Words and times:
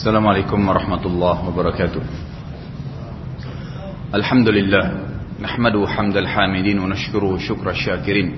السلام 0.00 0.24
عليكم 0.26 0.68
ورحمة 0.68 1.04
الله 1.06 1.36
وبركاته 1.48 2.02
الحمد 4.14 4.48
لله 4.48 4.84
نحمده 5.40 5.82
حمد 5.86 6.16
الحامدين 6.16 6.78
ونشكره 6.78 7.38
شكر 7.38 7.66
الشاكرين 7.70 8.28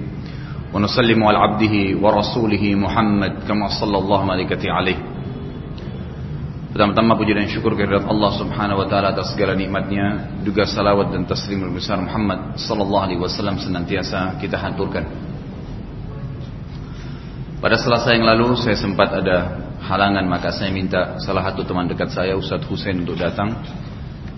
ونسلم 0.74 1.20
على 1.24 1.38
عبده 1.38 1.74
ورسوله 2.02 2.64
محمد 2.74 3.32
كما 3.48 3.66
صلى 3.80 3.98
الله 3.98 4.20
ملائكته 4.24 4.70
عليه 4.72 4.98
Pertama-tama 6.68 7.16
puji 7.16 7.32
dan 7.34 7.48
syukur 7.48 7.74
kehadirat 7.74 8.06
Allah 8.06 8.30
Subhanahu 8.38 8.84
wa 8.84 8.86
taala 8.86 9.10
atas 9.16 9.32
segala 9.34 9.56
nikmatnya, 9.56 10.36
juga 10.46 10.62
salawat 10.68 11.10
dan 11.10 11.24
taslim 11.24 11.64
besar 11.74 11.98
Muhammad 11.98 12.60
sallallahu 12.60 13.04
alaihi 13.08 13.18
wasallam 13.18 13.56
senantiasa 13.58 14.36
kita 14.38 14.60
haturkan. 14.60 15.02
Pada 17.58 17.74
selasa 17.74 18.14
yang 18.14 18.28
lalu 18.28 18.54
saya 18.54 18.78
sempat 18.78 19.10
ada 19.10 19.61
halangan 19.83 20.23
maka 20.23 20.55
saya 20.55 20.71
minta 20.71 21.19
salah 21.19 21.43
satu 21.51 21.67
teman 21.67 21.91
dekat 21.91 22.15
saya 22.15 22.39
Ustadz 22.39 22.67
Husain 22.71 23.03
untuk 23.03 23.19
datang 23.19 23.59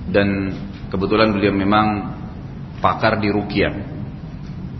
dan 0.10 0.54
kebetulan 0.90 1.34
beliau 1.34 1.54
memang 1.54 2.18
pakar 2.82 3.22
di 3.22 3.30
rukyah. 3.30 3.74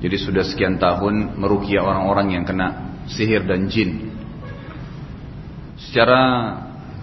Jadi 0.02 0.18
sudah 0.22 0.46
sekian 0.46 0.78
tahun 0.78 1.38
merukyah 1.38 1.82
orang-orang 1.82 2.38
yang 2.38 2.44
kena 2.46 2.98
sihir 3.10 3.46
dan 3.46 3.66
jin. 3.70 4.14
Secara 5.82 6.22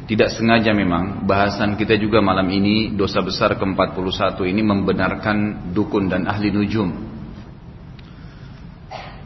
tidak 0.07 0.35
sengaja 0.35 0.75
memang 0.75 1.25
bahasan 1.25 1.79
kita 1.79 1.95
juga 1.99 2.19
malam 2.19 2.47
ini 2.51 2.93
dosa 2.95 3.23
besar 3.23 3.55
ke-41 3.57 4.39
ini 4.45 4.63
membenarkan 4.63 5.71
dukun 5.71 6.11
dan 6.11 6.27
ahli 6.27 6.51
nujum. 6.51 7.12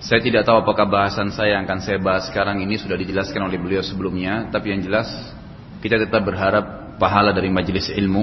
Saya 0.06 0.23
tidak 0.23 0.46
tahu 0.46 0.62
apakah 0.62 0.87
bahasan 0.87 1.34
saya 1.34 1.59
yang 1.59 1.66
akan 1.66 1.83
saya 1.83 1.98
bahas 1.98 2.30
sekarang 2.30 2.62
ini 2.62 2.78
sudah 2.78 2.95
dijelaskan 2.95 3.42
oleh 3.42 3.59
beliau 3.59 3.83
sebelumnya, 3.83 4.46
tapi 4.55 4.70
yang 4.70 4.79
jelas 4.79 5.10
kita 5.82 5.98
tetap 5.98 6.23
berharap 6.23 6.95
pahala 6.95 7.34
dari 7.34 7.51
majelis 7.51 7.91
ilmu 7.91 8.23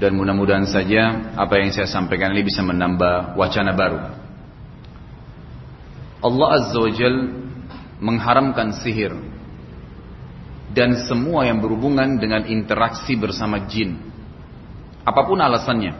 dan 0.00 0.16
mudah-mudahan 0.16 0.64
saja 0.64 1.36
apa 1.36 1.60
yang 1.60 1.68
saya 1.68 1.84
sampaikan 1.84 2.32
ini 2.32 2.48
bisa 2.48 2.64
menambah 2.64 3.36
wacana 3.36 3.76
baru. 3.76 4.00
Allah 6.24 6.48
Azza 6.64 6.78
wa 6.80 6.92
Jal 6.96 7.16
mengharamkan 8.00 8.80
sihir 8.80 9.12
dan 10.72 10.96
semua 11.12 11.44
yang 11.44 11.60
berhubungan 11.60 12.16
dengan 12.16 12.48
interaksi 12.48 13.20
bersama 13.20 13.68
jin. 13.68 14.00
Apa 15.04 15.28
pun 15.28 15.36
alasannya. 15.36 15.92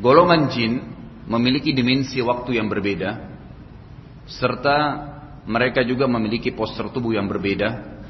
Golongan 0.00 0.48
jin 0.48 0.96
memiliki 1.28 1.76
dimensi 1.76 2.18
waktu 2.24 2.56
yang 2.56 2.72
berbeda 2.72 3.36
serta 4.28 4.76
mereka 5.48 5.84
juga 5.84 6.04
memiliki 6.08 6.52
postur 6.52 6.92
tubuh 6.92 7.16
yang 7.16 7.28
berbeda, 7.28 8.00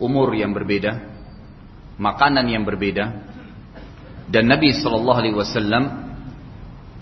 umur 0.00 0.32
yang 0.36 0.52
berbeda, 0.52 1.00
makanan 1.96 2.44
yang 2.48 2.64
berbeda. 2.64 3.32
Dan 4.28 4.48
Nabi 4.48 4.72
Shallallahu 4.72 5.20
alaihi 5.20 5.36
wasallam 5.36 5.84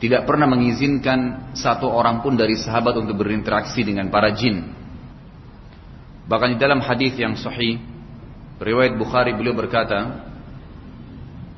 tidak 0.02 0.26
pernah 0.26 0.50
mengizinkan 0.50 1.50
satu 1.54 1.86
orang 1.86 2.22
pun 2.22 2.34
dari 2.34 2.58
sahabat 2.58 2.98
untuk 2.98 3.22
berinteraksi 3.22 3.86
dengan 3.86 4.10
para 4.10 4.34
jin 4.34 4.82
Bahkan 6.26 6.54
di 6.54 6.58
dalam 6.58 6.78
hadis 6.80 7.18
yang 7.18 7.34
sahih, 7.34 7.82
riwayat 8.62 8.94
Bukhari 8.94 9.34
beliau 9.34 9.58
berkata, 9.58 10.22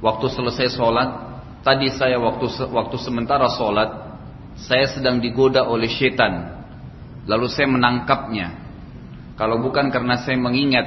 waktu 0.00 0.26
selesai 0.32 0.72
sholat, 0.72 1.23
tadi 1.64 1.88
saya 1.90 2.20
waktu 2.20 2.46
waktu 2.68 2.96
sementara 3.00 3.48
sholat, 3.56 3.90
saya 4.60 4.86
sedang 4.92 5.18
digoda 5.18 5.64
oleh 5.66 5.88
setan, 5.88 6.62
lalu 7.24 7.48
saya 7.50 7.66
menangkapnya. 7.66 8.62
Kalau 9.34 9.58
bukan 9.58 9.90
karena 9.90 10.20
saya 10.22 10.38
mengingat 10.38 10.86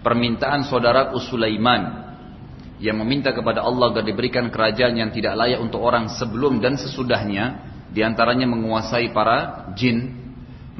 permintaan 0.00 0.64
saudara 0.64 1.12
Sulaiman 1.20 2.08
yang 2.80 2.96
meminta 3.04 3.36
kepada 3.36 3.60
Allah 3.60 3.92
agar 3.92 4.06
diberikan 4.06 4.48
kerajaan 4.48 4.96
yang 4.96 5.10
tidak 5.12 5.36
layak 5.36 5.60
untuk 5.60 5.84
orang 5.84 6.08
sebelum 6.08 6.58
dan 6.58 6.80
sesudahnya, 6.80 7.68
di 7.92 8.00
antaranya 8.00 8.48
menguasai 8.48 9.12
para 9.12 9.68
jin, 9.76 10.22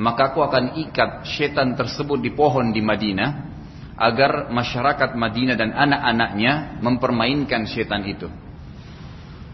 maka 0.00 0.32
aku 0.32 0.40
akan 0.40 0.80
ikat 0.88 1.28
setan 1.28 1.76
tersebut 1.76 2.16
di 2.16 2.32
pohon 2.32 2.72
di 2.72 2.80
Madinah 2.80 3.52
agar 3.92 4.48
masyarakat 4.48 5.14
Madinah 5.14 5.54
dan 5.54 5.76
anak-anaknya 5.76 6.80
mempermainkan 6.80 7.68
setan 7.68 8.08
itu. 8.08 8.26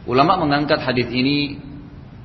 Ulama 0.08 0.41
mengangkat 0.41 0.80
hadis 0.80 1.12
ini 1.12 1.60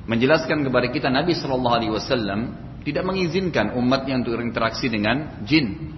menjelaskan 0.08 0.64
kepada 0.64 0.88
kita 0.88 1.12
Nabi 1.12 1.36
Shallallahu 1.36 1.76
Alaihi 1.76 1.92
Wasallam 1.92 2.40
tidak 2.80 3.04
mengizinkan 3.04 3.76
umatnya 3.76 4.24
untuk 4.24 4.40
berinteraksi 4.40 4.88
dengan 4.88 5.44
jin. 5.44 5.92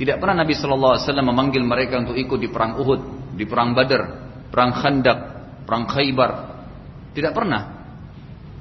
Tidak 0.00 0.16
pernah 0.16 0.40
Nabi 0.40 0.56
Shallallahu 0.56 0.96
Alaihi 0.96 1.04
Wasallam 1.04 1.28
memanggil 1.28 1.62
mereka 1.64 2.00
untuk 2.00 2.16
ikut 2.16 2.38
di 2.40 2.48
perang 2.48 2.80
Uhud, 2.80 3.00
di 3.36 3.44
perang 3.44 3.76
Badar, 3.76 4.02
perang 4.48 4.72
Khandaq, 4.72 5.18
perang 5.68 5.84
Khaybar. 5.84 6.32
Tidak 7.12 7.32
pernah. 7.36 7.76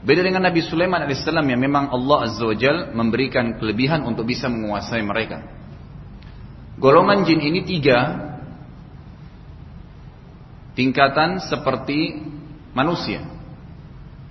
Beda 0.03 0.23
dengan 0.23 0.44
Nabi 0.44 0.63
Sulaiman 0.63 1.03
alaihissalam 1.03 1.47
yang 1.47 1.59
memang 1.63 1.91
Allah 1.91 2.31
azza 2.31 2.44
wajal 2.44 2.91
memberikan 2.95 3.59
kelebihan 3.59 4.03
untuk 4.03 4.27
bisa 4.27 4.51
menguasai 4.51 5.03
mereka. 5.03 5.44
Golongan 6.79 7.23
jin 7.23 7.41
ini 7.44 7.63
tiga 7.63 8.00
tingkatan 10.77 11.41
seperti 11.41 12.22
manusia. 12.77 13.25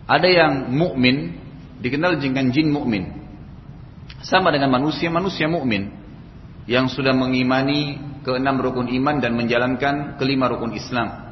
Ada 0.07 0.29
yang 0.31 0.53
mukmin 0.71 1.35
dikenal 1.83 2.23
dengan 2.23 2.55
jin 2.55 2.71
mukmin. 2.71 3.11
Sama 4.23 4.55
dengan 4.55 4.71
manusia, 4.71 5.11
manusia 5.11 5.51
mukmin 5.51 5.91
yang 6.71 6.87
sudah 6.87 7.11
mengimani 7.11 7.99
keenam 8.23 8.63
rukun 8.63 8.87
iman 8.87 9.19
dan 9.19 9.35
menjalankan 9.35 10.15
kelima 10.23 10.47
rukun 10.47 10.79
Islam. 10.79 11.27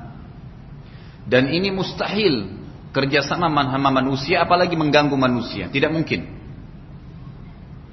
Dan 1.30 1.54
ini 1.54 1.70
mustahil 1.70 2.64
kerjasama 2.94 3.50
sama 3.50 3.91
manusia 3.91 4.46
apalagi 4.46 4.78
mengganggu 4.78 5.19
manusia 5.19 5.66
tidak 5.66 5.91
mungkin 5.91 6.31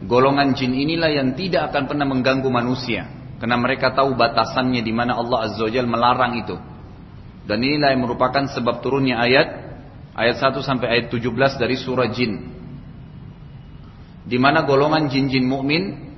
golongan 0.06 0.54
jin 0.54 0.78
inilah 0.78 1.10
yang 1.10 1.34
tidak 1.34 1.74
akan 1.74 1.90
pernah 1.90 2.06
mengganggu 2.06 2.46
manusia 2.54 3.10
karena 3.42 3.58
mereka 3.58 3.98
tahu 3.98 4.14
batasannya 4.14 4.86
di 4.86 4.94
mana 4.94 5.18
Allah 5.18 5.50
azza 5.50 5.66
wajalla 5.66 5.90
melarang 5.90 6.38
itu 6.38 6.56
dan 7.46 7.58
inilah 7.62 7.94
yang 7.94 8.06
merupakan 8.06 8.46
sebab 8.50 8.82
turunnya 8.86 9.18
ayat 9.18 9.48
ayat 10.14 10.36
1 10.38 10.62
sampai 10.62 10.88
ayat 10.88 11.06
17 11.10 11.32
dari 11.58 11.76
surah 11.78 12.10
jin 12.12 12.52
di 14.22 14.38
mana 14.38 14.62
golongan 14.66 15.10
jin-jin 15.10 15.46
mukmin 15.46 16.14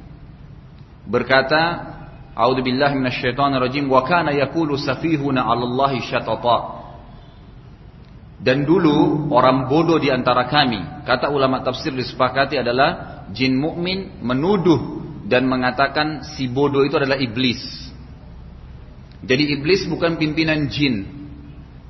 berkata 1.08 1.92
A'udzubillahi 2.34 2.98
minasyaitonirrajim 2.98 3.86
wa 3.86 4.02
kana 4.02 4.34
yaqulu 4.34 4.74
safihuna 4.74 5.46
'alallahi 5.46 6.02
syatata 6.02 6.84
dan 8.44 8.68
dulu 8.68 9.32
orang 9.32 9.72
bodoh 9.72 9.96
di 9.96 10.12
antara 10.12 10.52
kami, 10.52 11.08
kata 11.08 11.32
ulama 11.32 11.64
tafsir 11.64 11.96
disepakati 11.96 12.60
adalah 12.60 13.24
jin 13.32 13.56
mukmin 13.56 14.20
menuduh 14.20 15.00
dan 15.24 15.48
mengatakan 15.48 16.28
si 16.36 16.52
bodoh 16.52 16.84
itu 16.84 17.00
adalah 17.00 17.16
iblis. 17.16 17.64
Jadi 19.24 19.44
iblis 19.56 19.88
bukan 19.88 20.20
pimpinan 20.20 20.68
jin, 20.68 21.08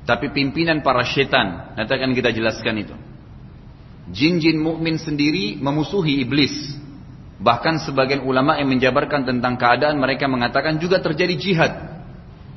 tapi 0.06 0.30
pimpinan 0.30 0.86
para 0.86 1.02
setan. 1.02 1.74
Nanti 1.74 1.90
akan 1.90 2.14
kita 2.14 2.30
jelaskan 2.30 2.74
itu. 2.78 2.94
Jin-jin 4.14 4.60
mukmin 4.60 5.00
sendiri 5.00 5.58
memusuhi 5.58 6.22
iblis. 6.22 6.52
Bahkan 7.42 7.82
sebagian 7.82 8.22
ulama 8.22 8.54
yang 8.60 8.70
menjabarkan 8.70 9.26
tentang 9.26 9.58
keadaan 9.58 9.98
mereka 9.98 10.30
mengatakan 10.30 10.78
juga 10.78 11.02
terjadi 11.02 11.34
jihad 11.34 11.72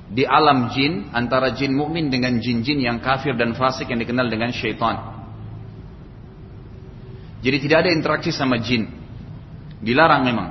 di 0.07 0.23
alam 0.23 0.71
jin 0.71 1.11
antara 1.11 1.51
jin 1.51 1.75
mukmin 1.75 2.07
dengan 2.07 2.39
jin-jin 2.39 2.79
yang 2.79 3.03
kafir 3.03 3.35
dan 3.35 3.57
fasik 3.57 3.89
yang 3.91 3.99
dikenal 3.99 4.29
dengan 4.29 4.53
syaitan. 4.53 5.17
Jadi 7.41 7.57
tidak 7.63 7.77
ada 7.85 7.89
interaksi 7.91 8.29
sama 8.29 8.61
jin. 8.61 8.87
Dilarang 9.81 10.23
memang. 10.25 10.49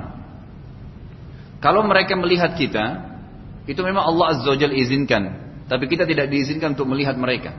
Kalau 1.57 1.81
mereka 1.83 2.13
melihat 2.13 2.53
kita, 2.53 3.06
itu 3.67 3.83
memang 3.83 4.07
Allah 4.07 4.25
Azza 4.33 4.47
wa 4.47 4.57
izinkan. 4.71 5.23
Tapi 5.67 5.85
kita 5.91 6.07
tidak 6.07 6.31
diizinkan 6.31 6.73
untuk 6.73 6.87
melihat 6.87 7.19
mereka. 7.19 7.51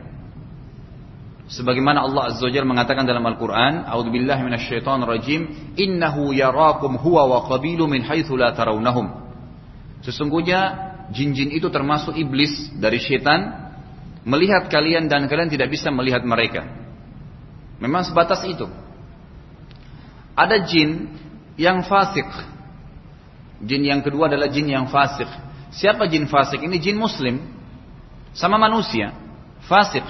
Sebagaimana 1.52 2.05
Allah 2.05 2.32
Azza 2.32 2.49
wa 2.49 2.64
mengatakan 2.64 3.05
dalam 3.05 3.25
Al-Quran, 3.28 3.84
A'udzubillahi 3.84 4.40
minasyaitonirrajim, 4.49 5.40
Innahu 5.76 6.32
yarakum 6.32 6.96
huwa 6.96 7.28
wa 7.28 7.38
qabilu 7.44 7.84
min 7.84 8.00
haitsu 8.05 8.37
la 8.40 8.56
tarawnahum. 8.56 9.12
Sesungguhnya 10.00 10.88
jin-jin 11.12 11.52
itu 11.52 11.69
termasuk 11.69 12.16
iblis 12.16 12.72
dari 12.76 13.00
setan 13.00 13.69
melihat 14.25 14.69
kalian 14.69 15.08
dan 15.08 15.28
kalian 15.28 15.52
tidak 15.52 15.72
bisa 15.72 15.93
melihat 15.93 16.25
mereka. 16.25 16.64
Memang 17.81 18.04
sebatas 18.04 18.44
itu. 18.49 18.69
Ada 20.37 20.64
jin 20.64 21.12
yang 21.56 21.84
fasik. 21.84 22.28
Jin 23.64 23.82
yang 23.88 24.00
kedua 24.04 24.31
adalah 24.31 24.52
jin 24.52 24.69
yang 24.69 24.87
fasik. 24.87 25.26
Siapa 25.72 26.08
jin 26.08 26.28
fasik? 26.28 26.64
Ini 26.64 26.76
jin 26.80 26.96
muslim. 26.96 27.40
Sama 28.32 28.56
manusia. 28.56 29.12
Fasik. 29.68 30.04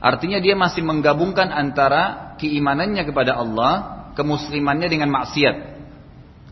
Artinya 0.00 0.36
dia 0.40 0.52
masih 0.52 0.84
menggabungkan 0.84 1.48
antara 1.48 2.36
keimanannya 2.36 3.02
kepada 3.08 3.40
Allah, 3.40 3.72
kemuslimannya 4.12 4.88
dengan 4.88 5.08
maksiat. 5.12 5.74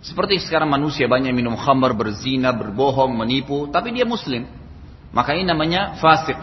Seperti 0.02 0.43
sekarang 0.43 0.72
manusia 0.72 1.06
banyak 1.06 1.31
minum 1.31 1.54
khamar, 1.54 1.94
berzina, 1.94 2.50
berbohong, 2.50 3.14
menipu, 3.14 3.70
tapi 3.70 3.94
dia 3.94 4.02
muslim. 4.02 4.49
Maka 5.14 5.37
ini 5.37 5.46
namanya 5.46 5.94
fasik. 6.00 6.37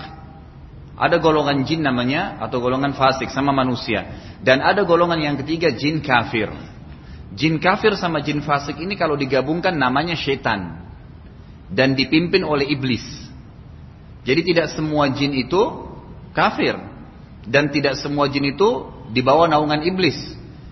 Ada 0.99 1.19
golongan 1.19 1.63
jin 1.67 1.83
namanya 1.83 2.39
atau 2.39 2.59
golongan 2.63 2.95
fasik 2.95 3.27
sama 3.31 3.51
manusia. 3.51 4.05
Dan 4.39 4.63
ada 4.63 4.85
golongan 4.87 5.19
yang 5.19 5.35
ketiga 5.43 5.75
jin 5.75 5.99
kafir. 5.99 6.51
Jin 7.35 7.59
kafir 7.59 7.95
sama 7.99 8.23
jin 8.23 8.39
fasik 8.45 8.79
ini 8.79 8.95
kalau 8.95 9.19
digabungkan 9.19 9.75
namanya 9.75 10.15
syaitan. 10.15 10.88
Dan 11.69 11.93
dipimpin 11.93 12.41
oleh 12.41 12.65
iblis. 12.65 13.03
Jadi 14.25 14.41
tidak 14.53 14.73
semua 14.73 15.09
jin 15.13 15.33
itu 15.37 15.61
kafir. 16.33 16.75
Dan 17.45 17.69
tidak 17.73 17.97
semua 17.97 18.27
jin 18.29 18.51
itu 18.51 18.89
dibawa 19.13 19.49
naungan 19.49 19.85
iblis. 19.85 20.17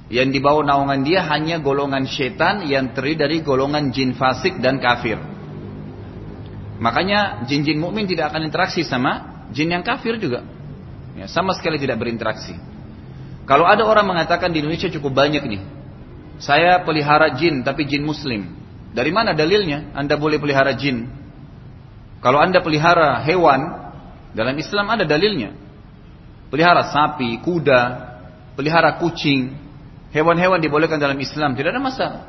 Yang 0.08 0.40
dibawa 0.40 0.64
naungan 0.64 1.04
dia 1.04 1.24
hanya 1.28 1.60
golongan 1.60 2.08
syaitan 2.08 2.64
yang 2.64 2.96
terdiri 2.96 3.16
dari 3.20 3.38
golongan 3.44 3.92
jin 3.92 4.16
fasik 4.16 4.58
dan 4.64 4.80
kafir. 4.80 5.20
Makanya 6.78 7.44
jin-jin 7.50 7.82
mukmin 7.82 8.06
tidak 8.06 8.32
akan 8.32 8.48
interaksi 8.48 8.86
sama 8.86 9.46
jin 9.52 9.74
yang 9.74 9.84
kafir 9.84 10.16
juga. 10.22 10.46
Ya, 11.18 11.26
sama 11.26 11.58
sekali 11.58 11.82
tidak 11.82 11.98
berinteraksi. 11.98 12.54
Kalau 13.50 13.66
ada 13.66 13.82
orang 13.88 14.06
mengatakan 14.06 14.54
di 14.54 14.62
Indonesia 14.62 14.92
cukup 14.92 15.18
banyak 15.18 15.42
nih. 15.42 15.62
Saya 16.38 16.86
pelihara 16.86 17.34
jin 17.34 17.66
tapi 17.66 17.90
jin 17.90 18.06
muslim. 18.06 18.54
Dari 18.98 19.14
mana 19.14 19.38
dalilnya 19.38 19.94
Anda 19.94 20.18
boleh 20.18 20.42
pelihara 20.42 20.74
jin? 20.74 21.06
Kalau 22.18 22.42
Anda 22.42 22.66
pelihara 22.66 23.22
hewan, 23.22 23.94
dalam 24.34 24.58
Islam 24.58 24.90
ada 24.90 25.06
dalilnya. 25.06 25.54
Pelihara 26.50 26.90
sapi, 26.90 27.38
kuda, 27.46 27.82
pelihara 28.58 28.98
kucing, 28.98 29.54
hewan-hewan 30.10 30.58
dibolehkan 30.58 30.98
dalam 30.98 31.20
Islam, 31.22 31.54
tidak 31.54 31.78
ada 31.78 31.82
masalah. 31.84 32.22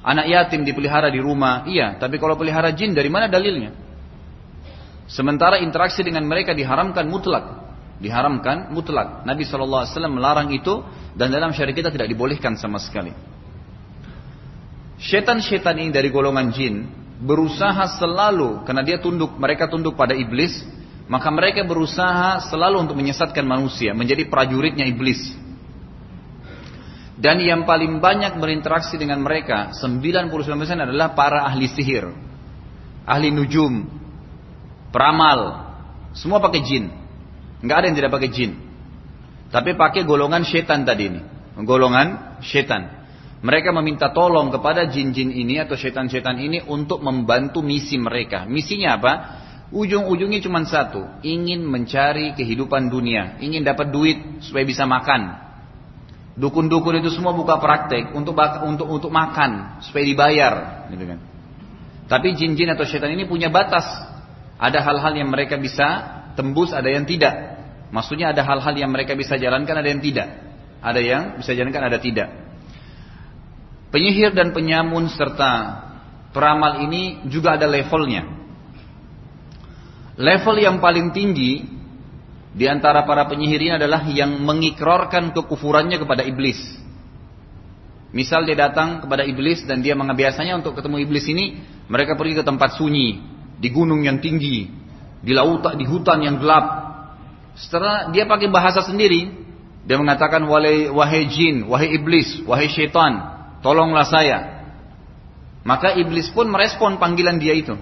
Anak 0.00 0.24
yatim 0.32 0.64
dipelihara 0.64 1.12
di 1.12 1.20
rumah, 1.20 1.68
iya. 1.68 2.00
Tapi 2.00 2.16
kalau 2.16 2.32
pelihara 2.32 2.72
jin, 2.72 2.96
dari 2.96 3.12
mana 3.12 3.28
dalilnya? 3.28 3.76
Sementara 5.04 5.60
interaksi 5.60 6.00
dengan 6.00 6.24
mereka 6.24 6.56
diharamkan 6.56 7.04
mutlak. 7.12 7.44
Diharamkan 8.00 8.72
mutlak. 8.72 9.28
Nabi 9.28 9.44
SAW 9.44 9.84
melarang 10.08 10.48
itu 10.56 10.80
dan 11.12 11.28
dalam 11.28 11.52
syariat 11.52 11.76
kita 11.76 11.90
tidak 11.92 12.08
dibolehkan 12.08 12.56
sama 12.56 12.80
sekali. 12.80 13.12
Setan-setan 15.00 15.80
ini 15.80 15.88
dari 15.88 16.12
golongan 16.12 16.52
jin 16.52 16.84
berusaha 17.24 18.00
selalu 18.00 18.68
karena 18.68 18.84
dia 18.84 19.00
tunduk, 19.00 19.32
mereka 19.40 19.68
tunduk 19.68 19.96
pada 19.96 20.12
iblis, 20.12 20.60
maka 21.08 21.32
mereka 21.32 21.64
berusaha 21.64 22.44
selalu 22.52 22.84
untuk 22.84 22.96
menyesatkan 23.00 23.44
manusia, 23.44 23.96
menjadi 23.96 24.28
prajuritnya 24.28 24.84
iblis. 24.84 25.20
Dan 27.20 27.40
yang 27.40 27.68
paling 27.68 28.00
banyak 28.00 28.40
berinteraksi 28.40 28.96
dengan 28.96 29.20
mereka 29.20 29.76
99% 29.76 30.32
adalah 30.72 31.12
para 31.12 31.44
ahli 31.44 31.68
sihir 31.68 32.08
Ahli 33.04 33.28
nujum 33.28 33.84
Peramal 34.88 35.68
Semua 36.16 36.40
pakai 36.40 36.64
jin. 36.64 36.88
Nggak 37.60 37.76
ada 37.76 37.86
yang 37.92 37.96
tidak 38.00 38.12
pakai 38.16 38.30
jin. 38.32 38.56
Tapi 39.52 39.76
pakai 39.76 40.08
golongan 40.08 40.48
setan 40.48 40.88
tadi 40.88 41.12
ini. 41.12 41.20
Golongan 41.60 42.40
setan 42.40 42.99
Mereka 43.40 43.72
meminta 43.72 44.12
tolong 44.12 44.52
kepada 44.52 44.84
jin-jin 44.84 45.32
ini 45.32 45.56
Atau 45.56 45.80
setan-setan 45.80 46.36
ini 46.36 46.60
Untuk 46.60 47.00
membantu 47.00 47.64
misi 47.64 47.96
mereka 47.96 48.44
Misinya 48.44 49.00
apa? 49.00 49.12
Ujung-ujungnya 49.72 50.44
cuma 50.44 50.60
satu 50.68 51.24
Ingin 51.24 51.64
mencari 51.64 52.36
kehidupan 52.36 52.92
dunia 52.92 53.40
Ingin 53.40 53.64
dapat 53.64 53.88
duit 53.88 54.44
supaya 54.44 54.68
bisa 54.68 54.84
makan 54.84 55.50
Dukun-dukun 56.40 57.04
itu 57.04 57.12
semua 57.12 57.36
buka 57.36 57.60
praktek 57.60 58.16
untuk 58.16 58.32
untuk 58.64 58.88
untuk 58.88 59.10
makan 59.12 59.82
supaya 59.84 60.04
dibayar, 60.08 60.54
gitu 60.88 61.04
kan. 61.04 61.18
Tapi 62.08 62.32
jin-jin 62.32 62.72
atau 62.72 62.88
setan 62.88 63.12
ini 63.12 63.28
punya 63.28 63.52
batas. 63.52 63.84
Ada 64.56 64.80
hal-hal 64.80 65.20
yang 65.20 65.28
mereka 65.28 65.60
bisa 65.60 65.86
tembus, 66.40 66.72
ada 66.72 66.88
yang 66.88 67.04
tidak. 67.04 67.60
Maksudnya 67.92 68.32
ada 68.32 68.40
hal-hal 68.40 68.72
yang 68.72 68.88
mereka 68.88 69.12
bisa 69.12 69.36
jalankan, 69.36 69.76
ada 69.84 69.88
yang 69.92 70.00
tidak. 70.00 70.28
Ada 70.80 71.00
yang 71.04 71.22
bisa 71.44 71.52
jalankan, 71.52 71.82
ada 71.92 71.98
tidak. 72.00 72.28
Penyihir 73.90 74.30
dan 74.30 74.54
penyamun 74.54 75.10
serta 75.10 75.82
peramal 76.30 76.86
ini 76.86 77.26
juga 77.26 77.58
ada 77.58 77.66
levelnya. 77.66 78.22
Level 80.14 80.56
yang 80.62 80.78
paling 80.78 81.10
tinggi 81.10 81.66
di 82.50 82.66
antara 82.66 83.06
para 83.06 83.26
penyihir 83.30 83.60
ini 83.62 83.72
adalah 83.78 84.06
yang 84.10 84.42
mengikrarkan 84.42 85.34
kekufurannya 85.34 85.98
kepada 86.02 86.22
iblis. 86.26 86.58
Misal 88.10 88.42
dia 88.42 88.58
datang 88.58 89.06
kepada 89.06 89.22
iblis 89.22 89.62
dan 89.62 89.86
dia 89.86 89.94
mengabiasanya 89.94 90.58
untuk 90.58 90.74
ketemu 90.74 91.06
iblis 91.06 91.30
ini, 91.30 91.62
mereka 91.86 92.18
pergi 92.18 92.42
ke 92.42 92.44
tempat 92.46 92.74
sunyi, 92.74 93.22
di 93.62 93.68
gunung 93.70 94.02
yang 94.02 94.18
tinggi, 94.18 94.66
di 95.22 95.30
lautan, 95.30 95.78
di 95.78 95.86
hutan 95.86 96.18
yang 96.18 96.42
gelap. 96.42 96.90
Setelah 97.54 98.10
dia 98.10 98.26
pakai 98.26 98.50
bahasa 98.50 98.82
sendiri, 98.82 99.30
dia 99.86 99.94
mengatakan 99.94 100.42
wahai, 100.42 101.22
jin, 101.30 101.70
wahai 101.70 101.94
iblis, 101.94 102.42
wahai 102.42 102.66
syaitan, 102.66 103.39
tolonglah 103.60 104.06
saya. 104.08 104.38
Maka 105.64 105.96
iblis 106.00 106.32
pun 106.32 106.48
merespon 106.48 106.96
panggilan 106.96 107.36
dia 107.36 107.52
itu. 107.52 107.76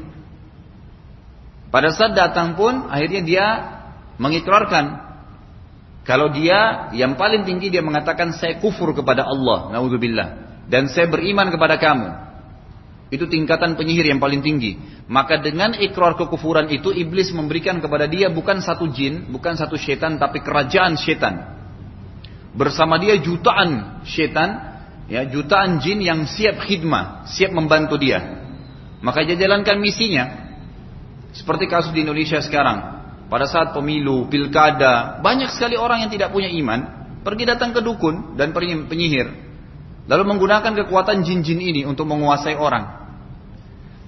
Pada 1.68 1.92
saat 1.92 2.16
datang 2.16 2.56
pun 2.56 2.88
akhirnya 2.90 3.22
dia 3.22 3.46
mengikrarkan 4.18 5.08
kalau 6.08 6.32
dia 6.32 6.88
yang 6.96 7.20
paling 7.20 7.44
tinggi 7.44 7.68
dia 7.68 7.84
mengatakan 7.84 8.32
saya 8.32 8.56
kufur 8.56 8.96
kepada 8.96 9.28
Allah, 9.28 9.68
naudzubillah, 9.76 10.28
dan 10.64 10.88
saya 10.88 11.04
beriman 11.04 11.52
kepada 11.52 11.76
kamu. 11.76 12.08
Itu 13.12 13.28
tingkatan 13.28 13.76
penyihir 13.76 14.08
yang 14.12 14.20
paling 14.20 14.40
tinggi. 14.40 14.76
Maka 15.08 15.40
dengan 15.40 15.76
ikrar 15.76 16.16
kekufuran 16.16 16.68
itu 16.72 16.92
iblis 16.92 17.32
memberikan 17.32 17.80
kepada 17.80 18.04
dia 18.04 18.32
bukan 18.32 18.60
satu 18.60 18.88
jin, 18.88 19.28
bukan 19.32 19.56
satu 19.56 19.76
setan 19.76 20.16
tapi 20.16 20.40
kerajaan 20.40 20.96
setan. 20.96 21.56
Bersama 22.56 22.96
dia 22.96 23.16
jutaan 23.20 24.00
setan, 24.08 24.67
ya 25.08 25.24
jutaan 25.26 25.80
jin 25.80 26.04
yang 26.04 26.28
siap 26.28 26.62
khidmah, 26.62 27.26
siap 27.26 27.50
membantu 27.50 27.96
dia. 27.96 28.44
Maka 29.00 29.24
dia 29.24 29.40
jalankan 29.40 29.80
misinya. 29.80 30.48
Seperti 31.32 31.68
kasus 31.68 31.90
di 31.96 32.04
Indonesia 32.04 32.38
sekarang. 32.44 33.00
Pada 33.28 33.44
saat 33.44 33.76
pemilu, 33.76 34.28
pilkada, 34.32 35.20
banyak 35.20 35.52
sekali 35.52 35.76
orang 35.76 36.08
yang 36.08 36.12
tidak 36.12 36.32
punya 36.32 36.48
iman 36.48 36.98
pergi 37.28 37.44
datang 37.44 37.76
ke 37.76 37.84
dukun 37.84 38.40
dan 38.40 38.56
penyihir, 38.56 39.28
lalu 40.08 40.22
menggunakan 40.24 40.72
kekuatan 40.72 41.20
jin-jin 41.20 41.60
ini 41.60 41.82
untuk 41.84 42.08
menguasai 42.08 42.56
orang. 42.56 43.04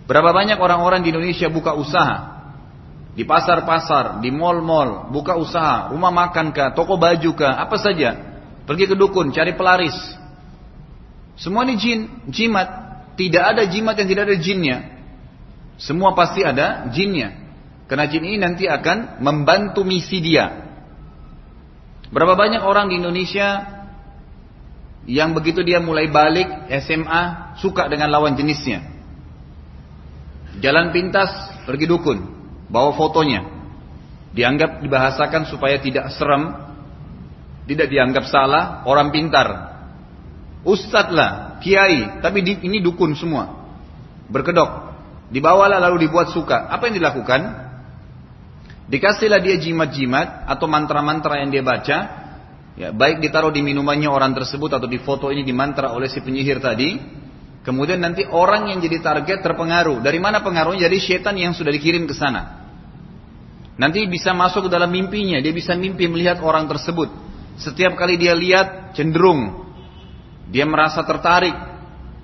Berapa 0.08 0.32
banyak 0.32 0.56
orang-orang 0.56 1.05
di 1.05 1.12
Indonesia 1.12 1.52
buka 1.52 1.76
usaha 1.76 2.41
di 3.12 3.26
pasar-pasar, 3.28 4.25
di 4.25 4.33
mall-mall, 4.33 5.12
buka 5.12 5.37
usaha, 5.37 5.92
rumah 5.92 6.09
makan 6.09 6.54
kah, 6.54 6.73
toko 6.73 6.97
baju 6.97 7.30
kah, 7.37 7.61
apa 7.61 7.76
saja, 7.76 8.16
pergi 8.64 8.88
ke 8.88 8.97
dukun, 8.97 9.35
cari 9.35 9.52
pelaris. 9.54 9.95
Semua 11.40 11.64
ini 11.64 11.80
jin, 11.80 12.00
jimat. 12.28 12.68
Tidak 13.16 13.40
ada 13.40 13.64
jimat 13.64 13.97
yang 13.97 14.09
tidak 14.09 14.25
ada 14.28 14.37
jinnya. 14.37 14.78
Semua 15.80 16.12
pasti 16.12 16.44
ada 16.44 16.92
jinnya. 16.92 17.32
Karena 17.88 18.04
jin 18.06 18.23
ini 18.23 18.38
nanti 18.38 18.68
akan 18.68 19.25
membantu 19.25 19.82
misi 19.82 20.20
dia. 20.20 20.68
Berapa 22.12 22.37
banyak 22.37 22.61
orang 22.61 22.92
di 22.92 23.00
Indonesia 23.00 23.80
yang 25.09 25.32
begitu 25.32 25.64
dia 25.64 25.80
mulai 25.80 26.12
balik 26.12 26.68
SMA 26.85 27.56
suka 27.59 27.88
dengan 27.88 28.12
lawan 28.12 28.37
jenisnya. 28.37 28.85
Jalan 30.61 30.92
pintas 30.92 31.32
pergi 31.64 31.88
dukun, 31.88 32.18
bawa 32.68 32.92
fotonya. 32.92 33.49
Dianggap 34.37 34.85
dibahasakan 34.85 35.49
supaya 35.49 35.80
tidak 35.80 36.12
serem, 36.14 36.52
tidak 37.64 37.88
dianggap 37.88 38.28
salah, 38.28 38.85
orang 38.85 39.09
pintar. 39.09 39.70
Ustadz 40.61 41.17
lah, 41.17 41.57
kiai, 41.64 42.21
tapi 42.21 42.45
ini 42.45 42.85
dukun 42.85 43.17
semua. 43.17 43.49
Berkedok. 44.29 44.93
Dibawalah 45.33 45.81
lalu 45.81 46.05
dibuat 46.09 46.35
suka. 46.35 46.69
Apa 46.69 46.90
yang 46.90 47.00
dilakukan? 47.00 47.40
Dikasihlah 48.90 49.40
dia 49.40 49.57
jimat-jimat 49.57 50.50
atau 50.50 50.67
mantra-mantra 50.67 51.38
yang 51.38 51.55
dia 51.55 51.62
baca, 51.62 51.99
ya, 52.75 52.90
baik 52.90 53.23
ditaruh 53.23 53.55
di 53.55 53.62
minumannya 53.62 54.11
orang 54.11 54.35
tersebut 54.35 54.75
atau 54.75 54.90
di 54.90 54.99
foto 54.99 55.31
ini 55.31 55.47
dimantra 55.47 55.95
oleh 55.95 56.11
si 56.11 56.19
penyihir 56.19 56.59
tadi. 56.59 56.99
Kemudian 57.61 58.02
nanti 58.02 58.26
orang 58.26 58.73
yang 58.73 58.83
jadi 58.83 58.99
target 58.99 59.47
terpengaruh. 59.47 60.02
Dari 60.02 60.19
mana 60.19 60.43
pengaruhnya? 60.43 60.90
Jadi 60.90 60.99
setan 60.99 61.37
yang 61.38 61.55
sudah 61.55 61.71
dikirim 61.71 62.09
ke 62.09 62.17
sana. 62.17 62.67
Nanti 63.79 64.05
bisa 64.11 64.37
masuk 64.37 64.69
ke 64.69 64.71
dalam 64.73 64.93
mimpinya, 64.93 65.40
dia 65.40 65.55
bisa 65.55 65.73
mimpi 65.73 66.05
melihat 66.05 66.45
orang 66.45 66.69
tersebut. 66.69 67.09
Setiap 67.57 67.97
kali 67.97 68.21
dia 68.21 68.37
lihat 68.37 68.93
cenderung 68.93 69.70
dia 70.50 70.66
merasa 70.66 71.07
tertarik. 71.07 71.54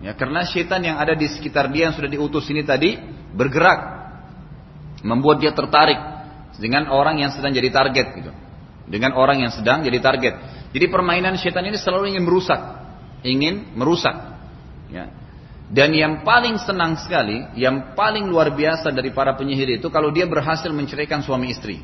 Ya, 0.02 0.12
karena 0.12 0.44
setan 0.44 0.84
yang 0.84 1.00
ada 1.00 1.16
di 1.16 1.24
sekitar 1.24 1.72
dia 1.72 1.88
yang 1.88 1.94
sudah 1.96 2.10
diutus 2.10 2.44
ini 2.52 2.60
tadi 2.66 3.00
bergerak 3.32 3.96
membuat 5.00 5.40
dia 5.40 5.56
tertarik 5.56 5.96
dengan 6.60 6.92
orang 6.92 7.22
yang 7.22 7.32
sedang 7.32 7.54
jadi 7.54 7.72
target 7.72 8.06
gitu. 8.20 8.32
Dengan 8.86 9.16
orang 9.16 9.42
yang 9.46 9.52
sedang 9.54 9.82
jadi 9.82 9.98
target. 9.98 10.34
Jadi 10.70 10.86
permainan 10.92 11.40
setan 11.40 11.64
ini 11.64 11.80
selalu 11.80 12.12
ingin 12.14 12.24
merusak, 12.28 12.60
ingin 13.24 13.72
merusak. 13.74 14.14
Ya. 14.92 15.10
Dan 15.66 15.90
yang 15.98 16.22
paling 16.22 16.62
senang 16.62 16.94
sekali, 16.94 17.42
yang 17.58 17.98
paling 17.98 18.30
luar 18.30 18.54
biasa 18.54 18.94
dari 18.94 19.10
para 19.10 19.34
penyihir 19.34 19.82
itu 19.82 19.90
kalau 19.90 20.14
dia 20.14 20.22
berhasil 20.22 20.70
menceraikan 20.70 21.26
suami 21.26 21.50
istri. 21.50 21.82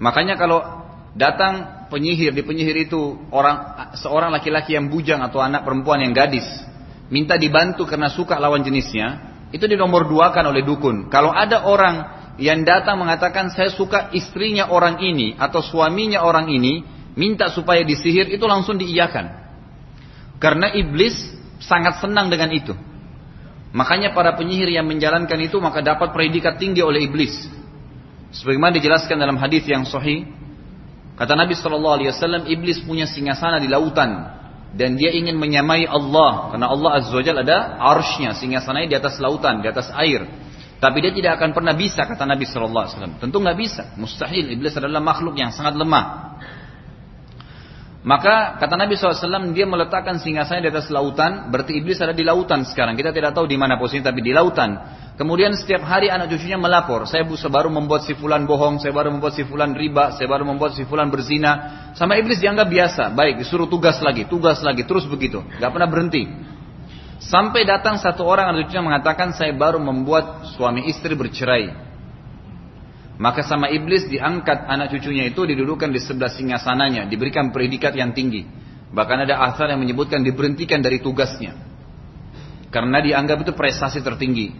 Makanya 0.00 0.40
kalau 0.40 0.62
datang 1.12 1.77
penyihir 1.88 2.36
di 2.36 2.44
penyihir 2.44 2.88
itu 2.88 3.16
orang 3.32 3.90
seorang 3.96 4.32
laki-laki 4.32 4.76
yang 4.76 4.92
bujang 4.92 5.20
atau 5.24 5.40
anak 5.40 5.64
perempuan 5.64 6.04
yang 6.04 6.12
gadis 6.12 6.44
minta 7.08 7.40
dibantu 7.40 7.88
karena 7.88 8.12
suka 8.12 8.36
lawan 8.36 8.60
jenisnya, 8.62 9.36
itu 9.52 9.64
di 9.64 9.76
nomor 9.76 10.06
dua 10.06 10.30
kan 10.32 10.44
oleh 10.44 10.64
dukun. 10.64 11.08
Kalau 11.08 11.32
ada 11.32 11.64
orang 11.64 12.16
yang 12.38 12.62
datang 12.62 13.00
mengatakan 13.00 13.50
saya 13.50 13.72
suka 13.72 14.12
istrinya 14.14 14.70
orang 14.70 15.00
ini 15.02 15.34
atau 15.34 15.64
suaminya 15.64 16.22
orang 16.22 16.52
ini, 16.52 16.84
minta 17.16 17.50
supaya 17.50 17.82
disihir 17.82 18.30
itu 18.30 18.44
langsung 18.44 18.78
diiyakan. 18.78 19.48
Karena 20.38 20.70
iblis 20.70 21.18
sangat 21.58 21.98
senang 21.98 22.30
dengan 22.30 22.52
itu. 22.54 22.76
Makanya 23.74 24.16
para 24.16 24.32
penyihir 24.38 24.70
yang 24.70 24.86
menjalankan 24.86 25.36
itu 25.44 25.58
maka 25.60 25.84
dapat 25.84 26.14
predikat 26.14 26.56
tinggi 26.56 26.80
oleh 26.80 27.04
iblis. 27.04 27.34
Sebagaimana 28.28 28.76
dijelaskan 28.76 29.16
dalam 29.18 29.40
hadis 29.40 29.64
yang 29.64 29.88
sahih, 29.88 30.28
kata 31.18 31.34
Nabi 31.34 31.58
Shallallahu 31.58 31.94
Alaihi 32.00 32.10
Wasallam, 32.14 32.42
iblis 32.46 32.80
punya 32.86 33.04
singgasana 33.04 33.58
di 33.58 33.66
lautan 33.66 34.38
dan 34.72 34.94
dia 34.94 35.10
ingin 35.12 35.36
menyamai 35.36 35.88
Allah 35.88 36.52
karena 36.52 36.66
Allah 36.68 36.90
Azza 37.00 37.12
Wajalla 37.12 37.42
ada 37.42 37.80
arshnya 37.80 38.36
singgasananya 38.36 38.88
di 38.88 38.96
atas 38.96 39.18
lautan, 39.18 39.60
di 39.60 39.68
atas 39.68 39.90
air. 39.96 40.24
Tapi 40.78 41.02
dia 41.02 41.10
tidak 41.10 41.42
akan 41.42 41.50
pernah 41.50 41.74
bisa 41.74 42.06
kata 42.06 42.22
Nabi 42.22 42.46
Shallallahu 42.46 42.84
Alaihi 42.86 42.94
Wasallam. 42.94 43.14
Tentu 43.18 43.36
nggak 43.42 43.58
bisa, 43.58 43.82
mustahil. 43.98 44.46
Iblis 44.54 44.78
adalah 44.78 45.02
makhluk 45.02 45.34
yang 45.34 45.50
sangat 45.50 45.74
lemah. 45.74 46.38
Maka 47.98 48.62
kata 48.62 48.78
Nabi 48.78 48.94
SAW 48.94 49.50
dia 49.50 49.66
meletakkan 49.66 50.22
singgasanya 50.22 50.70
di 50.70 50.70
atas 50.70 50.86
lautan, 50.86 51.50
berarti 51.50 51.74
iblis 51.74 51.98
ada 51.98 52.14
di 52.14 52.22
lautan 52.22 52.62
sekarang. 52.62 52.94
Kita 52.94 53.10
tidak 53.10 53.34
tahu 53.34 53.50
di 53.50 53.58
mana 53.58 53.74
posisinya 53.74 54.14
tapi 54.14 54.22
di 54.22 54.30
lautan. 54.30 54.78
Kemudian 55.18 55.50
setiap 55.58 55.82
hari 55.82 56.06
anak 56.06 56.30
cucunya 56.30 56.54
melapor, 56.54 57.10
saya 57.10 57.26
baru 57.26 57.66
membuat 57.74 58.06
si 58.06 58.14
fulan 58.14 58.46
bohong, 58.46 58.78
saya 58.78 58.94
baru 58.94 59.10
membuat 59.10 59.34
si 59.34 59.42
fulan 59.42 59.74
riba, 59.74 60.14
saya 60.14 60.30
baru 60.30 60.46
membuat 60.46 60.78
si 60.78 60.86
fulan 60.86 61.10
berzina. 61.10 61.90
Sama 61.98 62.14
iblis 62.14 62.38
dianggap 62.38 62.70
biasa, 62.70 63.10
baik 63.18 63.42
disuruh 63.42 63.66
tugas 63.66 63.98
lagi, 63.98 64.30
tugas 64.30 64.62
lagi, 64.62 64.86
terus 64.86 65.02
begitu, 65.10 65.42
nggak 65.58 65.70
pernah 65.74 65.90
berhenti. 65.90 66.22
Sampai 67.18 67.66
datang 67.66 67.98
satu 67.98 68.22
orang 68.22 68.54
anak 68.54 68.70
cucunya 68.70 68.94
mengatakan 68.94 69.34
saya 69.34 69.50
baru 69.58 69.82
membuat 69.82 70.54
suami 70.54 70.86
istri 70.86 71.18
bercerai. 71.18 71.87
Maka 73.18 73.42
sama 73.42 73.66
iblis 73.66 74.06
diangkat 74.06 74.70
anak 74.70 74.94
cucunya 74.94 75.26
itu 75.26 75.42
didudukan 75.42 75.90
di 75.90 75.98
sebelah 75.98 76.30
singgasananya, 76.30 77.10
diberikan 77.10 77.50
predikat 77.50 77.90
yang 77.98 78.14
tinggi. 78.14 78.46
Bahkan 78.94 79.26
ada 79.26 79.42
asal 79.42 79.66
yang 79.66 79.82
menyebutkan 79.82 80.22
diberhentikan 80.22 80.78
dari 80.78 81.02
tugasnya. 81.02 81.58
Karena 82.70 83.02
dianggap 83.02 83.42
itu 83.42 83.52
prestasi 83.58 84.06
tertinggi. 84.06 84.54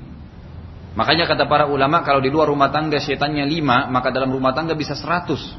Makanya 0.98 1.30
kata 1.30 1.46
para 1.46 1.70
ulama 1.70 2.02
kalau 2.02 2.18
di 2.18 2.26
luar 2.26 2.50
rumah 2.50 2.74
tangga 2.74 2.98
setannya 2.98 3.46
lima, 3.46 3.86
maka 3.86 4.10
dalam 4.10 4.34
rumah 4.34 4.50
tangga 4.50 4.74
bisa 4.74 4.98
seratus. 4.98 5.54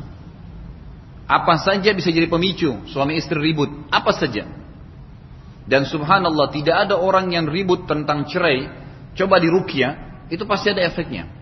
Apa 1.23 1.55
saja 1.55 1.95
bisa 1.95 2.11
jadi 2.11 2.27
pemicu 2.27 2.83
suami 2.91 3.15
istri 3.15 3.39
ribut, 3.39 3.87
apa 3.87 4.11
saja. 4.11 4.43
Dan 5.63 5.87
subhanallah 5.87 6.51
tidak 6.51 6.89
ada 6.89 6.99
orang 6.99 7.31
yang 7.31 7.47
ribut 7.47 7.87
tentang 7.87 8.27
cerai, 8.27 8.67
coba 9.15 9.39
dirukia, 9.39 10.19
itu 10.27 10.43
pasti 10.43 10.75
ada 10.75 10.83
efeknya. 10.83 11.38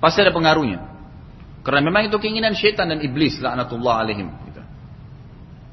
Pasti 0.00 0.24
ada 0.24 0.32
pengaruhnya. 0.32 0.80
Karena 1.60 1.80
memang 1.84 2.08
itu 2.08 2.16
keinginan 2.16 2.56
syaitan 2.56 2.88
dan 2.88 3.04
iblis 3.04 3.36
laknatullah 3.36 4.00
alaihim. 4.00 4.32
Gitu. 4.48 4.62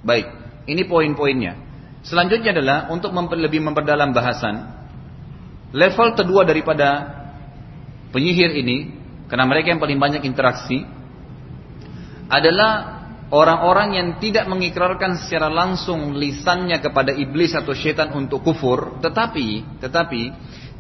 Baik, 0.04 0.28
ini 0.68 0.84
poin-poinnya. 0.84 1.56
Selanjutnya 2.04 2.52
adalah 2.52 2.92
untuk 2.92 3.16
memper, 3.16 3.40
lebih 3.40 3.64
memperdalam 3.64 4.12
bahasan. 4.12 4.68
Level 5.72 6.16
kedua 6.16 6.44
daripada 6.44 7.08
penyihir 8.12 8.56
ini, 8.56 8.92
karena 9.32 9.48
mereka 9.48 9.72
yang 9.72 9.80
paling 9.80 10.00
banyak 10.00 10.24
interaksi, 10.28 10.84
adalah 12.28 13.00
orang-orang 13.32 13.96
yang 13.96 14.08
tidak 14.20 14.48
mengikrarkan 14.48 15.20
secara 15.20 15.52
langsung 15.52 16.16
lisannya 16.16 16.80
kepada 16.80 17.12
iblis 17.16 17.56
atau 17.56 17.76
syaitan 17.76 18.12
untuk 18.16 18.44
kufur, 18.44 19.00
tetapi 19.04 19.80
tetapi 19.84 20.22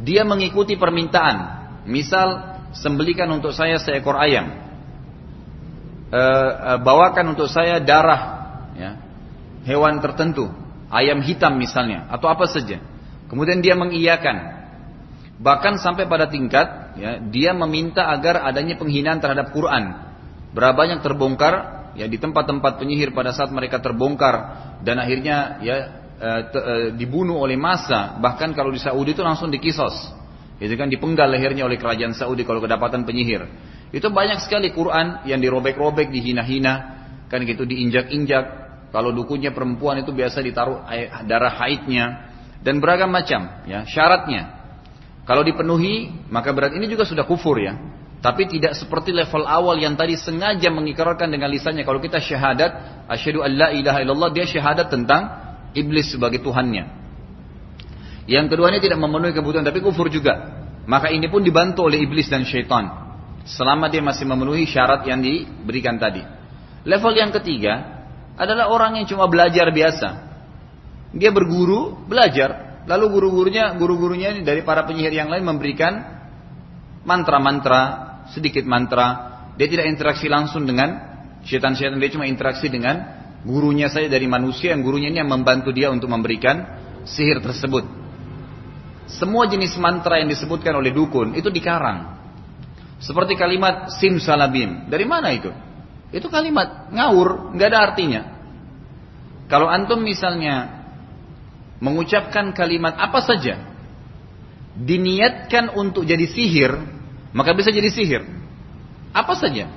dia 0.04 0.24
mengikuti 0.24 0.80
permintaan. 0.80 1.68
Misal 1.88 2.57
sembelikan 2.76 3.30
untuk 3.32 3.56
saya 3.56 3.80
seekor 3.80 4.18
ayam. 4.18 4.52
E, 6.08 6.22
e, 6.22 6.72
bawakan 6.82 7.36
untuk 7.36 7.52
saya 7.52 7.84
darah 7.84 8.22
ya, 8.76 8.92
hewan 9.68 10.00
tertentu, 10.00 10.48
ayam 10.88 11.20
hitam 11.24 11.56
misalnya, 11.60 12.08
atau 12.12 12.32
apa 12.32 12.48
saja. 12.48 12.80
Kemudian 13.28 13.60
dia 13.60 13.76
mengiyakan. 13.76 14.56
Bahkan 15.38 15.78
sampai 15.84 16.10
pada 16.10 16.32
tingkat 16.32 16.98
ya, 16.98 17.22
dia 17.22 17.52
meminta 17.54 18.10
agar 18.10 18.42
adanya 18.48 18.80
penghinaan 18.80 19.22
terhadap 19.22 19.54
Quran. 19.54 19.94
Berapa 20.56 20.74
banyak 20.74 21.06
terbongkar 21.06 21.78
ya 21.98 22.06
di 22.06 22.22
tempat-tempat 22.22 22.78
penyihir 22.78 23.12
pada 23.12 23.34
saat 23.34 23.50
mereka 23.50 23.82
terbongkar 23.82 24.36
dan 24.86 25.02
akhirnya 25.02 25.58
ya 25.66 25.76
e, 26.22 26.30
te, 26.54 26.60
e, 26.62 26.76
dibunuh 26.94 27.42
oleh 27.42 27.58
masa 27.58 28.22
bahkan 28.22 28.54
kalau 28.54 28.70
di 28.70 28.78
Saudi 28.78 29.18
itu 29.18 29.26
langsung 29.26 29.50
dikisos 29.50 30.14
itu 30.58 30.74
kan 30.74 30.90
dipenggal 30.90 31.30
lehernya 31.30 31.70
oleh 31.70 31.78
kerajaan 31.78 32.18
Saudi 32.18 32.42
kalau 32.42 32.58
kedapatan 32.58 33.06
penyihir. 33.06 33.46
Itu 33.94 34.10
banyak 34.10 34.42
sekali 34.42 34.74
Quran 34.74 35.24
yang 35.30 35.38
dirobek-robek, 35.38 36.10
dihina-hina, 36.10 36.74
kan 37.30 37.46
gitu 37.46 37.64
diinjak-injak. 37.64 38.66
Kalau 38.90 39.14
dukunya 39.14 39.54
perempuan 39.54 40.02
itu 40.02 40.10
biasa 40.16 40.42
ditaruh 40.42 40.88
darah 41.28 41.54
haidnya 41.62 42.34
dan 42.64 42.82
beragam 42.82 43.14
macam 43.14 43.68
ya 43.70 43.86
syaratnya. 43.86 44.58
Kalau 45.28 45.44
dipenuhi 45.44 46.26
maka 46.32 46.56
berat 46.56 46.74
ini 46.74 46.88
juga 46.88 47.04
sudah 47.06 47.28
kufur 47.28 47.60
ya. 47.62 47.78
Tapi 48.18 48.50
tidak 48.50 48.74
seperti 48.74 49.14
level 49.14 49.46
awal 49.46 49.78
yang 49.78 49.94
tadi 49.94 50.18
sengaja 50.18 50.74
mengikrarkan 50.74 51.30
dengan 51.30 51.54
lisannya. 51.54 51.86
Kalau 51.86 52.02
kita 52.02 52.18
syahadat, 52.18 53.06
asyhadu 53.06 53.46
an 53.46 53.52
la 53.54 53.70
ilaha 53.70 54.02
illallah, 54.02 54.34
dia 54.34 54.50
syahadat 54.50 54.90
tentang 54.90 55.22
iblis 55.78 56.10
sebagai 56.10 56.42
Tuhannya. 56.42 57.07
Yang 58.28 58.54
keduanya 58.54 58.84
tidak 58.84 59.00
memenuhi 59.00 59.32
kebutuhan 59.32 59.64
tapi 59.64 59.80
kufur 59.80 60.12
juga. 60.12 60.68
Maka 60.84 61.12
ini 61.12 61.32
pun 61.32 61.44
dibantu 61.44 61.88
oleh 61.88 62.04
iblis 62.04 62.28
dan 62.28 62.44
syaitan. 62.44 63.08
Selama 63.48 63.88
dia 63.88 64.04
masih 64.04 64.28
memenuhi 64.28 64.68
syarat 64.68 65.08
yang 65.08 65.24
diberikan 65.24 65.96
tadi. 65.96 66.20
Level 66.84 67.16
yang 67.16 67.32
ketiga 67.32 68.04
adalah 68.36 68.68
orang 68.68 69.00
yang 69.00 69.08
cuma 69.08 69.32
belajar 69.32 69.72
biasa. 69.72 70.10
Dia 71.16 71.32
berguru, 71.32 72.04
belajar. 72.08 72.84
Lalu 72.88 73.20
guru-gurunya, 73.20 73.76
guru-gurunya 73.76 74.36
dari 74.44 74.64
para 74.64 74.84
penyihir 74.84 75.12
yang 75.12 75.32
lain 75.32 75.44
memberikan 75.44 76.04
mantra-mantra, 77.04 77.84
sedikit 78.32 78.64
mantra. 78.68 79.40
Dia 79.56 79.68
tidak 79.72 79.88
interaksi 79.88 80.28
langsung 80.28 80.68
dengan 80.68 80.96
syaitan-syaitan. 81.44 82.00
Dia 82.00 82.12
cuma 82.12 82.28
interaksi 82.28 82.68
dengan 82.68 83.04
gurunya 83.44 83.88
saja 83.88 84.12
dari 84.12 84.28
manusia 84.28 84.76
yang 84.76 84.84
gurunya 84.84 85.12
ini 85.12 85.20
yang 85.24 85.32
membantu 85.32 85.72
dia 85.72 85.92
untuk 85.92 86.12
memberikan 86.12 86.64
sihir 87.08 87.40
tersebut. 87.40 88.07
Semua 89.08 89.48
jenis 89.48 89.80
mantra 89.80 90.20
yang 90.20 90.28
disebutkan 90.28 90.76
oleh 90.76 90.92
dukun 90.92 91.34
itu 91.40 91.48
dikarang. 91.48 92.20
Seperti 93.00 93.40
kalimat 93.40 93.94
sim 93.96 94.20
salabim. 94.20 94.92
Dari 94.92 95.06
mana 95.08 95.32
itu? 95.32 95.52
Itu 96.12 96.28
kalimat 96.28 96.92
ngawur, 96.92 97.56
nggak 97.56 97.68
ada 97.72 97.80
artinya. 97.92 98.22
Kalau 99.48 99.72
antum 99.72 100.04
misalnya 100.04 100.84
mengucapkan 101.80 102.52
kalimat 102.52 103.00
apa 103.00 103.24
saja, 103.24 103.64
diniatkan 104.76 105.72
untuk 105.72 106.04
jadi 106.04 106.28
sihir, 106.28 106.72
maka 107.32 107.56
bisa 107.56 107.72
jadi 107.72 107.88
sihir. 107.88 108.24
Apa 109.16 109.40
saja. 109.40 109.72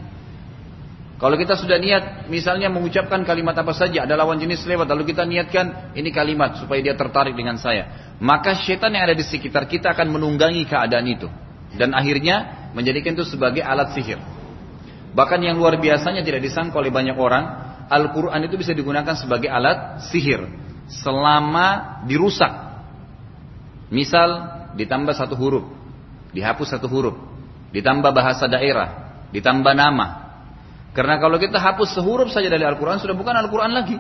Kalau 1.21 1.37
kita 1.37 1.53
sudah 1.53 1.77
niat, 1.77 2.33
misalnya 2.33 2.73
mengucapkan 2.73 3.21
kalimat 3.29 3.53
apa 3.53 3.77
saja, 3.77 4.09
ada 4.09 4.17
lawan 4.17 4.41
jenis 4.41 4.65
lewat, 4.65 4.89
lalu 4.89 5.13
kita 5.13 5.29
niatkan 5.29 5.93
ini 5.93 6.09
kalimat 6.09 6.57
supaya 6.57 6.81
dia 6.81 6.97
tertarik 6.97 7.37
dengan 7.37 7.61
saya. 7.61 8.17
Maka 8.25 8.57
setan 8.57 8.97
yang 8.97 9.05
ada 9.05 9.13
di 9.13 9.21
sekitar 9.21 9.69
kita 9.69 9.93
akan 9.93 10.17
menunggangi 10.17 10.65
keadaan 10.65 11.05
itu. 11.05 11.29
Dan 11.77 11.93
akhirnya 11.93 12.73
menjadikan 12.73 13.13
itu 13.13 13.29
sebagai 13.29 13.61
alat 13.61 13.93
sihir. 13.93 14.17
Bahkan 15.13 15.45
yang 15.45 15.61
luar 15.61 15.77
biasanya 15.77 16.25
tidak 16.25 16.41
disangka 16.41 16.81
oleh 16.81 16.89
banyak 16.89 17.15
orang, 17.21 17.45
Al-Quran 17.93 18.41
itu 18.49 18.57
bisa 18.57 18.73
digunakan 18.73 19.13
sebagai 19.13 19.53
alat 19.53 20.09
sihir. 20.09 20.49
Selama 20.89 22.01
dirusak. 22.09 22.49
Misal, 23.93 24.29
ditambah 24.73 25.13
satu 25.13 25.37
huruf, 25.37 25.69
dihapus 26.33 26.79
satu 26.79 26.89
huruf, 26.89 27.19
ditambah 27.77 28.09
bahasa 28.09 28.49
daerah, 28.49 29.21
ditambah 29.35 29.75
nama, 29.75 30.20
karena 30.91 31.23
kalau 31.23 31.39
kita 31.39 31.59
hapus 31.59 31.95
sehuruf 31.95 32.35
saja 32.35 32.51
dari 32.51 32.67
Al-Quran 32.67 32.99
sudah 32.99 33.15
bukan 33.15 33.35
Al-Quran 33.35 33.71
lagi. 33.71 33.99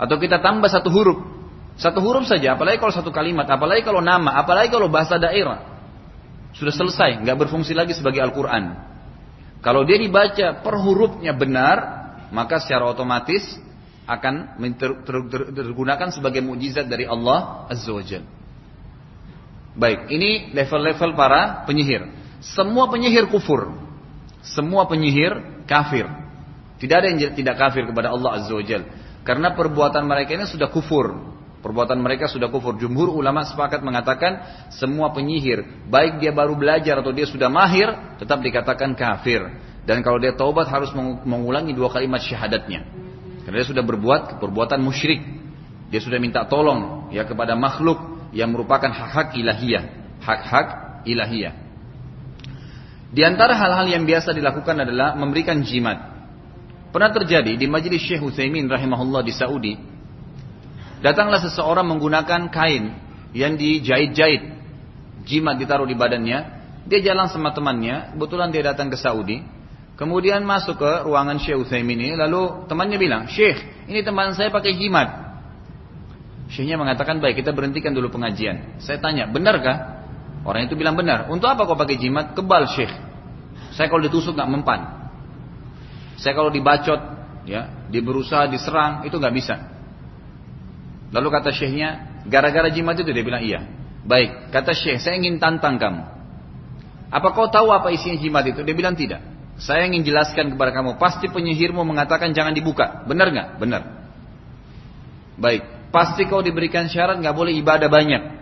Atau 0.00 0.16
kita 0.16 0.40
tambah 0.40 0.70
satu 0.70 0.88
huruf. 0.88 1.18
Satu 1.78 2.02
huruf 2.02 2.26
saja, 2.26 2.58
apalagi 2.58 2.80
kalau 2.82 2.90
satu 2.90 3.14
kalimat, 3.14 3.46
apalagi 3.46 3.86
kalau 3.86 4.02
nama, 4.02 4.34
apalagi 4.40 4.72
kalau 4.72 4.90
bahasa 4.90 5.14
daerah. 5.20 5.62
Sudah 6.56 6.74
selesai, 6.74 7.22
nggak 7.22 7.36
berfungsi 7.46 7.76
lagi 7.76 7.94
sebagai 7.94 8.18
Al-Quran. 8.24 8.74
Kalau 9.62 9.84
dia 9.84 10.00
dibaca 10.00 10.58
per 10.58 10.74
hurufnya 10.74 11.36
benar, 11.36 11.76
maka 12.34 12.58
secara 12.58 12.88
otomatis 12.88 13.42
akan 14.08 14.56
tergunakan 15.52 16.08
sebagai 16.08 16.40
mukjizat 16.40 16.88
dari 16.88 17.04
Allah 17.04 17.68
Azza 17.68 17.92
wa. 17.92 18.02
Baik, 19.78 20.10
ini 20.10 20.50
level-level 20.56 21.14
para 21.14 21.62
penyihir. 21.68 22.08
Semua 22.40 22.90
penyihir 22.90 23.30
kufur. 23.30 23.70
Semua 24.42 24.88
penyihir 24.88 25.57
kafir. 25.68 26.08
Tidak 26.80 26.96
ada 26.96 27.06
yang 27.12 27.20
tidak 27.36 27.60
kafir 27.60 27.84
kepada 27.84 28.08
Allah 28.08 28.40
Azza 28.40 28.54
wa 28.56 28.64
Jalla. 28.64 28.88
Karena 29.22 29.52
perbuatan 29.52 30.08
mereka 30.08 30.32
ini 30.32 30.48
sudah 30.48 30.72
kufur. 30.72 31.36
Perbuatan 31.60 32.00
mereka 32.00 32.30
sudah 32.30 32.48
kufur. 32.48 32.80
Jumhur 32.80 33.12
ulama 33.12 33.44
sepakat 33.44 33.84
mengatakan 33.84 34.40
semua 34.72 35.12
penyihir, 35.12 35.90
baik 35.90 36.22
dia 36.22 36.32
baru 36.32 36.56
belajar 36.56 37.02
atau 37.02 37.12
dia 37.12 37.28
sudah 37.28 37.50
mahir, 37.52 38.16
tetap 38.16 38.40
dikatakan 38.40 38.96
kafir. 38.96 39.44
Dan 39.84 40.00
kalau 40.00 40.16
dia 40.16 40.32
taubat 40.32 40.70
harus 40.70 40.94
mengulangi 41.26 41.76
dua 41.76 41.92
kalimat 41.92 42.22
syahadatnya. 42.24 42.86
Karena 43.44 43.56
dia 43.60 43.68
sudah 43.68 43.84
berbuat 43.84 44.40
perbuatan 44.40 44.80
musyrik. 44.80 45.20
Dia 45.88 46.00
sudah 46.04 46.20
minta 46.20 46.44
tolong 46.44 47.12
ya 47.12 47.24
kepada 47.24 47.56
makhluk 47.56 48.30
yang 48.32 48.52
merupakan 48.52 48.92
hak-hak 48.92 49.36
ilahiyah. 49.36 49.84
Hak-hak 50.20 50.68
ilahiyah. 51.08 51.67
Di 53.08 53.24
antara 53.24 53.56
hal-hal 53.56 53.88
yang 53.88 54.04
biasa 54.04 54.36
dilakukan 54.36 54.84
adalah 54.84 55.16
memberikan 55.16 55.64
jimat. 55.64 56.16
Pernah 56.92 57.12
terjadi 57.12 57.56
di 57.56 57.66
majelis 57.68 58.04
Syekh 58.04 58.24
Utsaimin 58.24 58.68
rahimahullah 58.68 59.24
di 59.24 59.32
Saudi, 59.32 59.74
Datanglah 60.98 61.38
seseorang 61.38 61.86
menggunakan 61.86 62.50
kain 62.50 62.90
yang 63.30 63.54
dijahit-jahit, 63.54 64.42
jimat 65.22 65.54
ditaruh 65.54 65.86
di 65.86 65.94
badannya. 65.94 66.58
Dia 66.88 67.00
jalan 67.04 67.30
sama 67.30 67.54
temannya, 67.54 68.16
kebetulan 68.16 68.48
dia 68.50 68.64
datang 68.64 68.90
ke 68.90 68.98
Saudi. 68.98 69.44
Kemudian 69.98 70.42
masuk 70.46 70.78
ke 70.78 70.92
ruangan 71.06 71.38
Syekh 71.42 71.58
Utsaimin 71.66 71.98
ini, 71.98 72.14
lalu 72.18 72.66
temannya 72.66 72.98
bilang, 72.98 73.22
Syekh, 73.30 73.86
ini 73.90 74.02
teman 74.02 74.34
saya 74.34 74.50
pakai 74.50 74.74
jimat. 74.78 75.26
Syekhnya 76.48 76.80
mengatakan, 76.80 77.20
baik 77.20 77.44
kita 77.44 77.52
berhentikan 77.52 77.92
dulu 77.92 78.08
pengajian. 78.08 78.80
Saya 78.80 78.98
tanya, 79.02 79.28
benarkah? 79.28 79.97
Orang 80.48 80.64
itu 80.64 80.80
bilang 80.80 80.96
benar. 80.96 81.28
Untuk 81.28 81.44
apa 81.44 81.68
kau 81.68 81.76
pakai 81.76 82.00
jimat? 82.00 82.32
Kebal 82.32 82.72
Syekh. 82.72 82.88
Saya 83.76 83.92
kalau 83.92 84.00
ditusuk 84.00 84.32
nggak 84.32 84.48
mempan. 84.48 84.80
Saya 86.16 86.32
kalau 86.32 86.48
dibacot, 86.48 86.96
ya, 87.44 87.84
diberusaha 87.92 88.48
diserang, 88.48 89.04
itu 89.04 89.12
nggak 89.20 89.34
bisa. 89.36 89.54
Lalu 91.12 91.28
kata 91.28 91.52
syekhnya, 91.52 91.88
gara-gara 92.24 92.72
jimat 92.72 92.96
itu 92.96 93.12
dia 93.12 93.20
bilang 93.20 93.44
iya. 93.44 93.60
Baik, 94.08 94.48
kata 94.48 94.72
syekh, 94.72 95.04
saya 95.04 95.20
ingin 95.20 95.36
tantang 95.36 95.76
kamu. 95.76 96.02
Apa 97.12 97.28
kau 97.36 97.52
tahu 97.52 97.68
apa 97.68 97.92
isinya 97.92 98.16
jimat 98.16 98.48
itu? 98.48 98.64
Dia 98.64 98.72
bilang 98.72 98.96
tidak. 98.96 99.20
Saya 99.60 99.84
ingin 99.84 100.00
jelaskan 100.00 100.56
kepada 100.56 100.72
kamu, 100.72 100.96
pasti 100.96 101.28
penyihirmu 101.28 101.84
mengatakan 101.84 102.32
jangan 102.32 102.56
dibuka. 102.56 103.04
Benar 103.04 103.28
nggak? 103.36 103.48
Benar. 103.60 103.82
Baik, 105.36 105.92
pasti 105.92 106.24
kau 106.24 106.40
diberikan 106.40 106.88
syarat 106.88 107.20
nggak 107.20 107.36
boleh 107.36 107.52
ibadah 107.52 107.92
banyak. 107.92 108.37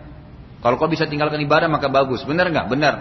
Kalau 0.61 0.75
kau 0.75 0.89
bisa 0.89 1.05
tinggalkan 1.05 1.37
ibadah 1.41 1.69
maka 1.69 1.87
bagus. 1.87 2.25
Benar 2.25 2.49
nggak? 2.49 2.67
Benar. 2.71 2.95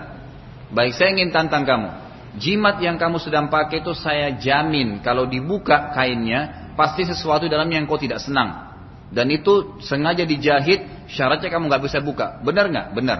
Baik, 0.70 0.92
saya 0.98 1.14
ingin 1.14 1.32
tantang 1.32 1.64
kamu. 1.64 1.88
Jimat 2.36 2.76
yang 2.84 3.00
kamu 3.00 3.16
sedang 3.16 3.48
pakai 3.48 3.80
itu 3.80 3.96
saya 3.96 4.36
jamin 4.36 5.00
kalau 5.00 5.24
dibuka 5.24 5.94
kainnya 5.96 6.72
pasti 6.76 7.08
sesuatu 7.08 7.48
dalamnya 7.48 7.80
yang 7.80 7.88
kau 7.88 7.96
tidak 7.96 8.20
senang. 8.20 8.76
Dan 9.08 9.30
itu 9.32 9.78
sengaja 9.80 10.26
dijahit, 10.26 11.08
syaratnya 11.08 11.48
kamu 11.48 11.70
nggak 11.70 11.82
bisa 11.86 11.98
buka. 12.04 12.42
Benar 12.44 12.68
nggak? 12.68 12.86
Benar. 12.92 13.18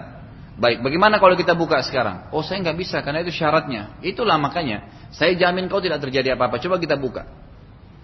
Baik, 0.57 0.81
bagaimana 0.81 1.21
kalau 1.21 1.37
kita 1.37 1.53
buka 1.53 1.81
sekarang? 1.85 2.33
Oh 2.33 2.41
saya 2.41 2.61
nggak 2.65 2.77
bisa 2.77 3.01
karena 3.01 3.25
itu 3.25 3.33
syaratnya. 3.33 3.97
Itulah 4.05 4.37
makanya. 4.37 4.89
Saya 5.13 5.33
jamin 5.37 5.69
kau 5.69 5.81
tidak 5.81 6.03
terjadi 6.05 6.37
apa-apa. 6.37 6.61
Coba 6.61 6.77
kita 6.77 6.97
buka. 7.01 7.25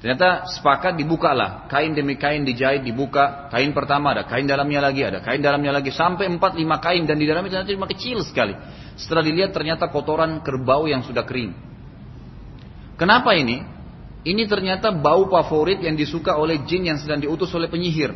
Ternyata 0.03 0.51
sepakat 0.51 0.99
dibukalah. 0.99 1.71
Kain 1.71 1.95
demi 1.95 2.19
kain 2.19 2.43
dijahit, 2.43 2.83
dibuka. 2.83 3.47
Kain 3.55 3.71
pertama 3.71 4.11
ada, 4.11 4.27
kain 4.27 4.51
dalamnya 4.51 4.83
lagi 4.83 5.07
ada, 5.07 5.23
kain 5.23 5.39
dalamnya 5.39 5.79
lagi. 5.79 5.95
Sampai 5.95 6.27
4-5 6.27 6.59
kain 6.83 7.07
dan 7.07 7.23
di 7.23 7.27
dalamnya 7.31 7.63
ternyata 7.63 7.71
cuma 7.71 7.87
kecil 7.87 8.19
sekali. 8.27 8.59
Setelah 8.99 9.23
dilihat 9.23 9.55
ternyata 9.55 9.87
kotoran 9.95 10.43
kerbau 10.43 10.91
yang 10.91 11.07
sudah 11.07 11.23
kering. 11.23 11.55
Kenapa 12.99 13.39
ini? 13.39 13.63
Ini 14.27 14.43
ternyata 14.51 14.91
bau 14.91 15.31
favorit 15.31 15.79
yang 15.79 15.95
disuka 15.95 16.35
oleh 16.35 16.67
jin 16.67 16.91
yang 16.91 16.99
sedang 16.99 17.23
diutus 17.23 17.55
oleh 17.55 17.71
penyihir. 17.71 18.11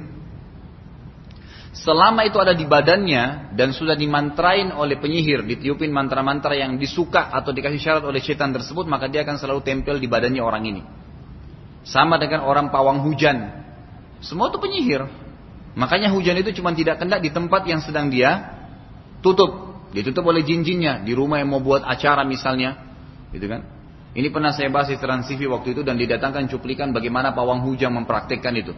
Selama 1.70 2.27
itu 2.27 2.42
ada 2.42 2.51
di 2.51 2.66
badannya 2.66 3.55
dan 3.55 3.70
sudah 3.70 3.94
dimantrain 3.94 4.75
oleh 4.75 4.99
penyihir, 4.99 5.46
ditiupin 5.46 5.94
mantra-mantra 5.94 6.59
yang 6.59 6.75
disuka 6.83 7.31
atau 7.31 7.55
dikasih 7.55 7.79
syarat 7.79 8.03
oleh 8.03 8.18
setan 8.18 8.51
tersebut, 8.51 8.90
maka 8.90 9.07
dia 9.07 9.22
akan 9.22 9.38
selalu 9.38 9.62
tempel 9.62 10.03
di 10.03 10.11
badannya 10.11 10.42
orang 10.42 10.64
ini. 10.66 10.83
Sama 11.87 12.18
dengan 12.18 12.42
orang 12.42 12.75
pawang 12.75 13.07
hujan. 13.07 13.62
Semua 14.18 14.51
itu 14.51 14.59
penyihir. 14.59 15.07
Makanya 15.79 16.11
hujan 16.11 16.35
itu 16.42 16.51
cuma 16.59 16.75
tidak 16.75 16.99
kena 16.99 17.22
di 17.22 17.31
tempat 17.31 17.62
yang 17.70 17.79
sedang 17.79 18.11
dia 18.11 18.59
tutup. 19.22 19.79
Ditutup 19.94 20.27
oleh 20.27 20.42
jin-jinnya. 20.42 21.07
Di 21.07 21.14
rumah 21.14 21.38
yang 21.38 21.55
mau 21.55 21.62
buat 21.62 21.87
acara 21.87 22.27
misalnya. 22.27 22.75
Gitu 23.31 23.46
kan. 23.46 23.62
Ini 24.16 24.33
pernah 24.33 24.51
saya 24.51 24.72
bahas 24.72 24.88
di 24.88 24.96
Trans 24.96 25.29
waktu 25.29 25.68
itu 25.77 25.85
dan 25.85 26.01
didatangkan 26.01 26.49
cuplikan 26.49 26.90
bagaimana 26.90 27.37
pawang 27.37 27.62
hujan 27.68 27.92
mempraktekkan 27.92 28.55
itu. 28.57 28.72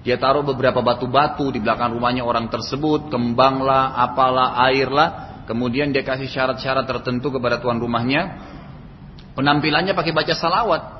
Dia 0.00 0.16
taruh 0.16 0.40
beberapa 0.40 0.80
batu-batu 0.80 1.52
di 1.52 1.60
belakang 1.60 1.92
rumahnya 1.92 2.24
orang 2.24 2.48
tersebut, 2.48 3.12
kembanglah, 3.12 3.92
apalah, 4.00 4.56
airlah. 4.70 5.42
Kemudian 5.44 5.92
dia 5.92 6.06
kasih 6.06 6.30
syarat-syarat 6.30 6.86
tertentu 6.86 7.34
kepada 7.34 7.60
tuan 7.60 7.76
rumahnya. 7.82 8.48
Penampilannya 9.34 9.92
pakai 9.92 10.14
baca 10.14 10.32
salawat. 10.32 10.99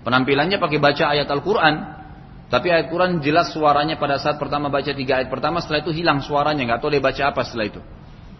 Penampilannya 0.00 0.56
pakai 0.56 0.78
baca 0.80 1.04
ayat 1.12 1.28
Al-Quran. 1.28 1.74
Tapi 2.50 2.66
ayat 2.66 2.90
Quran 2.90 3.22
jelas 3.22 3.54
suaranya 3.54 3.94
pada 3.94 4.18
saat 4.18 4.34
pertama 4.40 4.66
baca 4.66 4.90
tiga 4.90 5.22
ayat 5.22 5.30
pertama, 5.30 5.62
setelah 5.62 5.86
itu 5.86 5.94
hilang 5.94 6.18
suaranya, 6.18 6.66
nggak 6.66 6.80
tahu 6.82 6.90
dia 6.90 6.98
baca 6.98 7.22
apa 7.30 7.46
setelah 7.46 7.70
itu. 7.70 7.80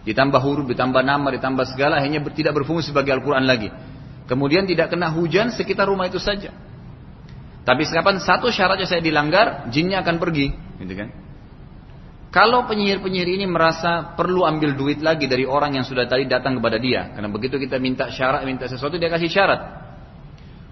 Ditambah 0.03 0.41
huruf, 0.41 0.67
ditambah 0.67 0.99
nama, 0.99 1.27
ditambah 1.31 1.63
segala, 1.71 2.01
hanya 2.03 2.19
tidak 2.33 2.57
berfungsi 2.59 2.91
sebagai 2.91 3.15
Al-Quran 3.15 3.47
lagi. 3.47 3.71
Kemudian 4.27 4.67
tidak 4.67 4.91
kena 4.91 5.13
hujan 5.15 5.55
sekitar 5.55 5.87
rumah 5.87 6.11
itu 6.11 6.19
saja. 6.19 6.51
Tapi 7.61 7.87
kapan 7.87 8.17
satu 8.19 8.49
syaratnya 8.49 8.89
saya 8.89 8.99
dilanggar, 8.99 9.69
jinnya 9.69 10.01
akan 10.01 10.17
pergi, 10.17 10.49
gitu 10.81 10.93
kan? 10.97 11.09
Kalau 12.31 12.63
penyihir-penyihir 12.63 13.27
ini 13.37 13.45
merasa 13.45 14.15
perlu 14.15 14.47
ambil 14.47 14.73
duit 14.79 15.03
lagi 15.03 15.27
dari 15.27 15.43
orang 15.43 15.75
yang 15.75 15.83
sudah 15.83 16.07
tadi 16.07 16.25
datang 16.25 16.57
kepada 16.57 16.79
dia, 16.79 17.11
karena 17.11 17.27
begitu 17.27 17.59
kita 17.59 17.75
minta 17.75 18.07
syarat, 18.07 18.47
minta 18.47 18.65
sesuatu 18.71 18.95
dia 18.95 19.11
kasih 19.11 19.27
syarat. 19.27 19.90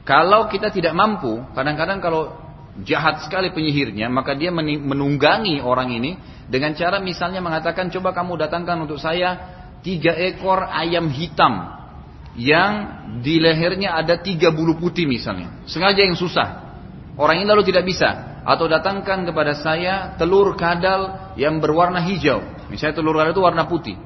Kalau 0.08 0.50
kita 0.50 0.74
tidak 0.74 0.96
mampu, 0.96 1.44
kadang-kadang 1.54 2.00
kalau 2.02 2.34
jahat 2.82 3.26
sekali 3.26 3.52
penyihirnya, 3.52 4.08
maka 4.08 4.34
dia 4.34 4.50
menunggangi 4.54 5.60
orang 5.60 5.92
ini 5.94 6.18
dengan 6.50 6.74
cara 6.74 6.98
misalnya 6.98 7.44
mengatakan, 7.44 7.94
coba 7.94 8.16
kamu 8.16 8.42
datangkan 8.42 8.90
untuk 8.90 8.98
saya 8.98 9.38
tiga 9.86 10.16
ekor 10.18 10.66
ayam 10.66 11.08
hitam 11.14 11.80
yang 12.40 12.74
di 13.20 13.38
lehernya 13.38 14.00
ada 14.00 14.18
tiga 14.18 14.50
bulu 14.50 14.80
putih 14.80 15.06
misalnya. 15.06 15.66
Sengaja 15.68 16.02
yang 16.02 16.16
susah. 16.16 16.72
Orang 17.20 17.42
ini 17.42 17.48
lalu 17.52 17.68
tidak 17.68 17.84
bisa. 17.84 18.42
Atau 18.48 18.72
datangkan 18.72 19.28
kepada 19.28 19.54
saya 19.60 20.16
telur 20.16 20.56
kadal 20.56 21.36
yang 21.36 21.60
berwarna 21.60 22.00
hijau. 22.00 22.42
Misalnya 22.72 22.96
telur 22.96 23.14
kadal 23.20 23.36
itu 23.36 23.44
warna 23.44 23.68
putih. 23.68 24.00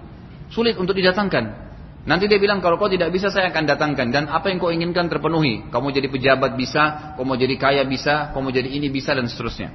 Sulit 0.50 0.76
untuk 0.76 0.98
didatangkan. 0.98 1.63
Nanti 2.04 2.28
dia 2.28 2.36
bilang 2.36 2.60
kalau 2.60 2.76
kau 2.76 2.92
tidak 2.92 3.16
bisa 3.16 3.32
saya 3.32 3.48
akan 3.48 3.64
datangkan 3.64 4.12
dan 4.12 4.28
apa 4.28 4.52
yang 4.52 4.60
kau 4.60 4.68
inginkan 4.68 5.08
terpenuhi. 5.08 5.72
Kau 5.72 5.80
mau 5.80 5.88
jadi 5.88 6.12
pejabat 6.12 6.60
bisa, 6.60 7.16
kau 7.16 7.24
mau 7.24 7.40
jadi 7.40 7.56
kaya 7.56 7.88
bisa, 7.88 8.36
kau 8.36 8.44
mau 8.44 8.52
jadi 8.52 8.68
ini 8.68 8.92
bisa 8.92 9.16
dan 9.16 9.24
seterusnya. 9.24 9.72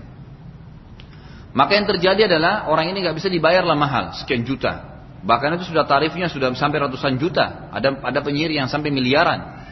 Maka 1.56 1.80
yang 1.80 1.88
terjadi 1.88 2.28
adalah 2.28 2.68
orang 2.68 2.92
ini 2.92 3.00
nggak 3.00 3.16
bisa 3.16 3.32
dibayar 3.32 3.64
lah 3.64 3.72
mahal, 3.72 4.12
sekian 4.12 4.44
juta. 4.44 5.00
Bahkan 5.24 5.56
itu 5.56 5.72
sudah 5.72 5.88
tarifnya 5.88 6.28
sudah 6.28 6.52
sampai 6.52 6.84
ratusan 6.84 7.16
juta. 7.16 7.72
Ada 7.72 7.96
ada 8.04 8.20
penyihir 8.20 8.52
yang 8.52 8.68
sampai 8.68 8.92
miliaran. 8.92 9.64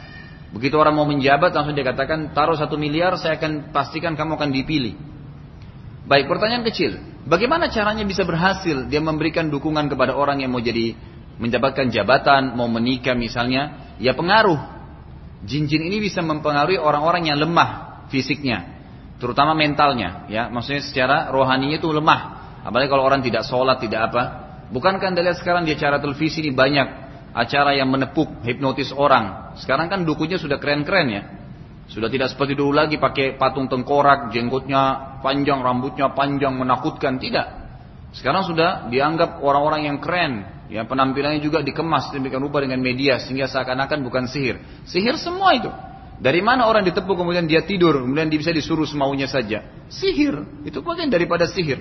Begitu 0.49 0.73
orang 0.81 0.97
mau 0.97 1.05
menjabat 1.05 1.53
langsung 1.53 1.77
dia 1.77 1.85
katakan 1.85 2.33
taruh 2.33 2.57
satu 2.57 2.73
miliar 2.79 3.13
saya 3.21 3.37
akan 3.37 3.69
pastikan 3.69 4.17
kamu 4.17 4.33
akan 4.33 4.49
dipilih. 4.49 4.97
Baik 6.09 6.25
pertanyaan 6.25 6.65
kecil. 6.65 6.97
Bagaimana 7.27 7.67
caranya 7.67 8.07
bisa 8.07 8.23
berhasil 8.23 8.87
dia 8.87 9.03
memberikan 9.03 9.51
dukungan 9.51 9.91
kepada 9.91 10.15
orang 10.15 10.39
yang 10.39 10.55
mau 10.55 10.63
jadi 10.63 10.95
mendapatkan 11.37 11.89
jabatan, 11.89 12.53
mau 12.57 12.69
menikah 12.69 13.13
misalnya? 13.13 13.95
Ya 13.97 14.13
pengaruh. 14.13 14.57
Jin-jin 15.45 15.85
ini 15.85 16.01
bisa 16.01 16.25
mempengaruhi 16.25 16.81
orang-orang 16.81 17.29
yang 17.29 17.37
lemah 17.37 18.01
fisiknya, 18.09 18.65
terutama 19.21 19.53
mentalnya. 19.53 20.25
Ya, 20.27 20.49
maksudnya 20.49 20.81
secara 20.81 21.29
rohaninya 21.29 21.77
itu 21.77 21.89
lemah. 21.93 22.35
Apalagi 22.65 22.89
kalau 22.89 23.05
orang 23.05 23.21
tidak 23.21 23.45
sholat, 23.45 23.77
tidak 23.79 24.11
apa, 24.11 24.23
Bukankah 24.67 25.15
anda 25.15 25.23
lihat 25.23 25.39
sekarang 25.39 25.63
di 25.63 25.71
acara 25.79 26.03
televisi 26.03 26.43
ini 26.43 26.51
banyak 26.51 26.87
acara 27.31 27.71
yang 27.71 27.87
menepuk, 27.87 28.43
hipnotis 28.43 28.91
orang. 28.91 29.55
Sekarang 29.55 29.87
kan 29.87 30.03
dukunya 30.03 30.35
sudah 30.35 30.59
keren-keren 30.59 31.07
ya. 31.07 31.23
Sudah 31.87 32.11
tidak 32.11 32.35
seperti 32.35 32.59
dulu 32.59 32.75
lagi 32.75 32.99
pakai 32.99 33.39
patung 33.39 33.71
tengkorak, 33.71 34.35
jenggotnya 34.35 35.15
panjang, 35.23 35.63
rambutnya 35.63 36.11
panjang, 36.11 36.59
menakutkan. 36.59 37.15
Tidak. 37.15 37.47
Sekarang 38.11 38.43
sudah 38.43 38.91
dianggap 38.91 39.39
orang-orang 39.39 39.87
yang 39.87 39.97
keren. 40.03 40.43
Yang 40.67 40.83
penampilannya 40.83 41.39
juga 41.39 41.63
dikemas 41.63 42.11
demikian 42.11 42.43
rupa 42.43 42.59
dengan 42.59 42.83
media 42.83 43.23
sehingga 43.23 43.47
seakan-akan 43.47 44.03
bukan 44.03 44.27
sihir. 44.27 44.59
Sihir 44.83 45.15
semua 45.15 45.55
itu. 45.55 45.71
Dari 46.17 46.41
mana 46.41 46.67
orang 46.67 46.83
ditepuk 46.83 47.13
kemudian 47.13 47.45
dia 47.45 47.63
tidur, 47.63 48.03
kemudian 48.03 48.27
dia 48.27 48.39
bisa 48.41 48.51
disuruh 48.51 48.83
semaunya 48.83 49.29
saja? 49.29 49.63
Sihir. 49.87 50.65
Itu 50.67 50.83
bagian 50.83 51.07
daripada 51.07 51.47
sihir. 51.47 51.79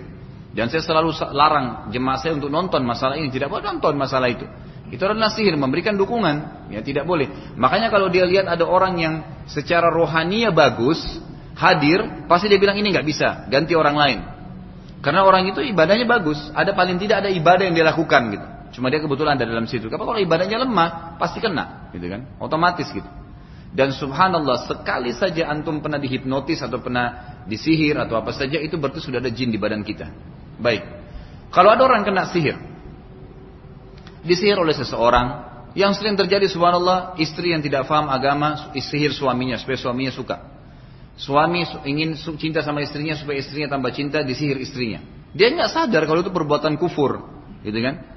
Dan 0.53 0.71
saya 0.71 0.85
selalu 0.87 1.13
larang 1.35 1.91
jemaah 1.93 2.17
saya 2.21 2.33
untuk 2.37 2.49
nonton 2.49 2.81
masalah 2.87 3.19
ini, 3.19 3.29
tidak 3.29 3.53
boleh 3.53 3.65
nonton 3.65 3.93
masalah 3.99 4.29
itu. 4.31 4.47
Itu 4.89 5.03
adalah 5.03 5.35
sihir, 5.35 5.59
memberikan 5.59 5.99
dukungan, 5.99 6.69
ya 6.71 6.81
tidak 6.81 7.05
boleh. 7.05 7.27
Makanya 7.59 7.91
kalau 7.91 8.07
dia 8.07 8.23
lihat 8.23 8.47
ada 8.47 8.63
orang 8.65 8.95
yang 8.97 9.15
secara 9.51 9.91
rohania 9.91 10.55
bagus, 10.55 11.01
hadir, 11.59 12.25
pasti 12.31 12.47
dia 12.47 12.61
bilang 12.61 12.79
ini 12.79 12.95
nggak 12.95 13.05
bisa, 13.05 13.51
ganti 13.51 13.75
orang 13.75 13.97
lain. 13.99 14.19
Karena 15.03 15.27
orang 15.27 15.51
itu 15.51 15.61
ibadahnya 15.61 16.07
bagus, 16.07 16.39
ada 16.55 16.73
paling 16.73 16.97
tidak 17.03 17.27
ada 17.27 17.31
ibadah 17.33 17.67
yang 17.67 17.75
dia 17.75 17.85
lakukan 17.85 18.23
gitu. 18.33 18.47
Cuma 18.77 18.93
dia 18.93 19.01
kebetulan 19.01 19.41
ada 19.41 19.49
dalam 19.49 19.65
situ. 19.65 19.89
Kalau 19.89 20.21
ibadahnya 20.21 20.61
lemah, 20.61 21.17
pasti 21.17 21.41
kena, 21.41 21.89
gitu 21.97 22.13
kan? 22.13 22.29
Otomatis 22.37 22.85
gitu. 22.93 23.09
Dan 23.73 23.97
subhanallah 23.97 24.69
sekali 24.69 25.17
saja 25.17 25.49
antum 25.49 25.81
pernah 25.81 25.97
dihipnotis 25.97 26.61
atau 26.61 26.85
pernah 26.85 27.41
disihir 27.49 27.97
atau 27.97 28.21
apa 28.21 28.37
saja 28.37 28.61
itu 28.61 28.77
berarti 28.77 29.01
sudah 29.01 29.17
ada 29.17 29.33
jin 29.33 29.49
di 29.49 29.57
badan 29.57 29.81
kita. 29.81 30.13
Baik. 30.61 30.85
Kalau 31.49 31.73
ada 31.73 31.89
orang 31.89 32.05
kena 32.05 32.29
sihir, 32.29 32.57
disihir 34.29 34.61
oleh 34.61 34.77
seseorang 34.77 35.45
yang 35.73 35.97
sering 35.97 36.17
terjadi 36.17 36.45
subhanallah 36.45 37.17
istri 37.17 37.57
yang 37.57 37.65
tidak 37.65 37.89
paham 37.89 38.13
agama 38.13 38.77
sihir 38.77 39.13
suaminya 39.13 39.57
supaya 39.57 39.81
suaminya 39.81 40.13
suka. 40.13 40.37
Suami 41.17 41.65
ingin 41.89 42.13
cinta 42.37 42.61
sama 42.61 42.85
istrinya 42.85 43.17
supaya 43.17 43.41
istrinya 43.41 43.73
tambah 43.73 43.89
cinta 43.97 44.21
disihir 44.21 44.61
istrinya. 44.61 45.01
Dia 45.33 45.49
nggak 45.49 45.73
sadar 45.73 46.05
kalau 46.05 46.21
itu 46.21 46.33
perbuatan 46.33 46.77
kufur, 46.77 47.25
gitu 47.65 47.77
kan? 47.81 48.16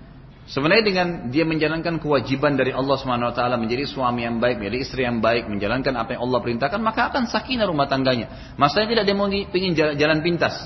Sebenarnya 0.50 0.82
dengan 0.82 1.08
dia 1.30 1.46
menjalankan 1.46 2.02
kewajiban 2.02 2.58
dari 2.58 2.74
Allah 2.74 2.98
taala 3.38 3.54
menjadi 3.62 3.86
suami 3.86 4.26
yang 4.26 4.42
baik, 4.42 4.58
menjadi 4.58 4.78
istri 4.82 5.06
yang 5.06 5.22
baik, 5.22 5.46
menjalankan 5.46 5.94
apa 5.94 6.18
yang 6.18 6.26
Allah 6.26 6.40
perintahkan, 6.42 6.82
maka 6.82 7.14
akan 7.14 7.30
sakinah 7.30 7.70
rumah 7.70 7.86
tangganya. 7.86 8.58
Masalahnya 8.58 8.98
tidak 8.98 9.06
dia 9.06 9.16
mau 9.16 9.30
ingin 9.30 9.74
jalan, 9.78 9.94
jalan 9.94 10.20
pintas. 10.26 10.58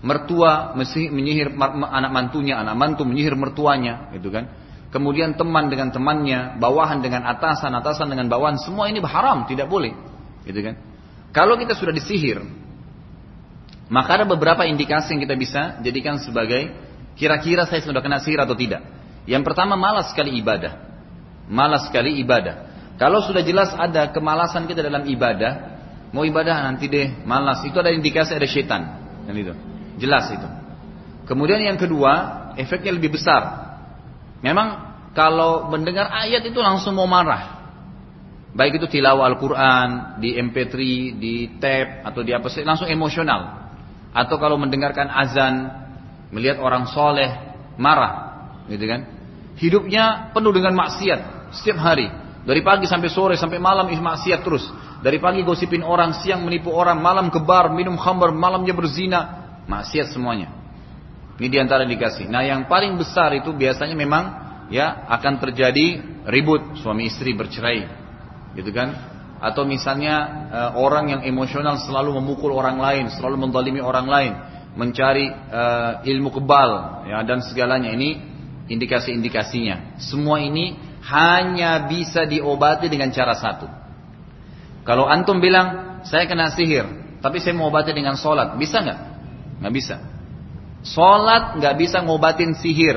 Mertua 0.00 0.72
menyihir 1.12 1.52
anak 1.52 2.12
mantunya, 2.16 2.64
anak 2.64 2.72
mantu 2.80 3.04
menyihir 3.04 3.36
mertuanya, 3.36 4.08
gitu 4.16 4.32
kan. 4.32 4.48
Kemudian 4.88 5.36
teman 5.36 5.68
dengan 5.68 5.92
temannya, 5.92 6.56
bawahan 6.56 7.04
dengan 7.04 7.28
atasan, 7.28 7.76
atasan 7.76 8.08
dengan 8.08 8.32
bawahan, 8.32 8.56
semua 8.56 8.88
ini 8.88 9.04
haram, 9.04 9.44
tidak 9.44 9.68
boleh. 9.68 9.92
Gitu 10.48 10.64
kan. 10.64 10.80
Kalau 11.36 11.60
kita 11.60 11.76
sudah 11.76 11.92
disihir, 11.92 12.40
maka 13.92 14.16
ada 14.16 14.24
beberapa 14.24 14.64
indikasi 14.64 15.12
yang 15.12 15.22
kita 15.28 15.36
bisa 15.36 15.60
jadikan 15.84 16.16
sebagai 16.16 16.72
kira-kira 17.20 17.68
saya 17.68 17.84
sudah 17.84 18.00
kena 18.00 18.16
sihir 18.24 18.40
atau 18.40 18.56
tidak. 18.56 18.99
Yang 19.28 19.42
pertama 19.52 19.76
malas 19.76 20.12
sekali 20.12 20.36
ibadah. 20.40 20.76
Malas 21.50 21.88
sekali 21.90 22.20
ibadah. 22.22 22.70
Kalau 23.00 23.24
sudah 23.24 23.40
jelas 23.40 23.72
ada 23.72 24.12
kemalasan 24.12 24.68
kita 24.68 24.84
dalam 24.84 25.08
ibadah, 25.08 25.80
mau 26.12 26.22
ibadah 26.22 26.68
nanti 26.68 26.86
deh, 26.86 27.24
malas. 27.24 27.64
Itu 27.64 27.80
ada 27.80 27.88
indikasi 27.88 28.36
ada 28.36 28.48
setan. 28.48 28.82
Dan 29.24 29.34
itu. 29.36 29.54
Jelas 29.96 30.28
itu. 30.32 30.48
Kemudian 31.24 31.60
yang 31.64 31.80
kedua, 31.80 32.12
efeknya 32.60 32.92
lebih 32.92 33.16
besar. 33.16 33.72
Memang 34.40 34.90
kalau 35.12 35.68
mendengar 35.68 36.08
ayat 36.10 36.44
itu 36.46 36.60
langsung 36.60 36.96
mau 36.96 37.08
marah. 37.08 37.60
Baik 38.50 38.82
itu 38.82 38.98
tilawah 38.98 39.30
Al-Quran, 39.30 40.18
di 40.18 40.34
MP3, 40.34 40.74
di 41.14 41.34
tab, 41.62 42.02
atau 42.10 42.26
di 42.26 42.34
apa 42.34 42.50
sih, 42.50 42.66
langsung 42.66 42.90
emosional. 42.90 43.70
Atau 44.10 44.42
kalau 44.42 44.58
mendengarkan 44.58 45.06
azan, 45.06 45.70
melihat 46.34 46.58
orang 46.58 46.90
soleh, 46.90 47.30
marah. 47.78 48.29
Gitu 48.70 48.84
kan? 48.86 49.00
Hidupnya 49.58 50.30
penuh 50.30 50.54
dengan 50.54 50.78
maksiat 50.78 51.50
setiap 51.58 51.82
hari. 51.82 52.06
Dari 52.40 52.64
pagi 52.64 52.88
sampai 52.88 53.10
sore 53.12 53.34
sampai 53.36 53.58
malam 53.60 53.90
maksiat 53.90 54.40
terus. 54.40 54.64
Dari 55.00 55.20
pagi 55.20 55.44
gosipin 55.44 55.84
orang, 55.84 56.16
siang 56.16 56.44
menipu 56.44 56.72
orang, 56.72 57.00
malam 57.00 57.28
kebar, 57.28 57.72
minum 57.72 57.96
khamr, 57.96 58.32
malamnya 58.32 58.72
berzina, 58.72 59.20
maksiat 59.68 60.12
semuanya. 60.12 60.52
Ini 61.40 61.48
di 61.48 61.56
antara 61.56 61.88
dikasih. 61.88 62.28
Nah 62.28 62.44
yang 62.44 62.68
paling 62.68 63.00
besar 63.00 63.32
itu 63.32 63.52
biasanya 63.56 63.96
memang 63.96 64.24
ya 64.68 65.08
akan 65.08 65.40
terjadi 65.40 66.04
ribut 66.28 66.76
suami 66.84 67.08
istri 67.08 67.32
bercerai, 67.32 67.88
gitu 68.60 68.70
kan? 68.76 68.92
Atau 69.40 69.64
misalnya 69.64 70.16
uh, 70.52 70.70
orang 70.76 71.16
yang 71.16 71.22
emosional 71.24 71.80
selalu 71.80 72.20
memukul 72.20 72.52
orang 72.52 72.76
lain, 72.76 73.08
selalu 73.08 73.48
mendalimi 73.48 73.80
orang 73.80 74.04
lain, 74.04 74.32
mencari 74.76 75.32
uh, 75.32 76.04
ilmu 76.04 76.28
kebal, 76.28 77.02
ya 77.08 77.24
dan 77.24 77.40
segalanya 77.40 77.88
ini 77.88 78.29
indikasi-indikasinya. 78.70 79.98
Semua 79.98 80.38
ini 80.38 80.78
hanya 81.10 81.90
bisa 81.90 82.22
diobati 82.22 82.86
dengan 82.86 83.10
cara 83.10 83.34
satu. 83.34 83.66
Kalau 84.86 85.10
antum 85.10 85.42
bilang 85.42 86.00
saya 86.06 86.24
kena 86.30 86.54
sihir, 86.54 86.86
tapi 87.20 87.42
saya 87.42 87.52
mau 87.52 87.68
obati 87.68 87.90
dengan 87.90 88.14
sholat, 88.14 88.54
bisa 88.56 88.80
nggak? 88.80 89.00
Nggak 89.60 89.74
bisa. 89.74 89.96
Sholat 90.86 91.60
nggak 91.60 91.74
bisa 91.76 92.00
ngobatin 92.00 92.56
sihir. 92.56 92.96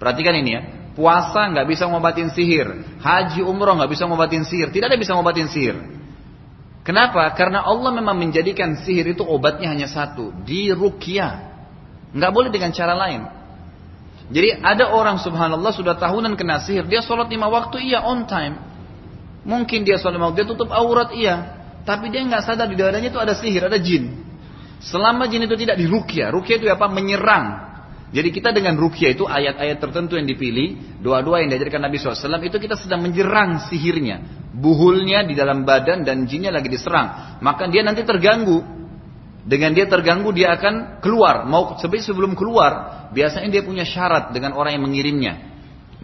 Perhatikan 0.00 0.34
ini 0.40 0.50
ya. 0.56 0.62
Puasa 0.96 1.46
nggak 1.54 1.68
bisa 1.70 1.86
ngobatin 1.86 2.34
sihir. 2.34 2.98
Haji 2.98 3.46
umroh 3.46 3.78
nggak 3.78 3.94
bisa 3.94 4.10
ngobatin 4.10 4.42
sihir. 4.42 4.74
Tidak 4.74 4.90
ada 4.90 4.98
bisa 4.98 5.14
ngobatin 5.14 5.46
sihir. 5.46 5.78
Kenapa? 6.82 7.30
Karena 7.38 7.62
Allah 7.62 7.94
memang 7.94 8.18
menjadikan 8.18 8.74
sihir 8.82 9.14
itu 9.14 9.22
obatnya 9.22 9.70
hanya 9.70 9.86
satu. 9.86 10.34
Di 10.42 10.74
rukyah. 10.74 11.46
Nggak 12.10 12.32
boleh 12.34 12.50
dengan 12.50 12.74
cara 12.74 12.98
lain. 12.98 13.39
Jadi 14.30 14.62
ada 14.62 14.94
orang 14.94 15.18
subhanallah 15.18 15.74
sudah 15.74 15.98
tahunan 15.98 16.38
kena 16.38 16.62
sihir, 16.62 16.86
dia 16.86 17.02
sholat 17.02 17.26
lima 17.26 17.50
waktu 17.50 17.82
iya 17.82 18.06
on 18.06 18.30
time. 18.30 18.62
Mungkin 19.42 19.82
dia 19.82 19.98
sholat 19.98 20.14
lima 20.14 20.30
waktu, 20.30 20.46
dia 20.46 20.48
tutup 20.48 20.70
aurat 20.70 21.10
iya. 21.10 21.58
Tapi 21.82 22.14
dia 22.14 22.22
nggak 22.22 22.46
sadar 22.46 22.70
di 22.70 22.78
dadanya 22.78 23.10
itu 23.10 23.18
ada 23.18 23.34
sihir, 23.34 23.66
ada 23.66 23.78
jin. 23.82 24.22
Selama 24.78 25.26
jin 25.26 25.44
itu 25.44 25.58
tidak 25.58 25.76
dirukyah, 25.82 26.30
rukyah 26.30 26.56
itu 26.62 26.66
apa? 26.70 26.86
Menyerang. 26.86 27.70
Jadi 28.10 28.28
kita 28.34 28.50
dengan 28.50 28.74
rukyah 28.74 29.14
itu 29.14 29.22
ayat-ayat 29.22 29.78
tertentu 29.78 30.18
yang 30.18 30.26
dipilih, 30.26 30.98
doa-doa 30.98 31.46
yang 31.46 31.50
diajarkan 31.54 31.86
Nabi 31.86 31.98
SAW 31.98 32.42
itu 32.42 32.58
kita 32.58 32.74
sedang 32.74 33.06
menyerang 33.06 33.70
sihirnya. 33.70 34.46
Buhulnya 34.50 35.22
di 35.22 35.38
dalam 35.38 35.62
badan 35.62 36.02
dan 36.02 36.26
jinnya 36.26 36.50
lagi 36.50 36.66
diserang. 36.66 37.38
Maka 37.38 37.70
dia 37.70 37.86
nanti 37.86 38.02
terganggu. 38.02 38.79
Dengan 39.40 39.72
dia 39.72 39.88
terganggu 39.88 40.28
dia 40.36 40.52
akan 40.52 41.00
keluar. 41.00 41.48
Mau 41.48 41.76
sebelum 41.80 42.36
keluar, 42.36 43.06
biasanya 43.16 43.48
dia 43.48 43.62
punya 43.64 43.88
syarat 43.88 44.36
dengan 44.36 44.52
orang 44.52 44.76
yang 44.76 44.84
mengirimnya. 44.84 45.34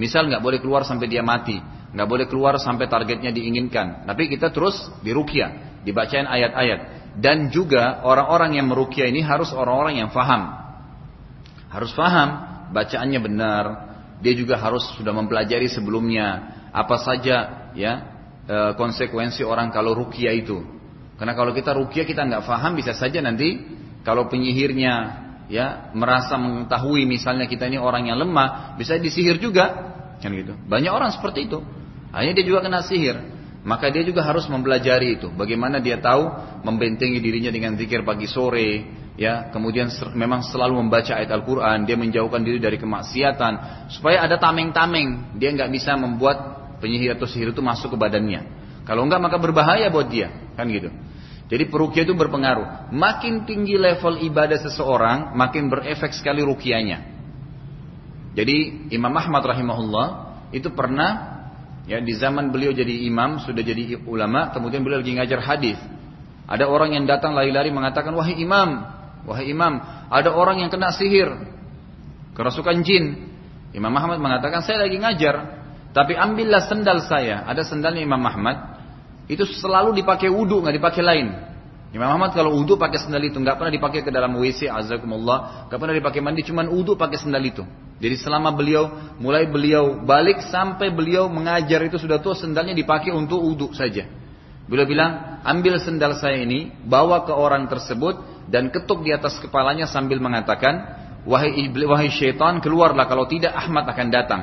Misal 0.01 0.29
nggak 0.29 0.41
boleh 0.41 0.59
keluar 0.61 0.85
sampai 0.89 1.09
dia 1.09 1.21
mati, 1.21 1.61
nggak 1.93 2.09
boleh 2.09 2.27
keluar 2.29 2.57
sampai 2.57 2.89
targetnya 2.89 3.33
diinginkan. 3.33 4.09
Tapi 4.09 4.33
kita 4.33 4.53
terus 4.53 4.77
dirukyah, 5.05 5.83
dibacain 5.85 6.25
ayat-ayat. 6.25 7.13
Dan 7.17 7.49
juga 7.49 8.05
orang-orang 8.05 8.61
yang 8.61 8.69
merukyah 8.69 9.09
ini 9.09 9.25
harus 9.25 9.53
orang-orang 9.53 10.05
yang 10.05 10.13
faham. 10.13 10.53
Harus 11.73 11.93
faham, 11.97 12.29
bacaannya 12.73 13.21
benar. 13.21 13.65
Dia 14.21 14.33
juga 14.33 14.57
harus 14.57 14.85
sudah 14.97 15.13
mempelajari 15.13 15.69
sebelumnya 15.69 16.57
apa 16.73 16.97
saja 17.01 17.69
ya 17.73 17.93
eh, 18.45 18.73
konsekuensi 18.77 19.45
orang 19.45 19.73
kalau 19.73 19.97
rukyah 19.97 20.33
itu 20.37 20.76
karena 21.17 21.33
kalau 21.33 21.53
kita 21.57 21.73
rukyah 21.73 22.05
kita 22.05 22.23
nggak 22.29 22.45
paham 22.45 22.77
bisa 22.77 22.93
saja 22.93 23.25
nanti 23.25 23.61
kalau 24.05 24.29
penyihirnya 24.29 25.25
ya 25.49 25.91
merasa 25.97 26.37
mengetahui 26.37 27.09
misalnya 27.09 27.49
kita 27.49 27.67
ini 27.67 27.81
orang 27.81 28.13
yang 28.13 28.21
lemah 28.21 28.77
bisa 28.77 29.01
disihir 29.01 29.41
juga 29.41 29.97
kan 30.21 30.33
gitu. 30.33 30.57
Banyak 30.57 30.93
orang 30.93 31.13
seperti 31.13 31.49
itu. 31.49 31.61
Akhirnya 32.13 32.35
dia 32.41 32.47
juga 32.49 32.61
kena 32.65 32.81
sihir. 32.81 33.17
Maka 33.67 33.91
dia 33.91 34.07
juga 34.07 34.23
harus 34.23 34.47
mempelajari 34.47 35.19
itu. 35.19 35.29
Bagaimana 35.35 35.83
dia 35.83 35.99
tahu 35.99 36.31
membentengi 36.63 37.19
dirinya 37.19 37.51
dengan 37.51 37.75
zikir 37.75 38.07
pagi 38.07 38.31
sore, 38.31 38.87
ya 39.19 39.51
kemudian 39.51 39.91
memang 40.15 40.45
selalu 40.47 40.87
membaca 40.87 41.19
ayat 41.19 41.33
Al-Quran 41.35 41.89
dia 41.89 41.99
menjauhkan 41.99 42.47
diri 42.47 42.63
dari 42.63 42.79
kemaksiatan 42.79 43.53
supaya 43.91 44.23
ada 44.23 44.37
tameng-tameng 44.37 45.35
dia 45.41 45.51
nggak 45.57 45.73
bisa 45.73 45.97
membuat 45.97 46.39
penyihir 46.79 47.17
atau 47.17 47.25
sihir 47.25 47.57
itu 47.57 47.65
masuk 47.65 47.97
ke 47.97 47.99
badannya 47.99 48.45
kalau 48.87 49.03
enggak 49.03 49.19
maka 49.19 49.37
berbahaya 49.43 49.91
buat 49.91 50.07
dia, 50.07 50.31
kan 50.55 50.71
gitu. 50.71 50.95
Jadi 51.47 51.65
perukia 51.67 52.07
itu 52.07 52.15
berpengaruh. 52.15 52.91
Makin 52.95 53.47
tinggi 53.47 53.75
level 53.75 54.23
ibadah 54.23 54.63
seseorang, 54.63 55.35
makin 55.35 55.67
berefek 55.67 56.15
sekali 56.15 56.43
rukianya. 56.43 57.03
Jadi 58.39 58.91
Imam 58.95 59.15
Ahmad 59.15 59.43
rahimahullah 59.43 60.07
itu 60.55 60.71
pernah 60.71 61.43
ya 61.87 61.99
di 61.99 62.15
zaman 62.15 62.51
beliau 62.55 62.75
jadi 62.75 63.07
imam, 63.11 63.43
sudah 63.43 63.63
jadi 63.63 63.99
ulama, 64.07 64.55
kemudian 64.55 64.83
beliau 64.87 65.03
lagi 65.03 65.15
ngajar 65.19 65.41
hadis. 65.43 65.79
Ada 66.47 66.71
orang 66.71 66.95
yang 66.95 67.11
datang 67.11 67.35
lari-lari 67.35 67.75
mengatakan, 67.75 68.15
"Wahai 68.15 68.39
imam, 68.39 68.87
wahai 69.27 69.51
imam, 69.51 69.83
ada 70.11 70.31
orang 70.31 70.63
yang 70.63 70.71
kena 70.71 70.95
sihir, 70.95 71.27
kerasukan 72.39 72.87
jin." 72.87 73.35
Imam 73.75 73.91
Ahmad 73.95 74.23
mengatakan, 74.23 74.63
"Saya 74.63 74.87
lagi 74.87 74.99
ngajar, 74.99 75.35
tapi 75.97 76.13
ambillah 76.13 76.69
sendal 76.69 77.03
saya. 77.07 77.47
Ada 77.49 77.65
sendalnya 77.67 78.05
Imam 78.05 78.21
Ahmad 78.21 78.76
itu 79.27 79.43
selalu 79.59 79.95
dipakai 79.99 80.31
wudhu, 80.31 80.63
nggak 80.63 80.77
dipakai 80.79 81.03
lain. 81.03 81.27
Imam 81.95 82.11
Ahmad 82.13 82.35
kalau 82.35 82.55
wudhu 82.55 82.79
pakai 82.79 83.03
sendal 83.03 83.23
itu, 83.23 83.39
nggak 83.39 83.59
pernah 83.59 83.73
dipakai 83.75 84.01
ke 84.03 84.11
dalam 84.11 84.35
WC, 84.39 84.71
azakumullah, 84.71 85.67
nggak 85.71 85.79
pernah 85.79 85.95
dipakai 85.95 86.21
mandi, 86.23 86.43
cuman 86.47 86.67
wudhu 86.71 86.95
pakai 86.95 87.19
sendal 87.19 87.43
itu. 87.43 87.63
Jadi 87.97 88.17
selama 88.21 88.53
beliau, 88.53 89.17
mulai 89.17 89.49
beliau 89.49 90.05
balik 90.05 90.45
sampai 90.47 90.93
beliau 90.93 91.27
mengajar 91.27 91.81
itu 91.87 91.97
sudah 91.97 92.21
tua, 92.21 92.37
sendalnya 92.37 92.77
dipakai 92.77 93.11
untuk 93.11 93.41
wudhu 93.41 93.73
saja. 93.73 94.07
Beliau 94.67 94.87
bilang, 94.87 95.41
ambil 95.47 95.79
sendal 95.79 96.19
saya 96.19 96.43
ini, 96.43 96.75
bawa 96.85 97.23
ke 97.25 97.33
orang 97.33 97.71
tersebut, 97.71 98.47
dan 98.51 98.71
ketuk 98.71 99.03
di 99.03 99.11
atas 99.11 99.39
kepalanya 99.43 99.87
sambil 99.91 100.23
mengatakan, 100.23 100.87
wahai 101.27 101.71
wahai 101.71 102.11
syaitan, 102.11 102.63
keluarlah 102.63 103.07
kalau 103.11 103.27
tidak 103.27 103.55
Ahmad 103.55 103.87
akan 103.91 104.09
datang. 104.11 104.43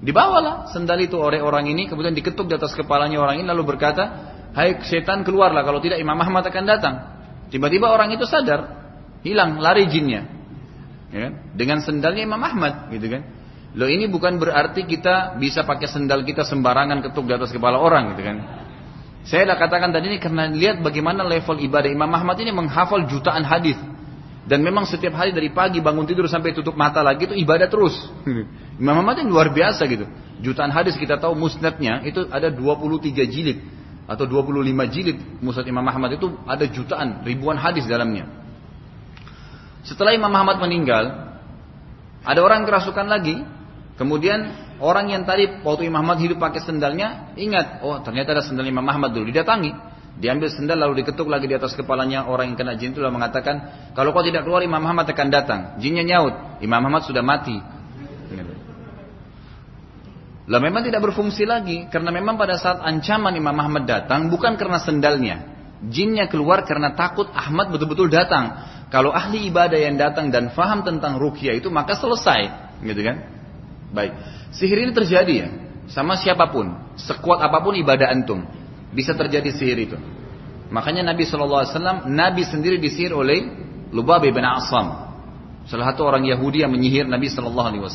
Dibawalah 0.00 0.72
sendal 0.72 0.96
itu 1.04 1.20
oleh 1.20 1.44
orang 1.44 1.68
ini, 1.68 1.84
kemudian 1.84 2.16
diketuk 2.16 2.48
di 2.48 2.56
atas 2.56 2.72
kepalanya 2.72 3.20
orang 3.20 3.44
ini, 3.44 3.46
lalu 3.46 3.76
berkata, 3.76 4.32
hai 4.56 4.80
syaitan 4.80 5.20
keluarlah 5.20 5.60
kalau 5.60 5.76
tidak 5.84 6.00
Imam 6.00 6.16
Ahmad 6.16 6.40
akan 6.48 6.64
datang. 6.64 6.94
Tiba-tiba 7.52 7.92
orang 7.92 8.08
itu 8.16 8.24
sadar, 8.24 8.80
hilang, 9.20 9.60
lari 9.60 9.84
jinnya. 9.92 10.24
Ya, 11.10 11.26
kan? 11.26 11.32
dengan 11.52 11.78
sendalnya 11.84 12.24
Imam 12.24 12.40
Ahmad, 12.40 12.88
gitu 12.94 13.12
kan. 13.12 13.22
Loh 13.76 13.86
ini 13.86 14.08
bukan 14.08 14.40
berarti 14.40 14.88
kita 14.88 15.36
bisa 15.36 15.68
pakai 15.68 15.86
sendal 15.86 16.24
kita 16.24 16.48
sembarangan 16.48 17.04
ketuk 17.04 17.28
di 17.28 17.34
atas 17.36 17.52
kepala 17.52 17.76
orang, 17.76 18.16
gitu 18.16 18.22
kan. 18.24 18.36
Saya 19.20 19.52
dah 19.52 19.60
katakan 19.60 19.92
tadi 19.92 20.08
ini 20.08 20.16
karena 20.16 20.48
lihat 20.48 20.80
bagaimana 20.80 21.28
level 21.28 21.60
ibadah 21.60 21.92
Imam 21.92 22.08
Ahmad 22.08 22.40
ini 22.40 22.56
menghafal 22.56 23.04
jutaan 23.04 23.44
hadis. 23.44 23.76
Dan 24.48 24.64
memang 24.64 24.88
setiap 24.88 25.12
hari 25.14 25.36
dari 25.36 25.52
pagi 25.52 25.84
bangun 25.84 26.08
tidur 26.08 26.24
sampai 26.24 26.56
tutup 26.56 26.72
mata 26.72 27.04
lagi 27.04 27.28
itu 27.28 27.36
ibadah 27.36 27.68
terus. 27.68 27.92
Imam 28.80 28.96
Ahmad 29.04 29.20
ini 29.20 29.28
luar 29.28 29.52
biasa 29.52 29.84
gitu. 29.84 30.08
Jutaan 30.40 30.72
hadis 30.72 30.96
kita 30.96 31.20
tahu 31.20 31.36
musnadnya 31.36 32.00
itu 32.08 32.24
ada 32.32 32.48
23 32.48 33.12
jilid 33.28 33.60
atau 34.08 34.24
25 34.24 34.64
jilid 34.88 35.20
musnad 35.44 35.68
Imam 35.68 35.84
Ahmad 35.84 36.16
itu 36.16 36.32
ada 36.48 36.64
jutaan, 36.64 37.20
ribuan 37.22 37.60
hadis 37.60 37.84
dalamnya. 37.84 38.24
Setelah 39.84 40.16
Imam 40.16 40.32
Ahmad 40.32 40.56
meninggal, 40.58 41.36
ada 42.24 42.40
orang 42.40 42.64
kerasukan 42.64 43.04
lagi. 43.04 43.44
Kemudian 44.00 44.70
Orang 44.80 45.12
yang 45.12 45.28
tadi 45.28 45.44
waktu 45.60 45.92
Imam 45.92 46.00
Ahmad 46.00 46.24
hidup 46.24 46.40
pakai 46.40 46.64
sendalnya, 46.64 47.36
ingat, 47.36 47.84
oh 47.84 48.00
ternyata 48.00 48.32
ada 48.32 48.40
sendal 48.40 48.64
Imam 48.64 48.82
Ahmad 48.88 49.12
dulu. 49.12 49.28
Didatangi, 49.28 49.76
diambil 50.16 50.48
sendal 50.48 50.80
lalu 50.80 51.04
diketuk 51.04 51.28
lagi 51.28 51.44
di 51.44 51.52
atas 51.52 51.76
kepalanya 51.76 52.24
orang 52.24 52.48
yang 52.48 52.56
kena 52.56 52.80
jin 52.80 52.96
itu 52.96 53.04
lalu 53.04 53.20
mengatakan, 53.20 53.60
kalau 53.92 54.16
kau 54.16 54.24
tidak 54.24 54.48
keluar 54.48 54.64
Imam 54.64 54.80
Ahmad 54.80 55.04
akan 55.04 55.28
datang. 55.28 55.60
Jinnya 55.84 56.00
nyaut, 56.00 56.64
Imam 56.64 56.80
Ahmad 56.80 57.04
sudah 57.04 57.20
mati. 57.20 57.60
Lah 60.48 60.60
memang 60.62 60.80
tidak 60.86 61.04
berfungsi 61.04 61.44
lagi 61.44 61.90
karena 61.92 62.08
memang 62.08 62.40
pada 62.40 62.56
saat 62.56 62.80
ancaman 62.80 63.36
Imam 63.36 63.52
Ahmad 63.52 63.84
datang 63.84 64.32
bukan 64.32 64.56
karena 64.56 64.80
sendalnya. 64.80 65.36
Jinnya 65.80 66.28
keluar 66.28 66.64
karena 66.68 66.92
takut 66.92 67.28
Ahmad 67.32 67.72
betul-betul 67.72 68.12
datang. 68.12 68.52
Kalau 68.92 69.14
ahli 69.14 69.48
ibadah 69.48 69.80
yang 69.80 69.96
datang 69.96 70.28
dan 70.28 70.52
faham 70.52 70.84
tentang 70.84 71.16
rukyah 71.16 71.56
itu 71.56 71.72
maka 71.72 71.96
selesai, 71.96 72.52
gitu 72.84 73.00
kan? 73.00 73.16
Baik. 73.94 74.12
Sihir 74.50 74.82
ini 74.82 74.92
terjadi 74.92 75.34
ya, 75.46 75.48
sama 75.88 76.18
siapa 76.18 76.50
pun, 76.50 76.74
sekuat 76.98 77.38
apa 77.38 77.62
pun 77.62 77.78
ibadah 77.78 78.10
antum, 78.10 78.42
bisa 78.90 79.14
terjadi 79.14 79.54
sihir 79.54 79.78
itu. 79.78 79.96
Makanya 80.70 81.06
Nabi 81.06 81.26
SAW, 81.26 82.06
Nabi 82.06 82.42
sendiri 82.46 82.78
disihir 82.78 83.14
oleh 83.14 83.46
Lubab 83.90 84.22
bin 84.22 84.42
Asam. 84.42 85.10
Salah 85.66 85.94
satu 85.94 86.06
orang 86.06 86.26
Yahudi 86.26 86.62
yang 86.62 86.74
menyihir 86.74 87.06
Nabi 87.06 87.26
SAW. 87.30 87.90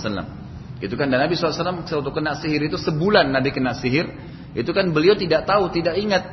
Itu 0.84 1.00
kan 1.00 1.08
dan 1.08 1.24
Nabi 1.24 1.40
SAW 1.40 1.88
waktu 1.88 2.12
kena 2.12 2.36
sihir 2.36 2.68
itu 2.68 2.76
sebulan 2.76 3.32
Nabi 3.32 3.56
kena 3.56 3.76
sihir, 3.80 4.12
itu 4.56 4.72
kan 4.76 4.92
beliau 4.92 5.16
tidak 5.16 5.48
tahu, 5.48 5.72
tidak 5.72 5.96
ingat 5.96 6.24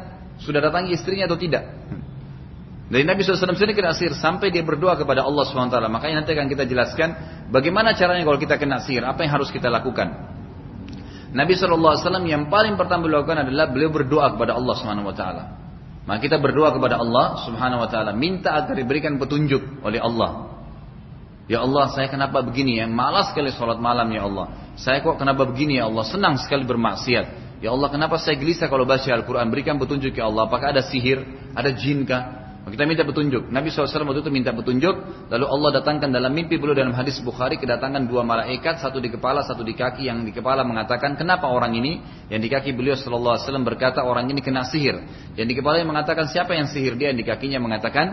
sudah 0.42 0.58
datang 0.58 0.90
istrinya 0.90 1.30
atau 1.30 1.38
tidak. 1.38 1.62
Dari 2.92 3.08
Nabi 3.08 3.24
SAW 3.24 3.56
sendiri 3.56 3.72
kena 3.72 3.96
sihir 3.96 4.12
sampai 4.12 4.52
dia 4.52 4.60
berdoa 4.60 5.00
kepada 5.00 5.24
Allah 5.24 5.48
SWT. 5.48 5.72
Makanya 5.88 6.20
nanti 6.20 6.36
akan 6.36 6.44
kita 6.44 6.68
jelaskan 6.68 7.08
bagaimana 7.48 7.96
caranya 7.96 8.20
kalau 8.26 8.36
kita 8.36 8.60
kena 8.60 8.84
sihir, 8.84 9.00
apa 9.08 9.24
yang 9.24 9.32
harus 9.32 9.48
kita 9.48 9.72
lakukan. 9.72 10.12
Nabi 11.32 11.56
SAW 11.56 11.96
yang 12.28 12.52
paling 12.52 12.76
pertama 12.76 13.08
beliau 13.08 13.24
lakukan 13.24 13.48
adalah 13.48 13.72
beliau 13.72 13.88
berdoa 13.88 14.36
kepada 14.36 14.52
Allah 14.52 14.74
SWT. 14.76 15.24
Maka 16.02 16.18
kita 16.20 16.36
berdoa 16.36 16.74
kepada 16.76 17.00
Allah 17.00 17.40
Subhanahu 17.46 17.86
Wa 17.86 17.88
Taala, 17.88 18.12
minta 18.12 18.58
agar 18.58 18.76
diberikan 18.76 19.16
petunjuk 19.16 19.86
oleh 19.86 20.02
Allah. 20.02 20.51
Ya 21.50 21.58
Allah, 21.58 21.90
saya 21.90 22.06
kenapa 22.06 22.38
begini 22.46 22.78
ya? 22.78 22.86
Malas 22.86 23.34
sekali 23.34 23.50
sholat 23.50 23.82
malam 23.82 24.06
ya 24.14 24.22
Allah. 24.26 24.46
Saya 24.78 25.02
kok 25.02 25.18
kenapa 25.18 25.42
begini 25.42 25.82
ya 25.82 25.90
Allah? 25.90 26.06
Senang 26.06 26.38
sekali 26.38 26.62
bermaksiat. 26.62 27.58
Ya 27.62 27.70
Allah, 27.70 27.90
kenapa 27.90 28.18
saya 28.18 28.38
gelisah 28.38 28.66
kalau 28.66 28.86
baca 28.86 29.06
Al-Quran? 29.06 29.46
Berikan 29.50 29.78
petunjuk 29.78 30.14
ya 30.14 30.26
Allah. 30.30 30.46
Apakah 30.50 30.74
ada 30.74 30.82
sihir? 30.82 31.22
Ada 31.54 31.70
jin 31.74 32.02
kah? 32.06 32.42
Kita 32.62 32.86
minta 32.86 33.02
petunjuk. 33.02 33.50
Nabi 33.50 33.74
SAW 33.74 33.90
waktu 34.06 34.22
itu 34.22 34.30
minta 34.30 34.54
petunjuk. 34.54 35.26
Lalu 35.26 35.46
Allah 35.50 35.82
datangkan 35.82 36.14
dalam 36.14 36.30
mimpi 36.30 36.62
beliau 36.62 36.78
dalam 36.78 36.94
hadis 36.94 37.18
Bukhari. 37.18 37.58
Kedatangan 37.58 38.06
dua 38.06 38.22
malaikat. 38.22 38.78
Satu 38.78 39.02
di 39.02 39.10
kepala, 39.10 39.42
satu 39.42 39.66
di 39.66 39.74
kaki. 39.74 40.06
Yang 40.06 40.30
di 40.30 40.32
kepala 40.38 40.62
mengatakan, 40.62 41.18
kenapa 41.18 41.50
orang 41.50 41.74
ini? 41.74 41.98
Yang 42.30 42.40
di 42.46 42.48
kaki 42.54 42.70
beliau 42.78 42.94
SAW 42.94 43.38
berkata, 43.66 44.06
orang 44.06 44.30
ini 44.30 44.38
kena 44.38 44.62
sihir. 44.62 44.94
Yang 45.34 45.46
di 45.50 45.54
kepala 45.58 45.82
yang 45.82 45.90
mengatakan, 45.90 46.30
siapa 46.30 46.54
yang 46.54 46.70
sihir 46.70 46.94
dia? 46.94 47.10
Yang 47.10 47.26
di 47.26 47.26
kakinya 47.26 47.58
mengatakan, 47.58 48.06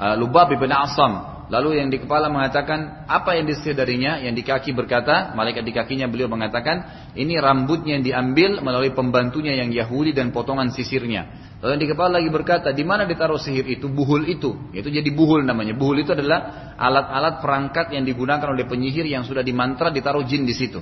uh, 0.00 0.16
Lubab 0.16 0.48
ibn 0.56 0.72
Asam. 0.72 1.33
Lalu 1.44 1.76
yang 1.76 1.92
di 1.92 2.00
kepala 2.00 2.32
mengatakan, 2.32 3.04
apa 3.04 3.36
yang 3.36 3.44
disihir 3.44 3.76
darinya? 3.76 4.16
Yang 4.16 4.34
di 4.40 4.42
kaki 4.48 4.70
berkata, 4.72 5.36
malaikat 5.36 5.60
di 5.60 5.76
kakinya 5.76 6.08
beliau 6.08 6.24
mengatakan, 6.24 7.12
ini 7.12 7.36
rambutnya 7.36 8.00
yang 8.00 8.04
diambil 8.04 8.64
melalui 8.64 8.96
pembantunya 8.96 9.52
yang 9.52 9.68
Yahudi 9.68 10.16
dan 10.16 10.32
potongan 10.32 10.72
sisirnya. 10.72 11.52
Lalu 11.60 11.76
yang 11.76 11.82
di 11.84 11.90
kepala 11.92 12.10
lagi 12.16 12.32
berkata, 12.32 12.72
di 12.72 12.84
mana 12.84 13.04
ditaruh 13.04 13.36
sihir 13.36 13.68
itu? 13.68 13.92
Buhul 13.92 14.24
itu. 14.24 14.56
Itu 14.72 14.88
jadi 14.88 15.08
buhul 15.12 15.44
namanya. 15.44 15.76
Buhul 15.76 16.00
itu 16.00 16.16
adalah 16.16 16.72
alat-alat 16.80 17.44
perangkat 17.44 17.92
yang 17.92 18.08
digunakan 18.08 18.48
oleh 18.48 18.64
penyihir 18.64 19.04
yang 19.04 19.28
sudah 19.28 19.44
dimantra 19.44 19.92
ditaruh 19.92 20.24
jin 20.24 20.48
di 20.48 20.56
situ. 20.56 20.80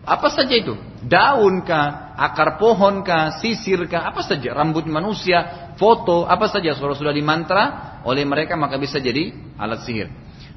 Apa 0.00 0.32
saja 0.32 0.56
itu? 0.56 0.74
Daun 1.04 1.60
kah, 1.64 2.16
akar 2.16 2.56
pohon 2.56 3.04
kah, 3.04 3.36
apa 3.36 4.20
saja, 4.24 4.56
rambut 4.56 4.88
manusia, 4.88 5.72
foto, 5.76 6.24
apa 6.24 6.48
saja 6.48 6.72
sudah 6.72 6.96
sudah 6.96 7.12
dimantra 7.12 8.00
oleh 8.04 8.24
mereka 8.24 8.56
maka 8.56 8.80
bisa 8.80 8.96
jadi 8.96 9.32
alat 9.60 9.84
sihir. 9.84 10.08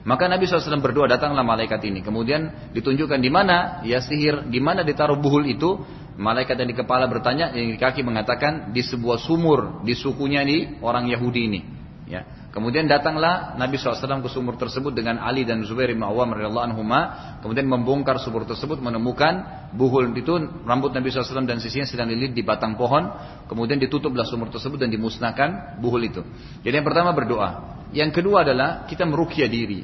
Maka 0.03 0.27
Nabi 0.27 0.43
SAW 0.43 0.83
berdoa 0.83 1.07
datanglah 1.07 1.47
malaikat 1.47 1.79
ini. 1.87 2.03
Kemudian 2.03 2.71
ditunjukkan 2.75 3.19
di 3.23 3.31
mana 3.31 3.79
ya 3.87 4.03
sihir, 4.03 4.51
di 4.51 4.59
mana 4.59 4.83
ditaruh 4.83 5.15
buhul 5.15 5.47
itu. 5.47 5.79
Malaikat 6.13 6.61
yang 6.61 6.69
di 6.69 6.77
kepala 6.77 7.09
bertanya, 7.09 7.57
yang 7.57 7.73
di 7.73 7.79
kaki 7.81 8.05
mengatakan 8.05 8.69
di 8.69 8.85
sebuah 8.85 9.17
sumur 9.17 9.81
di 9.81 9.97
sukunya 9.97 10.45
di 10.45 10.77
orang 10.77 11.09
Yahudi 11.09 11.41
ini. 11.49 11.59
Ya. 12.05 12.42
Kemudian 12.53 12.85
datanglah 12.85 13.57
Nabi 13.57 13.81
SAW 13.81 14.21
ke 14.21 14.29
sumur 14.29 14.53
tersebut 14.61 14.93
dengan 14.93 15.17
Ali 15.17 15.41
dan 15.41 15.65
Zubair 15.65 15.89
bin 15.89 16.05
Awam 16.05 16.37
radhiyallahu 16.37 16.65
anhuma. 16.69 17.01
Kemudian 17.41 17.65
membongkar 17.65 18.21
sumur 18.21 18.45
tersebut 18.45 18.77
menemukan 18.77 19.65
buhul 19.73 20.13
itu 20.13 20.37
rambut 20.61 20.93
Nabi 20.93 21.09
SAW 21.09 21.49
dan 21.49 21.57
sisinya 21.57 21.89
sedang 21.89 22.13
dililit 22.13 22.37
di 22.37 22.45
batang 22.45 22.77
pohon. 22.77 23.09
Kemudian 23.49 23.81
ditutuplah 23.81 24.21
sumur 24.29 24.53
tersebut 24.53 24.77
dan 24.77 24.93
dimusnahkan 24.93 25.81
buhul 25.81 26.05
itu. 26.05 26.21
Jadi 26.61 26.77
yang 26.77 26.85
pertama 26.85 27.09
berdoa. 27.17 27.81
Yang 27.89 28.21
kedua 28.21 28.45
adalah 28.45 28.85
kita 28.85 29.01
merukyah 29.09 29.49
diri. 29.49 29.81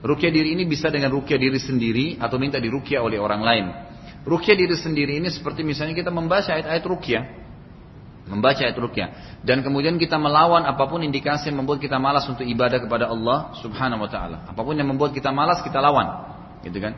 Rukyah 0.00 0.32
diri 0.32 0.56
ini 0.56 0.64
bisa 0.64 0.88
dengan 0.88 1.12
rukyah 1.12 1.36
diri 1.36 1.60
sendiri 1.60 2.16
atau 2.16 2.40
minta 2.40 2.56
dirukyah 2.56 3.04
oleh 3.04 3.20
orang 3.20 3.44
lain. 3.44 3.66
Rukyah 4.24 4.56
diri 4.56 4.80
sendiri 4.80 5.20
ini 5.20 5.28
seperti 5.28 5.60
misalnya 5.60 5.92
kita 5.92 6.08
membaca 6.08 6.56
ayat-ayat 6.56 6.84
rukyah 6.88 7.47
membaca 8.28 8.60
ayat 8.60 8.76
rukyah 8.76 9.40
dan 9.42 9.64
kemudian 9.64 9.96
kita 9.96 10.20
melawan 10.20 10.68
apa 10.68 10.84
pun 10.84 11.00
indikasi 11.00 11.48
yang 11.48 11.64
membuat 11.64 11.80
kita 11.80 11.96
malas 11.96 12.28
untuk 12.28 12.44
ibadah 12.44 12.78
kepada 12.78 13.08
Allah 13.08 13.56
Subhanahu 13.64 14.04
wa 14.04 14.10
taala. 14.12 14.44
Apa 14.46 14.60
pun 14.60 14.76
yang 14.76 14.86
membuat 14.86 15.16
kita 15.16 15.32
malas 15.32 15.64
kita 15.64 15.80
lawan. 15.80 16.06
Gitu 16.62 16.78
kan? 16.78 16.94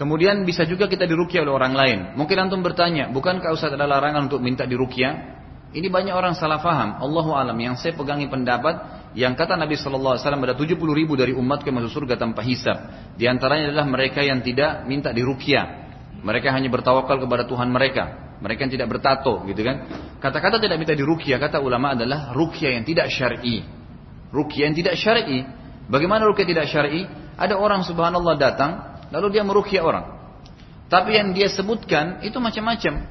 Kemudian 0.00 0.48
bisa 0.48 0.64
juga 0.64 0.88
kita 0.88 1.04
dirukyah 1.04 1.44
oleh 1.44 1.52
orang 1.52 1.74
lain. 1.76 1.98
Mungkin 2.16 2.48
antum 2.48 2.64
bertanya, 2.64 3.12
bukankah 3.12 3.52
Ustaz 3.52 3.76
ada 3.76 3.84
larangan 3.84 4.32
untuk 4.32 4.40
minta 4.40 4.64
dirukyah? 4.64 5.40
Ini 5.76 5.92
banyak 5.92 6.16
orang 6.16 6.32
salah 6.32 6.58
faham. 6.58 6.96
Allahu 7.04 7.36
alam 7.36 7.54
yang 7.60 7.76
saya 7.76 7.92
pegangi 7.92 8.24
pendapat 8.26 8.80
yang 9.12 9.36
kata 9.36 9.60
Nabi 9.60 9.76
Shallallahu 9.76 10.16
Alaihi 10.16 10.24
Wasallam 10.24 10.44
ada 10.46 10.54
70 10.56 10.80
ribu 10.96 11.20
dari 11.20 11.36
umat 11.36 11.66
yang 11.66 11.82
masuk 11.82 12.00
surga 12.00 12.16
tanpa 12.16 12.46
hisab. 12.46 12.78
Di 13.18 13.28
antaranya 13.28 13.74
adalah 13.74 13.86
mereka 13.86 14.24
yang 14.24 14.40
tidak 14.40 14.88
minta 14.88 15.12
dirukyah. 15.12 15.92
Mereka 16.24 16.48
hanya 16.48 16.72
bertawakal 16.72 17.20
kepada 17.20 17.44
Tuhan 17.44 17.68
mereka. 17.68 18.29
Mereka 18.40 18.66
yang 18.66 18.72
tidak 18.72 18.88
bertato 18.88 19.44
gitu 19.44 19.60
kan. 19.60 19.76
Kata-kata 20.16 20.56
tidak 20.56 20.80
minta 20.80 20.96
dirukyah 20.96 21.36
kata 21.36 21.60
ulama 21.60 21.92
adalah 21.92 22.32
rukyah 22.32 22.80
yang 22.80 22.84
tidak 22.88 23.12
syar'i. 23.12 23.64
Rukyah 24.32 24.72
yang 24.72 24.76
tidak 24.76 24.94
syar'i. 24.96 25.44
Bagaimana 25.92 26.24
rukyah 26.24 26.48
tidak 26.48 26.66
syar'i? 26.72 27.04
Ada 27.36 27.60
orang 27.60 27.84
subhanallah 27.84 28.36
datang 28.40 28.70
lalu 29.12 29.36
dia 29.36 29.44
merukyah 29.44 29.84
orang. 29.84 30.04
Tapi 30.90 31.14
yang 31.14 31.30
dia 31.36 31.46
sebutkan 31.52 32.24
itu 32.24 32.40
macam-macam. 32.42 33.06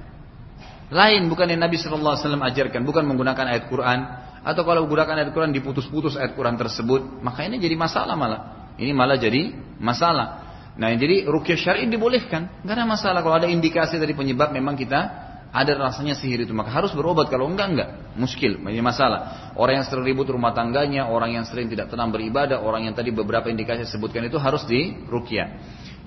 Lain 0.90 1.22
bukan 1.30 1.46
yang 1.46 1.62
Nabi 1.62 1.78
Shallallahu 1.78 2.18
Alaihi 2.18 2.26
Wasallam 2.26 2.44
ajarkan, 2.50 2.82
bukan 2.82 3.04
menggunakan 3.06 3.46
ayat 3.46 3.70
Quran 3.70 4.00
atau 4.42 4.62
kalau 4.66 4.90
menggunakan 4.90 5.22
ayat 5.22 5.30
Quran 5.38 5.54
diputus-putus 5.54 6.18
ayat 6.18 6.34
Quran 6.34 6.58
tersebut, 6.58 7.22
maka 7.22 7.46
ini 7.46 7.62
jadi 7.62 7.78
masalah 7.78 8.18
malah. 8.18 8.74
Ini 8.80 8.92
malah 8.96 9.22
jadi 9.22 9.54
masalah. 9.78 10.49
Nah 10.80 10.96
jadi 10.96 11.28
rukyah 11.28 11.60
syar'i 11.60 11.92
dibolehkan, 11.92 12.64
nggak 12.64 12.76
ada 12.80 12.88
masalah. 12.88 13.20
Kalau 13.20 13.36
ada 13.36 13.52
indikasi 13.52 14.00
dari 14.00 14.16
penyebab 14.16 14.56
memang 14.56 14.80
kita 14.80 15.28
ada 15.52 15.76
rasanya 15.76 16.16
sihir 16.16 16.48
itu. 16.48 16.56
Maka 16.56 16.72
harus 16.72 16.96
berobat. 16.96 17.28
Kalau 17.28 17.52
enggak 17.52 17.68
enggak. 17.68 17.90
Muskil. 18.16 18.64
Ini 18.64 18.80
masalah. 18.80 19.52
Orang 19.60 19.84
yang 19.84 19.86
sering 19.86 20.08
ribut 20.08 20.32
rumah 20.32 20.56
tangganya 20.56 21.12
orang 21.12 21.36
yang 21.36 21.44
sering 21.44 21.68
tidak 21.68 21.92
tenang 21.92 22.16
beribadah 22.16 22.64
orang 22.64 22.88
yang 22.88 22.96
tadi 22.96 23.12
beberapa 23.12 23.52
indikasi 23.52 23.84
sebutkan 23.90 24.24
itu 24.24 24.40
harus 24.40 24.64
di 24.70 25.04
rukyah. 25.10 25.48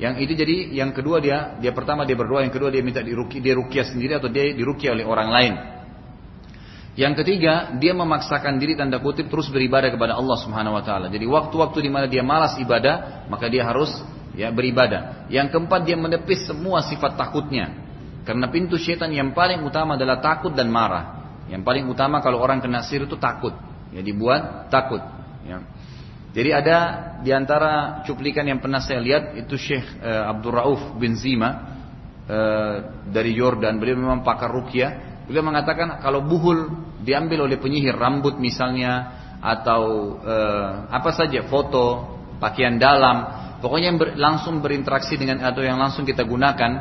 Yang 0.00 0.14
itu 0.24 0.32
jadi 0.40 0.56
yang 0.72 0.90
kedua 0.96 1.20
dia 1.20 1.60
dia 1.60 1.76
pertama 1.76 2.08
dia 2.08 2.16
berdoa 2.16 2.40
yang 2.40 2.54
kedua 2.54 2.72
dia 2.72 2.80
minta 2.80 3.04
diruki 3.04 3.44
dia 3.44 3.52
rukyah 3.52 3.92
sendiri 3.92 4.16
atau 4.16 4.32
dia 4.32 4.56
dirukyah 4.56 4.96
oleh 4.96 5.04
orang 5.04 5.28
lain. 5.28 5.54
Yang 6.92 7.24
ketiga, 7.24 7.72
dia 7.80 7.96
memaksakan 7.96 8.60
diri 8.60 8.76
tanda 8.76 9.00
kutip 9.00 9.32
terus 9.32 9.48
beribadah 9.48 9.88
kepada 9.88 10.12
Allah 10.12 10.36
Subhanahu 10.36 10.76
wa 10.76 10.84
taala. 10.84 11.08
Jadi 11.08 11.24
waktu-waktu 11.24 11.80
di 11.80 11.88
mana 11.88 12.04
dia 12.04 12.20
malas 12.20 12.60
ibadah, 12.60 13.24
maka 13.32 13.48
dia 13.48 13.64
harus 13.64 13.88
ya 14.36 14.48
beribadah. 14.52 15.26
Yang 15.32 15.56
keempat, 15.56 15.80
dia 15.84 15.96
menepis 15.96 16.46
semua 16.46 16.84
sifat 16.84 17.16
takutnya. 17.16 17.72
Karena 18.22 18.46
pintu 18.48 18.78
setan 18.78 19.10
yang 19.10 19.34
paling 19.34 19.62
utama 19.66 19.98
adalah 19.98 20.22
takut 20.22 20.54
dan 20.54 20.70
marah. 20.70 21.20
Yang 21.50 21.62
paling 21.66 21.84
utama 21.90 22.22
kalau 22.22 22.38
orang 22.38 22.62
kena 22.62 22.86
sihir 22.86 23.10
itu 23.10 23.18
takut. 23.18 23.52
Ya 23.90 24.00
dibuat 24.00 24.70
takut. 24.70 25.02
Ya. 25.42 25.60
Jadi 26.32 26.50
ada 26.54 26.76
di 27.20 27.28
antara 27.34 28.00
cuplikan 28.08 28.46
yang 28.48 28.62
pernah 28.62 28.80
saya 28.80 29.02
lihat 29.04 29.36
itu 29.36 29.52
Syekh 29.58 29.84
uh, 30.00 30.32
Abdul 30.32 30.54
Rauf 30.54 30.80
bin 30.96 31.12
Zima 31.18 31.50
uh, 32.24 33.04
dari 33.04 33.36
Yordan. 33.36 33.76
Beliau 33.76 34.00
memang 34.00 34.24
pakar 34.24 34.48
rukyah 34.48 35.12
Beliau 35.26 35.46
mengatakan 35.46 36.02
kalau 36.02 36.26
buhul 36.26 36.66
diambil 37.06 37.46
oleh 37.46 37.58
penyihir 37.58 37.94
rambut 37.94 38.36
misalnya 38.42 39.22
atau 39.38 40.14
e, 40.18 40.36
apa 40.90 41.10
saja 41.14 41.46
foto, 41.46 42.18
pakaian 42.42 42.78
dalam, 42.78 43.16
pokoknya 43.62 43.86
yang 43.94 43.98
ber, 44.02 44.08
langsung 44.18 44.58
berinteraksi 44.58 45.14
dengan 45.14 45.46
atau 45.46 45.62
yang 45.62 45.78
langsung 45.78 46.02
kita 46.02 46.26
gunakan, 46.26 46.72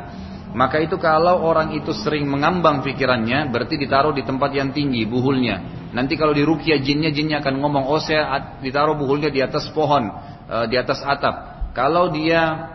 maka 0.52 0.84
itu 0.84 1.00
kalau 1.00 1.40
orang 1.48 1.72
itu 1.72 1.96
sering 1.96 2.28
mengambang 2.28 2.84
pikirannya, 2.84 3.48
berarti 3.48 3.80
ditaruh 3.80 4.12
di 4.12 4.20
tempat 4.20 4.52
yang 4.52 4.68
tinggi 4.74 5.08
buhulnya. 5.08 5.88
Nanti 5.96 6.18
kalau 6.20 6.36
di 6.36 6.44
rukia 6.44 6.76
jinnya, 6.76 7.08
jinnya 7.08 7.40
akan 7.40 7.56
ngomong, 7.56 7.84
oh 7.88 8.00
saya 8.02 8.56
ditaruh 8.60 8.92
buhulnya 9.00 9.32
di 9.32 9.40
atas 9.40 9.72
pohon, 9.72 10.12
e, 10.44 10.56
di 10.68 10.76
atas 10.76 11.00
atap. 11.00 11.72
Kalau 11.72 12.12
dia 12.12 12.68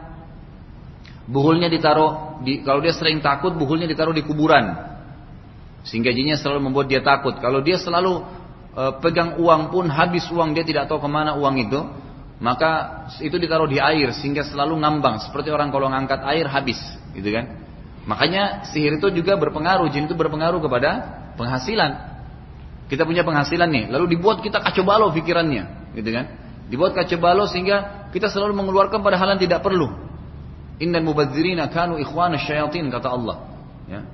buhulnya 1.30 1.70
ditaruh, 1.70 2.42
di, 2.42 2.66
kalau 2.66 2.82
dia 2.82 2.98
sering 2.98 3.22
takut, 3.22 3.54
buhulnya 3.54 3.86
ditaruh 3.86 4.14
di 4.14 4.26
kuburan. 4.26 4.74
Sehingga 5.86 6.10
jinnya 6.10 6.42
selalu 6.42 6.74
membuat 6.74 6.90
dia 6.90 7.06
takut. 7.06 7.38
Kalau 7.38 7.62
dia 7.62 7.78
selalu 7.78 8.26
e, 8.74 8.84
pegang 9.06 9.38
uang 9.38 9.70
pun 9.70 9.86
habis 9.86 10.26
uang 10.34 10.58
dia 10.58 10.66
tidak 10.66 10.90
tahu 10.90 10.98
ke 10.98 11.10
mana 11.10 11.38
uang 11.38 11.62
itu, 11.62 11.80
maka 12.38 13.04
itu 13.18 13.34
ditaruh 13.42 13.66
di 13.66 13.82
air 13.82 14.14
sehingga 14.14 14.46
selalu 14.46 14.78
ngambang. 14.78 15.26
Seperti 15.26 15.50
orang 15.50 15.74
kalau 15.74 15.90
ngangkat 15.90 16.22
air 16.22 16.46
habis, 16.46 16.78
gitu 17.18 17.30
kan? 17.34 17.66
Makanya 18.06 18.70
sihir 18.70 19.02
itu 19.02 19.10
juga 19.12 19.36
berpengaruh, 19.36 19.90
jin 19.90 20.06
itu 20.06 20.16
berpengaruh 20.16 20.62
kepada 20.62 20.90
penghasilan. 21.36 22.18
Kita 22.88 23.04
punya 23.04 23.28
penghasilan 23.28 23.68
nih, 23.68 23.86
lalu 23.92 24.16
dibuat 24.16 24.40
kita 24.40 24.64
kacau 24.64 24.88
balau 24.88 25.12
pikirannya, 25.12 25.92
gitu 25.98 26.10
kan? 26.14 26.26
Dibuat 26.72 26.96
kacau 26.96 27.20
balau 27.20 27.50
sehingga 27.50 28.08
kita 28.14 28.32
selalu 28.32 28.56
mengeluarkan 28.56 29.04
pada 29.04 29.20
hal 29.20 29.36
yang 29.36 29.42
tidak 29.42 29.60
perlu. 29.66 29.92
Innal 30.78 31.04
mubadzirina 31.04 31.68
kanu 31.74 31.98
ikhwana 31.98 32.38
syayatin 32.38 32.88
kata 32.94 33.10
Allah. 33.10 33.38
Ya. 33.90 34.06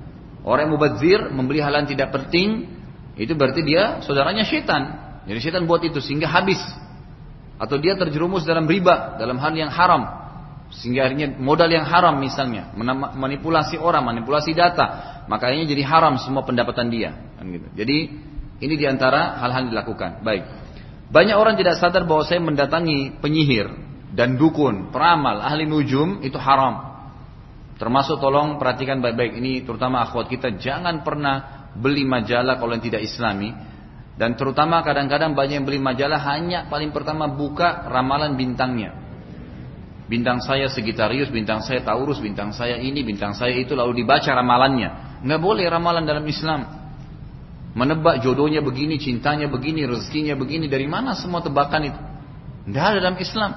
Orang 0.44 0.68
yang 0.68 0.72
mubazir 0.76 1.20
membeli 1.32 1.60
hal 1.64 1.72
yang 1.72 1.88
tidak 1.88 2.12
penting 2.12 2.68
itu 3.16 3.32
berarti 3.32 3.64
dia 3.64 4.00
saudaranya 4.04 4.44
setan. 4.44 4.82
Jadi 5.24 5.40
setan 5.40 5.64
buat 5.64 5.80
itu 5.84 6.04
sehingga 6.04 6.28
habis. 6.28 6.60
Atau 7.56 7.78
dia 7.78 7.94
terjerumus 7.94 8.42
dalam 8.42 8.66
riba, 8.66 9.14
dalam 9.16 9.38
hal 9.38 9.54
yang 9.54 9.70
haram. 9.70 10.24
Sehingga 10.74 11.06
akhirnya 11.06 11.38
modal 11.38 11.70
yang 11.70 11.86
haram 11.86 12.18
misalnya, 12.18 12.74
manipulasi 13.14 13.78
orang, 13.78 14.02
manipulasi 14.02 14.56
data, 14.58 15.22
makanya 15.30 15.70
jadi 15.70 15.82
haram 15.86 16.18
semua 16.18 16.42
pendapatan 16.42 16.90
dia. 16.90 17.14
Kan 17.38 17.46
gitu. 17.54 17.68
Jadi 17.78 17.96
ini 18.58 18.74
di 18.74 18.86
antara 18.86 19.38
hal-hal 19.38 19.70
dilakukan. 19.70 20.26
Baik. 20.26 20.42
Banyak 21.14 21.36
orang 21.38 21.54
tidak 21.54 21.78
sadar 21.78 22.02
bahwa 22.10 22.26
saya 22.26 22.42
mendatangi 22.42 23.22
penyihir 23.22 23.70
dan 24.14 24.34
dukun, 24.34 24.90
peramal, 24.90 25.42
ahli 25.42 25.62
nujum 25.62 26.22
itu 26.26 26.38
haram. 26.42 26.94
Termasuk 27.78 28.22
tolong 28.22 28.58
perhatikan 28.58 29.02
baik-baik 29.02 29.38
ini 29.38 29.66
terutama 29.66 30.02
akhwat 30.06 30.30
kita 30.30 30.58
jangan 30.58 31.02
pernah 31.02 31.66
beli 31.74 32.06
majalah 32.06 32.54
kalau 32.58 32.78
yang 32.78 32.86
tidak 32.86 33.02
islami 33.02 33.50
dan 34.14 34.38
terutama 34.38 34.78
kadang-kadang 34.86 35.34
banyak 35.34 35.62
yang 35.62 35.66
beli 35.66 35.82
majalah 35.82 36.22
hanya 36.34 36.70
paling 36.70 36.94
pertama 36.94 37.26
buka 37.26 37.90
ramalan 37.90 38.38
bintangnya. 38.38 38.94
Bintang 40.04 40.38
saya 40.44 40.70
Sagittarius, 40.70 41.32
bintang 41.32 41.64
saya 41.64 41.80
Taurus, 41.82 42.20
bintang 42.20 42.52
saya 42.54 42.78
ini, 42.78 43.02
bintang 43.02 43.34
saya 43.34 43.56
itu 43.56 43.74
lalu 43.74 44.04
dibaca 44.04 44.30
ramalannya. 44.30 45.20
Nggak 45.24 45.40
boleh 45.40 45.64
ramalan 45.66 46.04
dalam 46.04 46.22
Islam. 46.28 46.60
Menebak 47.74 48.22
jodohnya 48.22 48.62
begini, 48.62 49.02
cintanya 49.02 49.50
begini, 49.50 49.82
rezekinya 49.82 50.38
begini. 50.38 50.70
Dari 50.70 50.86
mana 50.86 51.18
semua 51.18 51.42
tebakan 51.42 51.90
itu? 51.90 52.00
Tidak 52.70 52.84
ada 52.84 52.98
dalam 53.02 53.18
Islam. 53.18 53.50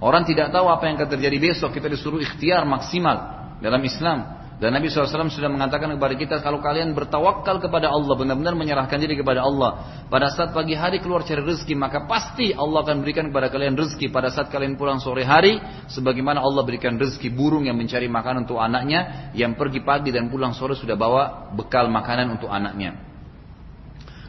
Orang 0.00 0.24
tidak 0.24 0.48
tahu 0.48 0.70
apa 0.72 0.88
yang 0.88 0.96
akan 0.96 1.10
terjadi 1.12 1.36
besok. 1.36 1.76
Kita 1.76 1.92
disuruh 1.92 2.22
ikhtiar 2.24 2.64
maksimal 2.64 3.16
dalam 3.60 3.82
Islam. 3.84 4.33
Dan 4.54 4.70
Nabi 4.70 4.86
SAW 4.86 5.34
sudah 5.34 5.50
mengatakan 5.50 5.90
kepada 5.98 6.14
kita 6.14 6.36
kalau 6.38 6.62
kalian 6.62 6.94
bertawakal 6.94 7.58
kepada 7.58 7.90
Allah, 7.90 8.14
benar-benar 8.14 8.54
menyerahkan 8.54 9.02
diri 9.02 9.18
kepada 9.18 9.42
Allah. 9.42 10.02
Pada 10.06 10.30
saat 10.30 10.54
pagi 10.54 10.78
hari 10.78 11.02
keluar 11.02 11.26
cari 11.26 11.42
rezeki, 11.42 11.74
maka 11.74 12.06
pasti 12.06 12.54
Allah 12.54 12.86
akan 12.86 13.02
berikan 13.02 13.34
kepada 13.34 13.50
kalian 13.50 13.74
rezeki. 13.74 14.14
Pada 14.14 14.30
saat 14.30 14.54
kalian 14.54 14.78
pulang 14.78 15.02
sore 15.02 15.26
hari, 15.26 15.58
sebagaimana 15.90 16.38
Allah 16.38 16.62
berikan 16.62 16.94
rezeki 16.94 17.34
burung 17.34 17.66
yang 17.66 17.74
mencari 17.74 18.06
makanan 18.06 18.46
untuk 18.46 18.62
anaknya, 18.62 19.34
yang 19.34 19.58
pergi 19.58 19.82
pagi 19.82 20.14
dan 20.14 20.30
pulang 20.30 20.54
sore 20.54 20.78
sudah 20.78 20.94
bawa 20.94 21.50
bekal 21.50 21.90
makanan 21.90 22.38
untuk 22.38 22.46
anaknya. 22.46 22.94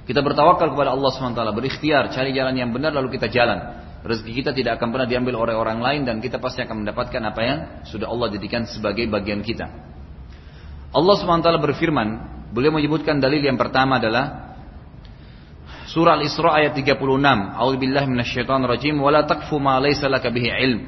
Kita 0.10 0.26
bertawakal 0.26 0.74
kepada 0.74 0.94
Allah 0.94 1.10
SWT, 1.14 1.42
berikhtiar, 1.54 2.10
cari 2.14 2.34
jalan 2.34 2.54
yang 2.58 2.74
benar 2.74 2.94
lalu 2.94 3.14
kita 3.14 3.30
jalan. 3.30 3.86
Rezeki 4.06 4.42
kita 4.42 4.52
tidak 4.54 4.78
akan 4.78 4.94
pernah 4.94 5.10
diambil 5.10 5.34
oleh 5.38 5.58
orang 5.58 5.82
lain 5.82 6.02
dan 6.06 6.22
kita 6.22 6.38
pasti 6.38 6.62
akan 6.62 6.86
mendapatkan 6.86 7.22
apa 7.26 7.42
yang 7.42 7.58
sudah 7.90 8.06
Allah 8.06 8.30
jadikan 8.38 8.70
sebagai 8.70 9.10
bagian 9.10 9.42
kita. 9.42 9.66
Allah 10.96 11.16
SWT 11.20 11.50
berfirman, 11.60 12.08
beliau 12.56 12.72
menyebutkan 12.72 13.20
dalil 13.20 13.44
yang 13.44 13.60
pertama 13.60 14.00
adalah 14.00 14.56
Surah 15.92 16.18
Al-Isra 16.18 16.56
ayat 16.56 16.74
36. 16.74 16.96
A'udzubillahi 17.56 18.08
minasyaitonir 18.08 18.72
wa 19.00 19.12
la 19.12 19.22
taqfu 19.28 19.60
ma 19.60 19.78
laysa 19.84 20.08
laka 20.08 20.32
bihi 20.32 20.50
ilm. 20.50 20.82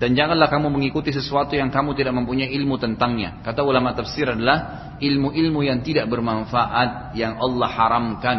Dan 0.00 0.16
janganlah 0.16 0.48
kamu 0.48 0.72
mengikuti 0.72 1.12
sesuatu 1.12 1.52
yang 1.52 1.68
kamu 1.68 1.92
tidak 1.92 2.16
mempunyai 2.16 2.48
ilmu 2.56 2.80
tentangnya. 2.80 3.44
Kata 3.44 3.60
ulama 3.60 3.92
tafsir 3.92 4.32
adalah 4.32 4.96
ilmu-ilmu 4.96 5.60
yang 5.60 5.84
tidak 5.84 6.08
bermanfaat 6.08 7.12
yang 7.20 7.36
Allah 7.36 7.68
haramkan. 7.68 8.38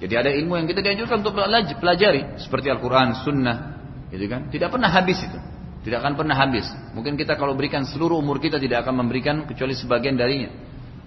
Jadi 0.00 0.14
ada 0.16 0.32
ilmu 0.32 0.56
yang 0.56 0.64
kita 0.64 0.80
dianjurkan 0.80 1.20
untuk 1.20 1.36
pelajari 1.36 2.40
seperti 2.40 2.72
Al-Quran, 2.72 3.20
Sunnah, 3.20 3.56
gitu 4.08 4.24
kan? 4.24 4.48
Tidak 4.48 4.72
pernah 4.72 4.88
habis 4.88 5.20
itu, 5.20 5.36
tidak 5.80 6.04
akan 6.04 6.12
pernah 6.16 6.36
habis. 6.36 6.68
Mungkin 6.92 7.16
kita 7.16 7.40
kalau 7.40 7.56
berikan 7.56 7.88
seluruh 7.88 8.20
umur 8.20 8.36
kita 8.36 8.60
tidak 8.60 8.84
akan 8.84 9.00
memberikan 9.04 9.48
kecuali 9.48 9.72
sebagian 9.72 10.16
darinya. 10.16 10.52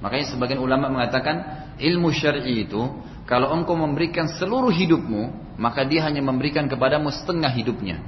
Makanya 0.01 0.35
sebagian 0.35 0.59
ulama 0.59 0.89
mengatakan 0.89 1.69
ilmu 1.79 2.11
syar'i 2.11 2.65
itu 2.65 2.81
kalau 3.23 3.53
engkau 3.55 3.77
memberikan 3.77 4.27
seluruh 4.27 4.73
hidupmu, 4.73 5.55
maka 5.61 5.87
dia 5.87 6.03
hanya 6.03 6.19
memberikan 6.19 6.67
kepadamu 6.67 7.07
setengah 7.13 7.53
hidupnya. 7.53 8.01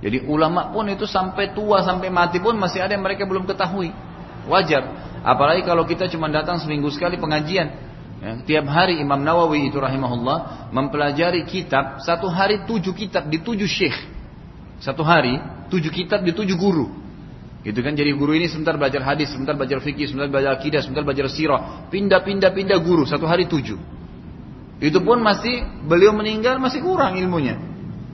Jadi 0.00 0.24
ulama 0.24 0.72
pun 0.72 0.88
itu 0.88 1.04
sampai 1.04 1.52
tua 1.52 1.84
sampai 1.84 2.08
mati 2.08 2.40
pun 2.40 2.56
masih 2.56 2.80
ada 2.80 2.96
yang 2.96 3.04
mereka 3.04 3.28
belum 3.28 3.44
ketahui. 3.44 3.92
Wajar. 4.48 5.12
Apalagi 5.20 5.68
kalau 5.68 5.84
kita 5.84 6.08
cuma 6.08 6.32
datang 6.32 6.56
seminggu 6.56 6.88
sekali 6.88 7.20
pengajian, 7.20 7.90
Ya, 8.20 8.36
tiap 8.44 8.68
hari 8.68 9.00
Imam 9.00 9.16
Nawawi 9.16 9.72
itu 9.72 9.80
rahimahullah 9.80 10.68
mempelajari 10.76 11.48
kitab 11.48 12.04
satu 12.04 12.28
hari 12.28 12.68
tujuh 12.68 12.92
kitab 12.92 13.32
di 13.32 13.40
tujuh 13.40 13.64
syekh. 13.64 13.96
Satu 14.76 15.00
hari 15.00 15.40
tujuh 15.70 15.88
kitab 15.94 16.26
di 16.26 16.34
tujuh 16.34 16.58
guru. 16.58 16.90
Gitu 17.60 17.76
kan 17.84 17.92
jadi 17.92 18.16
guru 18.16 18.32
ini 18.32 18.48
sebentar 18.48 18.74
belajar 18.80 19.04
hadis, 19.04 19.30
sebentar 19.30 19.52
belajar 19.52 19.84
fikih, 19.84 20.08
sebentar 20.08 20.32
belajar 20.32 20.56
akidah, 20.56 20.80
sebentar 20.80 21.04
belajar 21.04 21.28
sirah, 21.28 21.86
pindah-pindah 21.92 22.50
pindah 22.56 22.78
guru 22.80 23.04
satu 23.04 23.28
hari 23.28 23.44
tujuh. 23.46 23.76
Itu 24.80 25.04
pun 25.04 25.20
masih 25.20 25.60
beliau 25.84 26.16
meninggal 26.16 26.56
masih 26.56 26.80
kurang 26.80 27.20
ilmunya. 27.20 27.60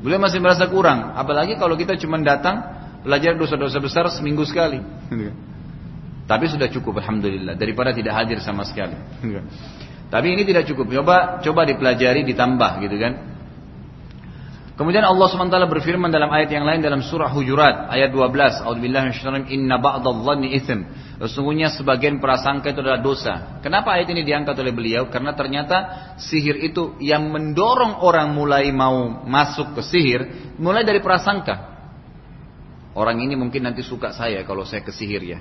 Beliau 0.03 0.19
masih 0.19 0.43
merasa 0.43 0.67
kurang, 0.67 1.15
apalagi 1.15 1.55
kalau 1.57 1.79
kita 1.79 1.95
cuma 1.95 2.19
datang 2.21 2.59
belajar 3.07 3.39
dosa-dosa 3.39 3.79
besar 3.79 4.05
seminggu 4.11 4.43
sekali. 4.43 4.83
Tapi 6.31 6.45
sudah 6.51 6.67
cukup 6.67 6.99
alhamdulillah 6.99 7.55
daripada 7.55 7.95
tidak 7.95 8.19
hadir 8.19 8.43
sama 8.43 8.67
sekali. 8.67 8.99
Tapi 10.13 10.27
ini 10.35 10.43
tidak 10.43 10.67
cukup. 10.67 10.91
Coba 10.91 11.39
coba 11.39 11.63
dipelajari 11.67 12.27
ditambah 12.27 12.83
gitu 12.83 12.97
kan. 12.99 13.13
Kemudian 14.77 15.09
Allah 15.09 15.25
SWT 15.33 15.57
berfirman 15.73 16.13
dalam 16.13 16.29
ayat 16.29 16.53
yang 16.53 16.69
lain 16.69 16.85
dalam 16.85 17.01
surah 17.01 17.33
Hujurat 17.33 17.89
ayat 17.89 18.13
12. 18.13 18.61
A'udzubillahi 18.61 19.49
inna 19.49 19.81
ba'dadh-dhanni 19.81 20.53
itsm. 20.53 20.85
Sesungguhnya 21.17 21.73
sebagian 21.73 22.21
prasangka 22.21 22.77
itu 22.77 22.85
adalah 22.85 23.01
dosa. 23.01 23.57
Kenapa 23.65 23.97
ayat 23.97 24.13
ini 24.13 24.21
diangkat 24.21 24.53
oleh 24.61 24.77
beliau? 24.77 25.09
Karena 25.09 25.33
ternyata 25.33 25.77
sihir 26.21 26.61
itu 26.61 26.93
yang 27.01 27.33
mendorong 27.33 28.05
orang 28.05 28.37
mulai 28.37 28.69
mau 28.69 29.25
masuk 29.25 29.81
ke 29.81 29.83
sihir 29.83 30.21
mulai 30.61 30.85
dari 30.85 31.01
prasangka. 31.01 31.73
Orang 32.93 33.25
ini 33.25 33.33
mungkin 33.33 33.65
nanti 33.65 33.81
suka 33.81 34.13
saya 34.13 34.45
kalau 34.45 34.69
saya 34.69 34.85
ke 34.85 34.93
sihir 34.93 35.25
ya. 35.25 35.41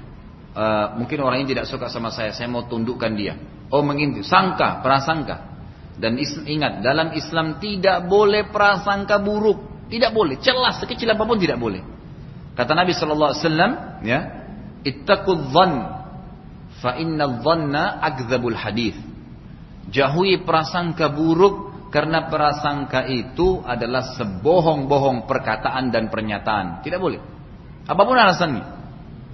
Uh, 0.56 0.96
mungkin 1.04 1.20
orang 1.20 1.44
ini 1.44 1.52
tidak 1.52 1.68
suka 1.68 1.92
sama 1.92 2.08
saya, 2.08 2.32
saya 2.32 2.48
mau 2.48 2.64
tundukkan 2.72 3.12
dia. 3.12 3.36
Oh 3.68 3.84
mengintip, 3.84 4.24
sangka, 4.24 4.80
prasangka. 4.80 5.55
Dan 5.96 6.20
ingat, 6.20 6.84
dalam 6.84 7.16
Islam 7.16 7.58
tidak 7.64 8.12
boleh 8.12 8.52
prasangka 8.52 9.16
buruk, 9.24 9.88
tidak 9.88 10.12
boleh, 10.12 10.36
celah 10.43 10.76
sekecil 10.76 11.16
apa 11.16 11.24
pun 11.24 11.39
tidak 11.39 11.56
boleh. 11.56 11.80
Kata 12.56 12.72
Nabi 12.76 12.91
Wasallam, 12.91 14.04
ya, 14.04 14.20
ittaqul 14.84 15.52
dhann, 15.56 15.74
fa 16.84 17.00
inna 17.00 17.39
dhanna 17.39 18.04
akdzabul 18.04 18.56
hadith. 18.56 19.00
Jauhi 19.91 20.43
prasangka 20.43 21.12
buruk 21.14 21.88
karena 21.96 22.28
prasangka 22.28 23.08
itu 23.08 23.64
adalah 23.64 24.20
sebohong-bohong 24.20 25.30
perkataan 25.30 25.96
dan 25.96 26.12
pernyataan. 26.12 26.84
Tidak 26.84 27.00
boleh. 27.00 27.22
Apa 27.88 28.02
pun 28.04 28.18
alasannya. 28.20 28.64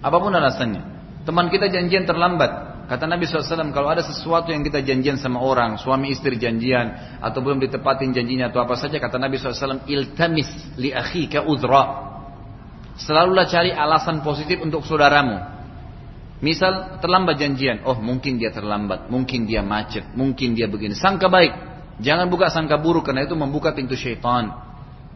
Apa 0.03 0.17
pun 0.21 0.29
alasannya. 0.29 0.83
Teman 1.25 1.49
kita 1.49 1.73
janjian 1.73 2.05
terlambat. 2.05 2.70
Kata 2.91 3.07
Nabi 3.07 3.23
SAW, 3.23 3.71
kalau 3.71 3.87
ada 3.87 4.03
sesuatu 4.03 4.51
yang 4.51 4.67
kita 4.67 4.83
janjian 4.83 5.15
sama 5.15 5.39
orang, 5.39 5.79
suami 5.79 6.11
istri 6.11 6.35
janjian, 6.35 7.15
atau 7.23 7.39
belum 7.39 7.63
ditepatin 7.63 8.11
janjinya 8.11 8.51
atau 8.51 8.67
apa 8.67 8.75
saja, 8.75 8.99
kata 8.99 9.15
Nabi 9.15 9.39
SAW, 9.39 9.87
iltamis 9.87 10.75
li 10.75 10.91
akhika 10.91 11.47
udra. 11.47 12.11
Selalulah 12.99 13.47
cari 13.47 13.71
alasan 13.71 14.19
positif 14.19 14.59
untuk 14.59 14.83
saudaramu. 14.83 15.39
Misal 16.43 16.99
terlambat 16.99 17.39
janjian, 17.39 17.79
oh 17.87 17.95
mungkin 17.95 18.35
dia 18.35 18.51
terlambat, 18.51 19.07
mungkin 19.07 19.47
dia 19.47 19.63
macet, 19.63 20.11
mungkin 20.11 20.51
dia 20.51 20.67
begini. 20.67 20.91
Sangka 20.91 21.31
baik, 21.31 21.55
jangan 22.03 22.27
buka 22.27 22.51
sangka 22.51 22.75
buruk 22.75 23.07
karena 23.07 23.23
itu 23.23 23.39
membuka 23.39 23.71
pintu 23.71 23.95
syaitan. 23.95 24.51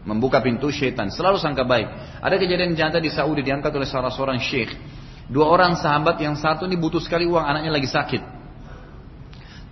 Membuka 0.07 0.39
pintu 0.39 0.71
syaitan, 0.71 1.11
selalu 1.11 1.43
sangka 1.43 1.67
baik. 1.67 1.91
Ada 2.23 2.39
kejadian 2.39 2.71
nyata 2.71 3.03
di 3.03 3.11
Saudi 3.11 3.43
diangkat 3.43 3.76
oleh 3.76 3.89
salah 3.89 4.15
seorang 4.15 4.39
syekh. 4.39 4.95
Dua 5.26 5.49
orang 5.49 5.73
sahabat 5.78 6.21
yang 6.21 6.38
satu 6.38 6.69
ini 6.69 6.78
butuh 6.78 7.01
sekali 7.01 7.26
uang, 7.26 7.41
anaknya 7.41 7.71
lagi 7.73 7.89
sakit. 7.89 8.21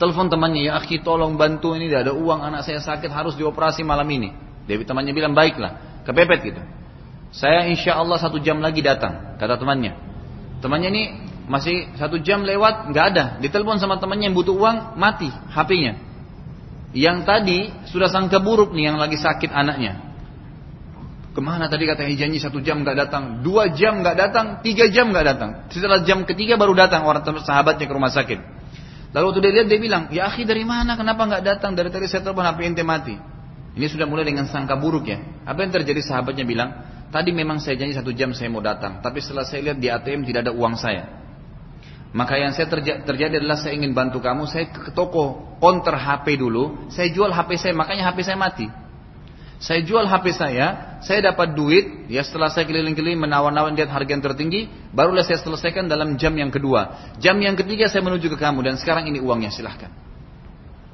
Telepon 0.02 0.28
temannya, 0.28 0.66
ya 0.66 0.82
akhi 0.82 1.06
tolong 1.06 1.38
bantu 1.38 1.78
ini, 1.78 1.88
ada 1.94 2.12
uang 2.12 2.42
anak 2.42 2.66
saya 2.66 2.82
sakit 2.82 3.14
harus 3.14 3.38
dioperasi 3.38 3.86
malam 3.86 4.10
ini. 4.10 4.34
Dewi 4.66 4.82
temannya 4.84 5.14
bilang 5.14 5.38
baiklah, 5.38 6.02
kepepet 6.08 6.40
gitu. 6.42 6.62
Saya 7.30 7.70
insya 7.70 7.98
Allah 7.98 8.18
satu 8.18 8.42
jam 8.42 8.58
lagi 8.62 8.82
datang, 8.82 9.38
kata 9.38 9.58
temannya. 9.62 9.94
Temannya 10.62 10.90
ini 10.90 11.04
masih 11.46 11.94
satu 11.98 12.18
jam 12.22 12.42
lewat, 12.42 12.90
nggak 12.90 13.06
ada. 13.14 13.26
Ditelepon 13.38 13.78
sama 13.78 14.02
temannya 14.02 14.34
yang 14.34 14.38
butuh 14.38 14.58
uang, 14.58 14.98
mati 14.98 15.30
HP-nya. 15.30 15.94
Yang 16.94 17.18
tadi 17.26 17.60
sudah 17.90 18.10
sangka 18.10 18.38
buruk 18.38 18.70
nih 18.74 18.94
yang 18.94 18.98
lagi 19.02 19.18
sakit 19.18 19.50
anaknya. 19.50 20.13
Ke 21.34 21.42
mana 21.42 21.66
tadi 21.66 21.90
katanya 21.90 22.14
janji 22.14 22.38
satu 22.38 22.62
jam 22.62 22.86
nggak 22.86 22.94
datang, 22.94 23.42
dua 23.42 23.74
jam 23.74 24.06
nggak 24.06 24.16
datang, 24.16 24.46
tiga 24.62 24.86
jam 24.94 25.10
nggak 25.10 25.26
datang. 25.26 25.50
Setelah 25.74 26.06
jam 26.06 26.30
ketiga 26.30 26.62
baru 26.62 26.78
datang 26.78 27.10
orang 27.10 27.26
sahabatnya 27.26 27.90
ke 27.90 27.94
rumah 27.94 28.14
sakit. 28.14 28.38
Lalu 29.18 29.26
waktu 29.30 29.40
dia 29.42 29.52
lihat 29.58 29.68
dia 29.70 29.80
bilang, 29.82 30.04
ya 30.14 30.30
akhi 30.30 30.46
dari 30.46 30.62
mana? 30.62 30.94
Kenapa 30.94 31.26
nggak 31.26 31.42
datang? 31.42 31.74
Dari 31.74 31.90
tadi 31.90 32.06
saya 32.06 32.22
telepon 32.22 32.46
HP 32.46 32.60
ente 32.70 32.86
mati. 32.86 33.18
Ini 33.74 33.86
sudah 33.90 34.06
mulai 34.06 34.26
dengan 34.30 34.46
sangka 34.46 34.78
buruk 34.78 35.10
ya. 35.10 35.18
Apa 35.50 35.66
yang 35.66 35.74
terjadi 35.74 36.02
sahabatnya 36.06 36.46
bilang, 36.46 36.70
tadi 37.10 37.34
memang 37.34 37.58
saya 37.58 37.82
janji 37.82 37.98
satu 37.98 38.14
jam 38.14 38.30
saya 38.38 38.54
mau 38.54 38.62
datang, 38.62 39.02
tapi 39.02 39.18
setelah 39.18 39.46
saya 39.46 39.74
lihat 39.74 39.78
di 39.82 39.90
ATM 39.90 40.22
tidak 40.30 40.50
ada 40.50 40.54
uang 40.54 40.78
saya. 40.78 41.10
Maka 42.14 42.38
yang 42.38 42.54
saya 42.54 42.70
terja 42.70 43.02
terjadi 43.02 43.42
adalah 43.42 43.58
saya 43.58 43.74
ingin 43.74 43.98
bantu 43.98 44.22
kamu, 44.22 44.46
saya 44.46 44.70
ke 44.70 44.94
toko 44.94 45.58
counter 45.58 45.98
HP 45.98 46.38
dulu, 46.38 46.86
saya 46.94 47.10
jual 47.10 47.34
HP 47.34 47.58
saya, 47.58 47.74
makanya 47.74 48.14
HP 48.14 48.22
saya 48.22 48.38
mati. 48.38 48.70
Saya 49.64 49.80
jual 49.80 50.04
HP 50.04 50.36
saya, 50.36 51.00
saya 51.00 51.32
dapat 51.32 51.56
duit, 51.56 52.12
ya 52.12 52.20
setelah 52.20 52.52
saya 52.52 52.68
keliling-keliling 52.68 53.16
menawar-nawar 53.16 53.72
lihat 53.72 53.88
harga 53.96 54.12
yang 54.12 54.20
tertinggi, 54.20 54.68
barulah 54.92 55.24
saya 55.24 55.40
selesaikan 55.40 55.88
dalam 55.88 56.20
jam 56.20 56.36
yang 56.36 56.52
kedua. 56.52 57.16
Jam 57.24 57.40
yang 57.40 57.56
ketiga 57.56 57.88
saya 57.88 58.04
menuju 58.04 58.28
ke 58.28 58.36
kamu 58.36 58.60
dan 58.60 58.76
sekarang 58.76 59.08
ini 59.08 59.24
uangnya 59.24 59.56
silahkan. 59.56 59.88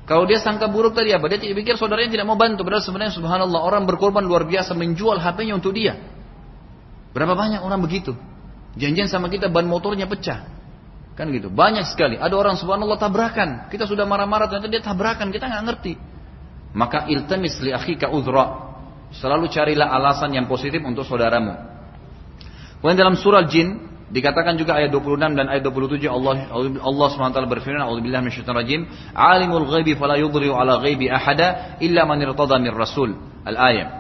Kalau 0.06 0.30
dia 0.30 0.38
sangka 0.38 0.70
buruk 0.70 0.94
tadi 0.94 1.10
apa? 1.18 1.26
Dia 1.34 1.50
pikir 1.50 1.82
saudaranya 1.82 2.14
tidak 2.14 2.30
mau 2.30 2.38
bantu. 2.38 2.62
Padahal 2.62 2.86
sebenarnya 2.86 3.14
subhanallah 3.18 3.62
orang 3.62 3.90
berkorban 3.90 4.22
luar 4.22 4.46
biasa 4.46 4.78
menjual 4.78 5.18
HP-nya 5.18 5.58
untuk 5.58 5.74
dia. 5.74 5.98
Berapa 7.14 7.34
banyak 7.34 7.66
orang 7.66 7.82
begitu? 7.82 8.14
Janjian 8.78 9.10
sama 9.10 9.34
kita 9.34 9.50
ban 9.50 9.66
motornya 9.66 10.06
pecah. 10.06 10.46
Kan 11.18 11.30
gitu. 11.34 11.50
Banyak 11.54 11.90
sekali. 11.90 12.18
Ada 12.18 12.34
orang 12.38 12.58
subhanallah 12.58 13.02
tabrakan. 13.02 13.70
Kita 13.70 13.86
sudah 13.86 14.06
marah-marah 14.06 14.50
ternyata 14.50 14.70
dia 14.70 14.82
tabrakan. 14.82 15.30
Kita 15.30 15.46
nggak 15.46 15.64
ngerti. 15.70 15.94
Maka 16.74 17.10
iltamis 17.10 17.58
li 17.62 17.74
akhika 17.74 18.10
udhra. 18.10 18.70
Selalu 19.10 19.50
carilah 19.50 19.90
alasan 19.90 20.34
yang 20.38 20.46
positif 20.46 20.86
untuk 20.86 21.02
saudaramu. 21.02 21.58
Kemudian 22.80 22.98
dalam 22.98 23.18
surah 23.18 23.44
Jin 23.50 23.90
dikatakan 24.10 24.58
juga 24.58 24.78
ayat 24.78 24.94
26 24.94 25.38
dan 25.38 25.46
ayat 25.50 25.66
27 25.66 26.06
Allah 26.10 26.50
Allah 26.82 27.08
SWT 27.10 27.38
berfirman 27.46 27.82
A'udzubillahi 27.86 28.26
minasyaitonir 28.26 28.58
rajim 28.58 28.82
Alimul 29.14 29.70
ghaibi 29.70 29.94
fala 29.94 30.18
yudhri'u 30.18 30.58
ala 30.58 30.82
ghaibi 30.82 31.10
ahada 31.10 31.78
illa 31.82 32.06
man 32.06 32.22
irtada 32.22 32.58
mir 32.62 32.74
rasul. 32.74 33.18
Al-ayat. 33.46 34.00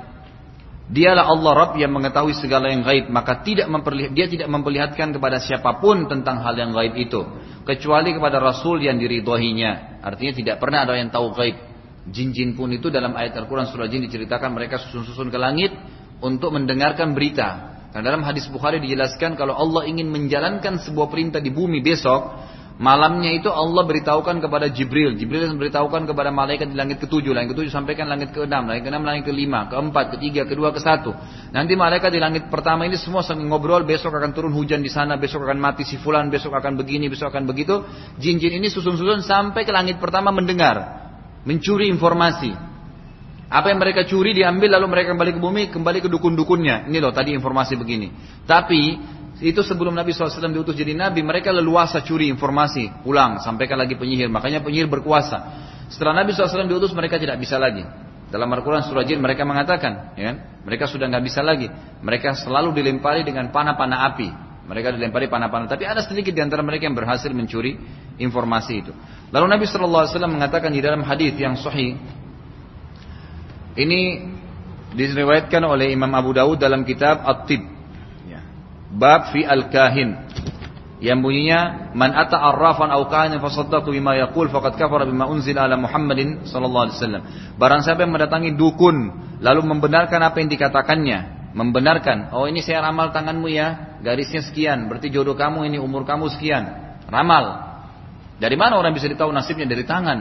Dialah 0.90 1.30
Allah 1.30 1.52
Rabb 1.54 1.78
yang 1.78 1.94
mengetahui 1.94 2.34
segala 2.34 2.74
yang 2.74 2.82
gaib, 2.82 3.14
maka 3.14 3.46
tidak 3.46 3.70
memperlihat, 3.70 4.10
dia 4.10 4.26
tidak 4.26 4.50
memperlihatkan 4.50 5.14
kepada 5.14 5.38
siapa 5.38 5.78
pun 5.78 6.10
tentang 6.10 6.42
hal 6.42 6.58
yang 6.58 6.74
gaib 6.74 6.98
itu, 6.98 7.22
kecuali 7.62 8.10
kepada 8.10 8.42
Rasul 8.42 8.82
yang 8.82 8.98
diridhoinya. 8.98 10.02
Artinya 10.02 10.34
tidak 10.34 10.56
pernah 10.58 10.90
ada 10.90 10.98
yang 10.98 11.14
tahu 11.14 11.30
gaib. 11.38 11.69
Jin-jin 12.10 12.58
pun 12.58 12.70
itu 12.74 12.90
dalam 12.90 13.14
ayat 13.14 13.38
Al-Quran 13.38 13.70
surah 13.70 13.88
Jin 13.88 14.06
diceritakan 14.06 14.54
mereka 14.54 14.82
susun-susun 14.82 15.30
ke 15.30 15.38
langit 15.38 15.72
untuk 16.20 16.52
mendengarkan 16.54 17.14
berita. 17.14 17.78
Karena 17.90 18.14
dalam 18.14 18.22
hadis 18.22 18.46
Bukhari 18.50 18.78
dijelaskan 18.82 19.34
kalau 19.34 19.58
Allah 19.58 19.90
ingin 19.90 20.10
menjalankan 20.14 20.78
sebuah 20.78 21.10
perintah 21.10 21.42
di 21.42 21.50
bumi 21.50 21.82
besok, 21.82 22.38
Malamnya 22.80 23.36
itu 23.36 23.52
Allah 23.52 23.84
beritahukan 23.84 24.40
kepada 24.40 24.72
Jibril. 24.72 25.20
Jibril 25.20 25.52
beritahukan 25.52 26.08
kepada 26.08 26.32
malaikat 26.32 26.72
di 26.72 26.80
langit 26.80 27.04
ketujuh. 27.04 27.36
Langit 27.36 27.52
ketujuh 27.52 27.68
sampaikan 27.76 28.08
langit 28.08 28.32
keenam. 28.32 28.72
Langit 28.72 28.88
keenam 28.88 29.04
langit 29.04 29.28
kelima. 29.28 29.68
Keempat, 29.68 30.16
ketiga, 30.16 30.48
kedua, 30.48 30.72
ke 30.72 30.80
satu. 30.80 31.12
Nanti 31.52 31.76
malaikat 31.76 32.08
di 32.08 32.24
langit 32.24 32.48
pertama 32.48 32.88
ini 32.88 32.96
semua 32.96 33.20
sambil 33.20 33.52
ngobrol. 33.52 33.84
Besok 33.84 34.16
akan 34.16 34.32
turun 34.32 34.56
hujan 34.56 34.80
di 34.80 34.88
sana. 34.88 35.20
Besok 35.20 35.44
akan 35.44 35.60
mati 35.60 35.84
si 35.84 36.00
fulan. 36.00 36.32
Besok 36.32 36.56
akan 36.56 36.80
begini. 36.80 37.12
Besok 37.12 37.36
akan 37.36 37.52
begitu. 37.52 37.84
Jin-jin 38.16 38.56
ini 38.56 38.72
susun-susun 38.72 39.28
sampai 39.28 39.68
ke 39.68 39.76
langit 39.76 40.00
pertama 40.00 40.32
mendengar. 40.32 41.09
Mencuri 41.48 41.88
informasi. 41.88 42.52
Apa 43.50 43.74
yang 43.74 43.82
mereka 43.82 44.06
curi 44.06 44.38
diambil 44.38 44.78
lalu 44.78 44.86
mereka 44.94 45.18
kembali 45.18 45.32
ke 45.36 45.40
bumi. 45.42 45.64
Kembali 45.74 46.00
ke 46.04 46.10
dukun-dukunnya. 46.12 46.86
Ini 46.92 46.98
loh 47.02 47.10
tadi 47.10 47.34
informasi 47.34 47.74
begini. 47.80 48.14
Tapi 48.46 48.82
itu 49.40 49.64
sebelum 49.64 49.96
Nabi 49.96 50.12
SAW 50.12 50.52
diutus 50.52 50.76
jadi 50.76 50.92
Nabi, 50.92 51.24
mereka 51.24 51.56
leluasa 51.56 52.04
curi 52.04 52.28
informasi, 52.28 53.08
pulang, 53.08 53.40
sampaikan 53.40 53.80
lagi 53.80 53.96
penyihir. 53.96 54.28
Makanya 54.28 54.60
penyihir 54.60 54.92
berkuasa. 54.92 55.38
Setelah 55.88 56.22
Nabi 56.22 56.36
SAW 56.36 56.68
diutus, 56.68 56.92
mereka 56.92 57.16
tidak 57.16 57.40
bisa 57.40 57.56
lagi. 57.56 57.88
Dalam 58.30 58.46
Al-Quran 58.54 58.86
surah 58.86 59.02
Jin 59.08 59.18
mereka 59.24 59.42
mengatakan, 59.42 60.14
ya 60.14 60.24
kan? 60.30 60.36
mereka 60.62 60.86
sudah 60.86 61.10
nggak 61.10 61.24
bisa 61.26 61.42
lagi. 61.42 61.66
Mereka 62.06 62.38
selalu 62.38 62.78
dilempari 62.78 63.26
dengan 63.26 63.50
panah-panah 63.50 64.14
api. 64.14 64.49
Mereka 64.70 64.94
dilempari 64.94 65.26
panah-panah. 65.26 65.66
Tapi 65.66 65.90
ada 65.90 66.06
sedikit 66.06 66.30
di 66.30 66.46
antara 66.46 66.62
mereka 66.62 66.86
yang 66.86 66.94
berhasil 66.94 67.34
mencuri 67.34 67.74
informasi 68.22 68.74
itu. 68.86 68.94
Lalu 69.34 69.46
Nabi 69.50 69.66
SAW 69.66 70.06
mengatakan 70.30 70.70
di 70.70 70.78
dalam 70.78 71.02
hadis 71.02 71.34
yang 71.42 71.58
sahih, 71.58 71.98
ini 73.74 74.30
diriwayatkan 74.94 75.66
oleh 75.66 75.90
Imam 75.90 76.14
Abu 76.14 76.38
Dawud 76.38 76.62
dalam 76.62 76.86
kitab 76.86 77.26
At-Tib 77.26 77.80
bab 78.90 79.30
fi 79.30 79.46
al-kahin 79.46 80.18
yang 81.00 81.24
bunyinya 81.24 81.94
man 81.96 82.12
ata 82.12 82.36
arrafan 82.36 82.92
aw 82.92 83.08
kahinan 83.08 83.40
fasaddaqu 83.40 83.88
bima 83.94 84.20
yaqul 84.20 84.52
faqad 84.52 84.76
kafara 84.76 85.08
bima 85.08 85.30
unzila 85.32 85.64
ala 85.64 85.80
Muhammadin 85.80 86.44
sallallahu 86.44 86.92
alaihi 86.92 86.98
wasallam. 87.00 87.24
Barang 87.56 87.80
siapa 87.86 88.04
yang 88.04 88.12
mendatangi 88.12 88.52
dukun 88.60 88.98
lalu 89.40 89.62
membenarkan 89.64 90.20
apa 90.20 90.44
yang 90.44 90.52
dikatakannya, 90.52 91.20
membenarkan, 91.52 92.30
oh 92.36 92.46
ini 92.46 92.62
saya 92.62 92.86
ramal 92.86 93.10
tanganmu 93.10 93.50
ya, 93.50 93.98
garisnya 94.06 94.46
sekian, 94.46 94.86
berarti 94.86 95.10
jodoh 95.10 95.34
kamu 95.34 95.66
ini 95.66 95.78
umur 95.82 96.06
kamu 96.06 96.30
sekian. 96.30 96.66
Ramal. 97.10 97.70
Dari 98.40 98.56
mana 98.56 98.78
orang 98.78 98.94
bisa 98.94 99.10
ditahu 99.10 99.34
nasibnya 99.34 99.66
dari 99.66 99.84
tangan, 99.84 100.20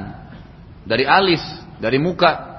dari 0.88 1.04
alis, 1.04 1.44
dari 1.78 2.00
muka. 2.00 2.56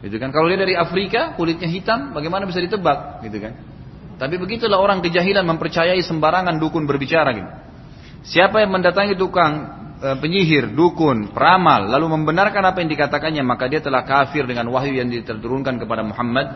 Gitu 0.00 0.18
kan? 0.18 0.30
Kalau 0.30 0.46
dia 0.50 0.58
dari 0.58 0.74
Afrika, 0.78 1.34
kulitnya 1.34 1.68
hitam, 1.68 2.14
bagaimana 2.14 2.46
bisa 2.46 2.62
ditebak, 2.62 3.22
gitu 3.26 3.38
kan? 3.42 3.52
Tapi 4.22 4.38
begitulah 4.38 4.78
orang 4.78 5.02
kejahilan 5.02 5.42
mempercayai 5.42 5.98
sembarangan 5.98 6.62
dukun 6.62 6.86
berbicara 6.86 7.30
gitu. 7.34 7.50
Siapa 8.22 8.62
yang 8.62 8.70
mendatangi 8.70 9.18
tukang 9.18 9.81
penyihir, 10.02 10.74
dukun, 10.74 11.30
peramal, 11.30 11.86
lalu 11.86 12.18
membenarkan 12.18 12.62
apa 12.66 12.82
yang 12.82 12.90
dikatakannya, 12.90 13.42
maka 13.46 13.70
dia 13.70 13.78
telah 13.78 14.02
kafir 14.02 14.42
dengan 14.50 14.66
wahyu 14.74 14.98
yang 14.98 15.06
diturunkan 15.06 15.78
kepada 15.78 16.02
Muhammad 16.02 16.46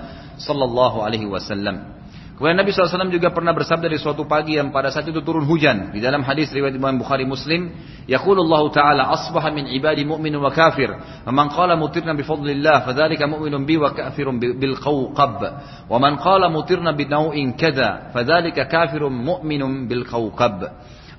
sallallahu 0.42 1.06
alaihi 1.06 1.30
wasallam. 1.30 1.96
Kemudian 2.36 2.60
Nabi 2.60 2.68
SAW 2.68 3.08
juga 3.08 3.32
pernah 3.32 3.56
bersabda 3.56 3.88
di 3.88 3.96
suatu 3.96 4.28
pagi 4.28 4.60
yang 4.60 4.68
pada 4.68 4.92
saat 4.92 5.08
itu 5.08 5.24
turun 5.24 5.48
hujan. 5.48 5.88
Di 5.88 6.04
dalam 6.04 6.20
hadis 6.20 6.52
riwayat 6.52 6.76
Imam 6.76 7.00
Bukhari 7.00 7.24
Muslim, 7.24 7.72
Yaqulullah 8.04 8.60
Ta'ala 8.76 9.08
asbaha 9.08 9.48
min 9.48 9.64
ibadi 9.72 10.04
mu'min 10.04 10.36
wa 10.36 10.52
kafir. 10.52 10.92
Man 11.24 11.48
qala 11.48 11.80
mutirna 11.80 12.12
bi 12.12 12.28
fadlillah, 12.28 12.84
fadzalika 12.84 13.24
mu'minun 13.24 13.64
bi 13.64 13.80
wa 13.80 13.88
kafirun 13.88 14.36
bil 14.36 14.76
qawqab. 14.76 15.40
Wa 15.88 15.96
man 15.96 16.20
qala 16.20 16.52
mutirna 16.52 16.92
bi 16.92 17.08
naw'in 17.08 17.56
kada, 17.56 18.12
fadzalika 18.12 18.68
kafirun 18.68 19.16
mu'minun 19.16 19.88
bil 19.88 20.04
qawqab. 20.04 20.76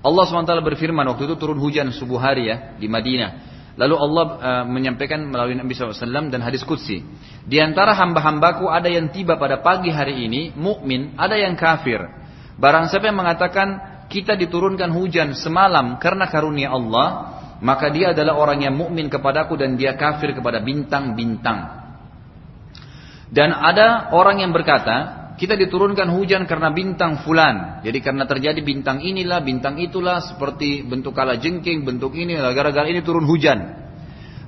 Allah 0.07 0.23
SWT 0.23 0.63
berfirman 0.63 1.03
waktu 1.11 1.27
itu 1.27 1.35
turun 1.35 1.59
hujan 1.59 1.91
subuh 1.91 2.15
hari 2.15 2.47
ya 2.47 2.79
di 2.79 2.87
Madinah. 2.87 3.59
Lalu 3.77 3.95
Allah 3.99 4.25
uh, 4.25 4.65
menyampaikan 4.65 5.21
melalui 5.21 5.53
Nabi 5.53 5.75
SAW 5.75 6.33
dan 6.33 6.41
hadis 6.41 6.65
Qudsi. 6.65 7.03
Di 7.45 7.61
antara 7.61 7.93
hamba-hambaku 7.93 8.71
ada 8.71 8.89
yang 8.89 9.13
tiba 9.13 9.37
pada 9.37 9.61
pagi 9.61 9.93
hari 9.93 10.25
ini, 10.25 10.49
mukmin, 10.55 11.13
ada 11.13 11.37
yang 11.37 11.53
kafir. 11.53 12.01
Barang 12.57 12.89
siapa 12.89 13.05
yang 13.11 13.21
mengatakan 13.21 14.01
kita 14.09 14.33
diturunkan 14.33 14.89
hujan 14.95 15.37
semalam 15.37 16.01
karena 16.01 16.25
karunia 16.25 16.73
Allah, 16.73 17.37
maka 17.61 17.93
dia 17.93 18.17
adalah 18.17 18.39
orang 18.39 18.65
yang 18.65 18.73
mukmin 18.73 19.13
kepadaku 19.13 19.53
dan 19.59 19.77
dia 19.77 19.93
kafir 19.93 20.33
kepada 20.33 20.57
bintang-bintang. 20.57 21.85
Dan 23.27 23.51
ada 23.51 24.09
orang 24.15 24.39
yang 24.41 24.55
berkata, 24.55 25.26
kita 25.37 25.53
diturunkan 25.53 26.09
hujan 26.17 26.49
karena 26.49 26.73
bintang 26.73 27.21
fulan. 27.21 27.85
Jadi 27.85 28.01
karena 28.01 28.25
terjadi 28.25 28.57
bintang 28.65 29.05
inilah, 29.05 29.45
bintang 29.45 29.77
itulah, 29.77 30.17
seperti 30.25 30.81
bentuk 30.81 31.13
kala 31.13 31.37
jengking, 31.37 31.85
bentuk 31.85 32.17
ini, 32.17 32.33
gara-gara 32.33 32.89
ini 32.89 33.05
turun 33.05 33.21
hujan. 33.29 33.85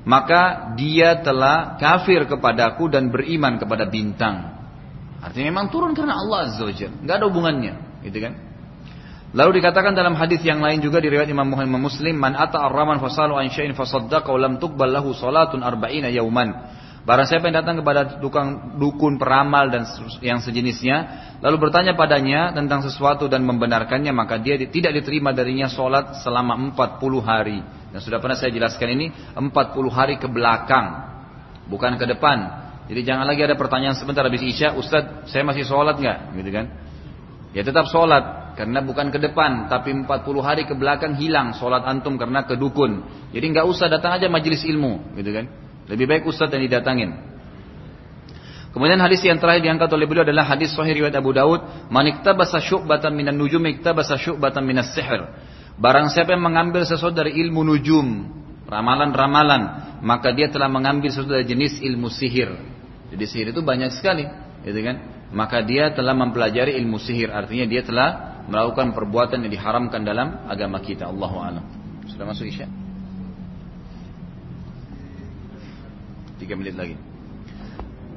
Maka 0.09 0.73
dia 0.73 1.21
telah 1.21 1.77
kafir 1.77 2.25
kepadaku 2.25 2.89
dan 2.89 3.13
beriman 3.13 3.61
kepada 3.61 3.85
bintang. 3.85 4.57
Artinya 5.21 5.53
memang 5.53 5.69
turun 5.69 5.93
karena 5.93 6.17
Allah 6.17 6.49
Azza 6.49 6.65
wa 6.65 6.73
Jalla. 6.73 6.97
Nggak 7.05 7.15
ada 7.21 7.25
hubungannya. 7.29 7.73
Gitu 8.01 8.17
kan? 8.17 8.33
Lalu 9.29 9.61
dikatakan 9.61 9.93
dalam 9.93 10.17
hadis 10.17 10.41
yang 10.41 10.57
lain 10.57 10.81
juga 10.81 10.97
di 10.97 11.13
riwayat 11.13 11.29
Imam 11.29 11.53
Muslim, 11.77 12.17
"Man 12.17 12.33
ata 12.33 12.65
ar-raman 12.65 12.97
fasalu 12.97 13.37
an 13.37 13.53
syai'in 13.53 13.77
fasaddaqa 13.77 14.25
wa 14.25 14.39
lam 14.41 14.57
tuqbal 14.57 14.89
lahu 14.89 15.13
salatun 15.13 15.61
arba'ina 15.61 16.09
yauman." 16.09 16.49
Barang 16.99 17.25
siapa 17.25 17.47
yang 17.47 17.63
datang 17.63 17.79
kepada 17.79 18.19
tukang 18.19 18.75
dukun 18.75 19.15
peramal 19.15 19.71
dan 19.71 19.87
yang 20.19 20.43
sejenisnya, 20.43 20.97
lalu 21.39 21.69
bertanya 21.69 21.95
padanya 21.95 22.51
tentang 22.51 22.83
sesuatu 22.83 23.31
dan 23.31 23.47
membenarkannya, 23.47 24.11
maka 24.11 24.35
dia 24.35 24.59
tidak 24.59 24.99
diterima 24.99 25.31
darinya 25.31 25.71
sholat 25.71 26.19
selama 26.19 26.75
40 26.75 27.23
hari. 27.23 27.59
Dan 27.89 27.99
sudah 28.03 28.19
pernah 28.19 28.35
saya 28.35 28.51
jelaskan 28.51 28.99
ini, 28.99 29.07
40 29.31 29.47
hari 29.89 30.19
ke 30.19 30.27
belakang, 30.27 30.85
bukan 31.71 31.95
ke 31.95 32.05
depan. 32.05 32.67
Jadi 32.91 33.01
jangan 33.05 33.25
lagi 33.25 33.47
ada 33.47 33.55
pertanyaan 33.55 33.95
sebentar 33.95 34.25
habis 34.25 34.43
Isya, 34.43 34.75
Ustaz 34.75 35.29
saya 35.31 35.45
masih 35.47 35.63
sholat 35.63 35.97
nggak? 35.97 36.35
Gitu 36.35 36.51
kan? 36.51 36.65
Ya 37.55 37.65
tetap 37.65 37.87
sholat, 37.89 38.53
karena 38.59 38.83
bukan 38.83 39.07
ke 39.09 39.17
depan, 39.23 39.71
tapi 39.71 39.95
40 39.95 40.05
hari 40.43 40.67
ke 40.67 40.75
belakang 40.75 41.15
hilang 41.15 41.55
sholat 41.55 41.81
antum 41.87 42.19
karena 42.19 42.43
ke 42.43 42.59
dukun. 42.59 43.07
Jadi 43.31 43.45
nggak 43.55 43.65
usah 43.65 43.87
datang 43.87 44.19
aja 44.19 44.27
majelis 44.27 44.67
ilmu, 44.67 45.15
gitu 45.15 45.31
kan? 45.31 45.68
Lebih 45.89 46.05
baik 46.05 46.23
ustaz 46.29 46.53
yang 46.53 46.61
didatangin. 46.61 47.11
Kemudian 48.69 49.01
hadis 49.01 49.25
yang 49.25 49.41
terakhir 49.41 49.65
diangkat 49.65 49.89
oleh 49.89 50.05
beliau 50.05 50.21
adalah 50.21 50.45
hadis 50.45 50.69
sahih 50.77 50.93
riwayat 50.93 51.17
Abu 51.17 51.33
Daud, 51.33 51.89
"Man 51.89 52.05
iktabasa 52.05 52.61
syu'batan 52.61 53.17
minan 53.17 53.33
nujum 53.41 53.65
iktabasa 53.65 54.13
syu'batan 54.21 54.61
minas 54.61 54.93
sihr." 54.93 55.25
Barang 55.81 56.13
siapa 56.13 56.37
yang 56.37 56.45
mengambil 56.45 56.85
sesuatu 56.85 57.17
dari 57.17 57.33
ilmu 57.41 57.65
nujum, 57.65 58.29
ramalan-ramalan, 58.69 59.97
maka 60.05 60.29
dia 60.35 60.53
telah 60.53 60.69
mengambil 60.69 61.09
sesuatu 61.09 61.33
dari 61.33 61.49
jenis 61.49 61.81
ilmu 61.81 62.13
sihir. 62.13 62.53
Jadi 63.09 63.23
sihir 63.25 63.47
itu 63.57 63.65
banyak 63.65 63.89
sekali, 63.97 64.29
gitu 64.61 64.79
kan? 64.85 64.95
Maka 65.33 65.65
dia 65.65 65.89
telah 65.95 66.13
mempelajari 66.13 66.77
ilmu 66.77 67.01
sihir, 67.01 67.33
artinya 67.33 67.65
dia 67.65 67.81
telah 67.81 68.09
melakukan 68.45 68.93
perbuatan 68.93 69.45
yang 69.45 69.51
diharamkan 69.55 70.05
dalam 70.05 70.45
agama 70.45 70.77
kita. 70.77 71.09
Allahu 71.09 71.37
a'lam. 71.41 71.65
Sudah 72.05 72.25
masuk 72.29 72.49
Isya? 72.49 72.88
Tiga 76.39 76.55
menit 76.55 76.73
lagi. 76.79 76.95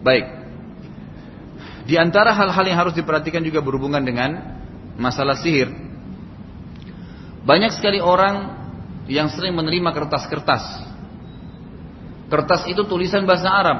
Baik. 0.06 0.26
Di 1.82 1.98
antara 1.98 2.30
hal-hal 2.30 2.64
yang 2.64 2.78
harus 2.78 2.94
diperhatikan 2.94 3.42
juga 3.42 3.58
berhubungan 3.58 4.02
dengan 4.02 4.38
masalah 4.94 5.34
sihir. 5.42 5.66
Banyak 7.42 7.74
sekali 7.74 7.98
orang 7.98 8.62
yang 9.10 9.26
sering 9.34 9.58
menerima 9.58 9.90
kertas-kertas. 9.90 10.62
Kertas 12.30 12.70
itu 12.70 12.86
tulisan 12.86 13.26
bahasa 13.26 13.50
Arab. 13.50 13.78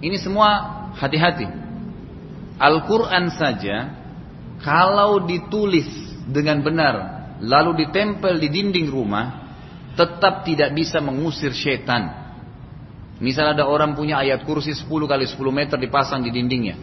Ini 0.00 0.16
semua 0.16 0.48
hati-hati. 0.96 1.46
Al-Quran 2.56 3.28
saja, 3.36 3.92
kalau 4.64 5.20
ditulis 5.28 5.86
dengan 6.24 6.64
benar, 6.64 6.94
lalu 7.44 7.84
ditempel 7.84 8.40
di 8.40 8.48
dinding 8.48 8.88
rumah, 8.88 9.52
tetap 9.94 10.48
tidak 10.48 10.72
bisa 10.72 10.98
mengusir 11.04 11.52
setan. 11.52 12.23
Misal 13.24 13.56
ada 13.56 13.64
orang 13.64 13.96
punya 13.96 14.20
ayat 14.20 14.44
kursi 14.44 14.76
10 14.76 14.84
kali 14.84 15.24
10 15.24 15.40
meter 15.48 15.80
dipasang 15.80 16.20
di 16.20 16.28
dindingnya. 16.28 16.76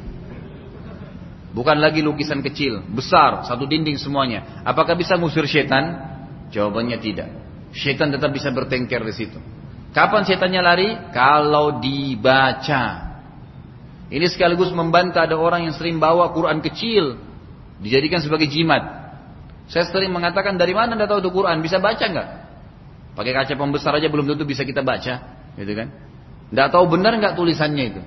Bukan 1.53 1.77
lagi 1.77 2.01
lukisan 2.01 2.41
kecil, 2.41 2.81
besar, 2.89 3.45
satu 3.45 3.69
dinding 3.69 4.01
semuanya. 4.01 4.65
Apakah 4.65 4.97
bisa 4.97 5.21
ngusir 5.21 5.45
setan? 5.45 6.01
Jawabannya 6.49 6.97
tidak. 6.97 7.29
Setan 7.77 8.09
tetap 8.09 8.33
bisa 8.33 8.49
bertengker 8.49 9.05
di 9.05 9.13
situ. 9.13 9.37
Kapan 9.93 10.25
setannya 10.25 10.61
lari? 10.65 10.89
Kalau 11.13 11.77
dibaca. 11.77 13.13
Ini 14.09 14.25
sekaligus 14.25 14.73
membantah 14.73 15.29
ada 15.29 15.37
orang 15.37 15.69
yang 15.69 15.75
sering 15.77 16.01
bawa 16.01 16.33
Quran 16.33 16.57
kecil 16.65 17.21
dijadikan 17.85 18.17
sebagai 18.17 18.49
jimat. 18.49 18.81
Saya 19.69 19.85
sering 19.87 20.09
mengatakan 20.09 20.57
dari 20.57 20.73
mana 20.73 20.97
anda 20.97 21.05
tahu 21.05 21.21
itu 21.21 21.29
Quran? 21.29 21.61
Bisa 21.61 21.77
baca 21.77 22.01
nggak? 22.01 22.29
Pakai 23.13 23.31
kaca 23.35 23.53
pembesar 23.53 23.93
aja 23.93 24.07
belum 24.09 24.25
tentu 24.25 24.47
bisa 24.47 24.65
kita 24.65 24.81
baca, 24.81 25.13
gitu 25.59 25.73
kan? 25.77 26.10
Tidak 26.51 26.67
tahu 26.67 26.85
benar 26.91 27.15
nggak 27.15 27.39
tulisannya 27.39 27.85
itu. 27.95 28.01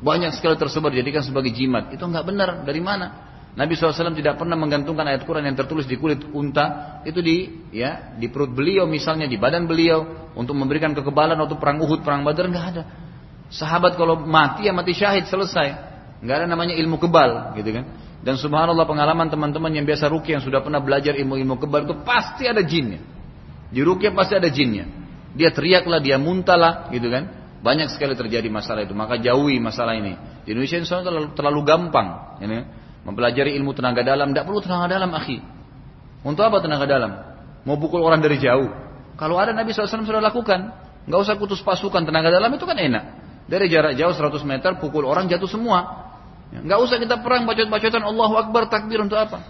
Banyak 0.00 0.32
sekali 0.32 0.56
tersebar 0.56 0.88
jadikan 0.96 1.20
sebagai 1.20 1.52
jimat. 1.52 1.92
Itu 1.92 2.08
nggak 2.08 2.24
benar. 2.24 2.48
Dari 2.64 2.80
mana? 2.80 3.30
Nabi 3.50 3.74
SAW 3.74 4.16
tidak 4.16 4.38
pernah 4.40 4.54
menggantungkan 4.54 5.04
ayat 5.04 5.26
Quran 5.26 5.42
yang 5.42 5.58
tertulis 5.58 5.84
di 5.84 5.98
kulit 5.98 6.22
unta 6.32 6.98
itu 7.02 7.18
di 7.18 7.66
ya 7.74 8.14
di 8.14 8.30
perut 8.30 8.54
beliau 8.54 8.86
misalnya 8.86 9.26
di 9.26 9.34
badan 9.34 9.66
beliau 9.66 10.30
untuk 10.38 10.54
memberikan 10.54 10.94
kekebalan 10.94 11.34
waktu 11.34 11.58
perang 11.58 11.82
Uhud 11.82 12.00
perang 12.06 12.22
Badar 12.24 12.46
nggak 12.46 12.66
ada. 12.72 12.82
Sahabat 13.50 13.98
kalau 13.98 14.22
mati 14.22 14.70
ya 14.70 14.72
mati 14.72 14.94
syahid 14.94 15.26
selesai. 15.26 15.90
Nggak 16.22 16.36
ada 16.40 16.46
namanya 16.46 16.78
ilmu 16.78 16.96
kebal 17.02 17.58
gitu 17.58 17.74
kan. 17.74 17.84
Dan 18.20 18.36
subhanallah 18.36 18.84
pengalaman 18.84 19.32
teman-teman 19.32 19.72
yang 19.72 19.88
biasa 19.88 20.12
rukyah 20.12 20.38
yang 20.38 20.44
sudah 20.44 20.60
pernah 20.60 20.78
belajar 20.78 21.16
ilmu-ilmu 21.16 21.56
kebal 21.56 21.88
itu 21.88 21.96
pasti 22.04 22.46
ada 22.46 22.60
jinnya. 22.60 23.00
Di 23.72 23.80
rukyah 23.80 24.12
pasti 24.12 24.36
ada 24.36 24.46
jinnya. 24.52 24.86
Dia 25.32 25.50
teriaklah, 25.50 25.98
dia 26.04 26.20
muntahlah 26.20 26.92
gitu 26.92 27.08
kan. 27.08 27.39
Banyak 27.60 27.92
sekali 27.92 28.16
terjadi 28.16 28.48
masalah 28.48 28.88
itu. 28.88 28.96
Maka 28.96 29.20
jauhi 29.20 29.60
masalah 29.60 29.96
ini. 29.96 30.16
Di 30.44 30.56
Indonesia 30.56 30.80
insya 30.80 31.04
terlalu, 31.04 31.36
terlalu 31.36 31.60
gampang. 31.64 32.40
Ini, 32.40 32.58
mempelajari 33.04 33.52
ilmu 33.60 33.76
tenaga 33.76 34.00
dalam. 34.00 34.32
Tidak 34.32 34.44
perlu 34.48 34.60
tenaga 34.64 34.88
dalam, 34.88 35.12
akhi. 35.12 35.38
Untuk 36.24 36.40
apa 36.44 36.64
tenaga 36.64 36.88
dalam? 36.88 37.12
Mau 37.68 37.76
pukul 37.76 38.00
orang 38.00 38.24
dari 38.24 38.40
jauh. 38.40 38.68
Kalau 39.20 39.36
ada 39.36 39.52
Nabi 39.52 39.76
SAW 39.76 40.08
sudah 40.08 40.24
lakukan. 40.24 40.72
Nggak 41.04 41.20
usah 41.20 41.34
kutus 41.36 41.60
pasukan. 41.60 42.04
Tenaga 42.08 42.32
dalam 42.32 42.48
itu 42.52 42.64
kan 42.64 42.76
enak. 42.80 43.04
Dari 43.44 43.68
jarak 43.68 43.92
jauh 43.98 44.14
100 44.16 44.40
meter, 44.48 44.70
pukul 44.80 45.04
orang 45.04 45.28
jatuh 45.28 45.48
semua. 45.50 46.08
Ya, 46.50 46.64
nggak 46.64 46.80
usah 46.82 46.96
kita 46.96 47.20
perang 47.20 47.44
bacot-bacotan 47.46 48.02
Allahu 48.02 48.34
Akbar 48.40 48.72
takbir 48.72 49.04
untuk 49.04 49.20
apa? 49.20 49.44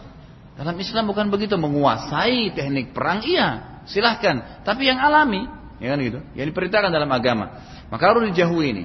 Dalam 0.58 0.76
Islam 0.76 1.08
bukan 1.08 1.32
begitu 1.32 1.56
menguasai 1.56 2.52
teknik 2.52 2.92
perang 2.92 3.24
iya 3.24 3.80
silahkan 3.88 4.62
tapi 4.66 4.88
yang 4.88 5.00
alami 5.00 5.48
ya 5.80 5.96
kan 5.96 5.98
gitu 6.04 6.20
yang 6.36 6.46
diperintahkan 6.52 6.90
dalam 6.92 7.08
agama 7.08 7.64
maka 7.90 8.02
harus 8.06 8.30
dijauhi 8.30 8.66
ini. 8.72 8.84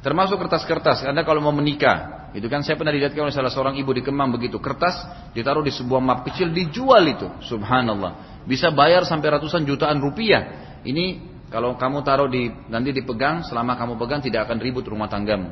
Termasuk 0.00 0.38
kertas-kertas. 0.38 1.02
Anda 1.04 1.26
kalau 1.26 1.42
mau 1.42 1.52
menikah, 1.52 2.30
itu 2.32 2.46
kan 2.46 2.62
saya 2.62 2.78
pernah 2.78 2.94
dilihatkan 2.94 3.26
oleh 3.26 3.34
salah 3.34 3.50
seorang 3.50 3.74
ibu 3.74 3.90
di 3.90 4.02
Kemang 4.06 4.30
begitu. 4.30 4.56
Kertas 4.62 5.02
ditaruh 5.34 5.66
di 5.66 5.74
sebuah 5.74 5.98
map 5.98 6.22
kecil 6.24 6.54
dijual 6.54 7.02
itu. 7.10 7.26
Subhanallah. 7.42 8.44
Bisa 8.46 8.70
bayar 8.70 9.02
sampai 9.02 9.34
ratusan 9.34 9.66
jutaan 9.66 9.98
rupiah. 9.98 10.78
Ini 10.86 11.36
kalau 11.50 11.74
kamu 11.74 12.06
taruh 12.06 12.30
di 12.30 12.46
nanti 12.70 12.94
dipegang, 12.94 13.42
selama 13.42 13.74
kamu 13.74 13.98
pegang 13.98 14.20
tidak 14.22 14.46
akan 14.46 14.62
ribut 14.62 14.86
rumah 14.86 15.10
tanggamu. 15.10 15.50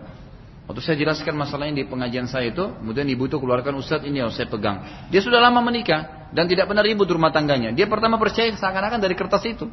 Waktu 0.64 0.80
saya 0.80 0.96
jelaskan 0.96 1.36
masalahnya 1.36 1.82
di 1.82 1.84
pengajian 1.84 2.24
saya 2.24 2.48
itu, 2.48 2.64
kemudian 2.80 3.04
ibu 3.04 3.28
itu 3.28 3.36
keluarkan 3.36 3.76
Ustaz 3.76 4.00
ini 4.06 4.24
yang 4.24 4.32
saya 4.32 4.48
pegang. 4.48 5.08
Dia 5.12 5.20
sudah 5.20 5.36
lama 5.36 5.60
menikah 5.60 6.30
dan 6.32 6.48
tidak 6.48 6.70
pernah 6.70 6.80
ribut 6.80 7.04
rumah 7.10 7.28
tangganya. 7.28 7.74
Dia 7.76 7.84
pertama 7.84 8.16
percaya 8.16 8.48
seakan-akan 8.54 9.02
dari 9.02 9.12
kertas 9.12 9.44
itu. 9.44 9.68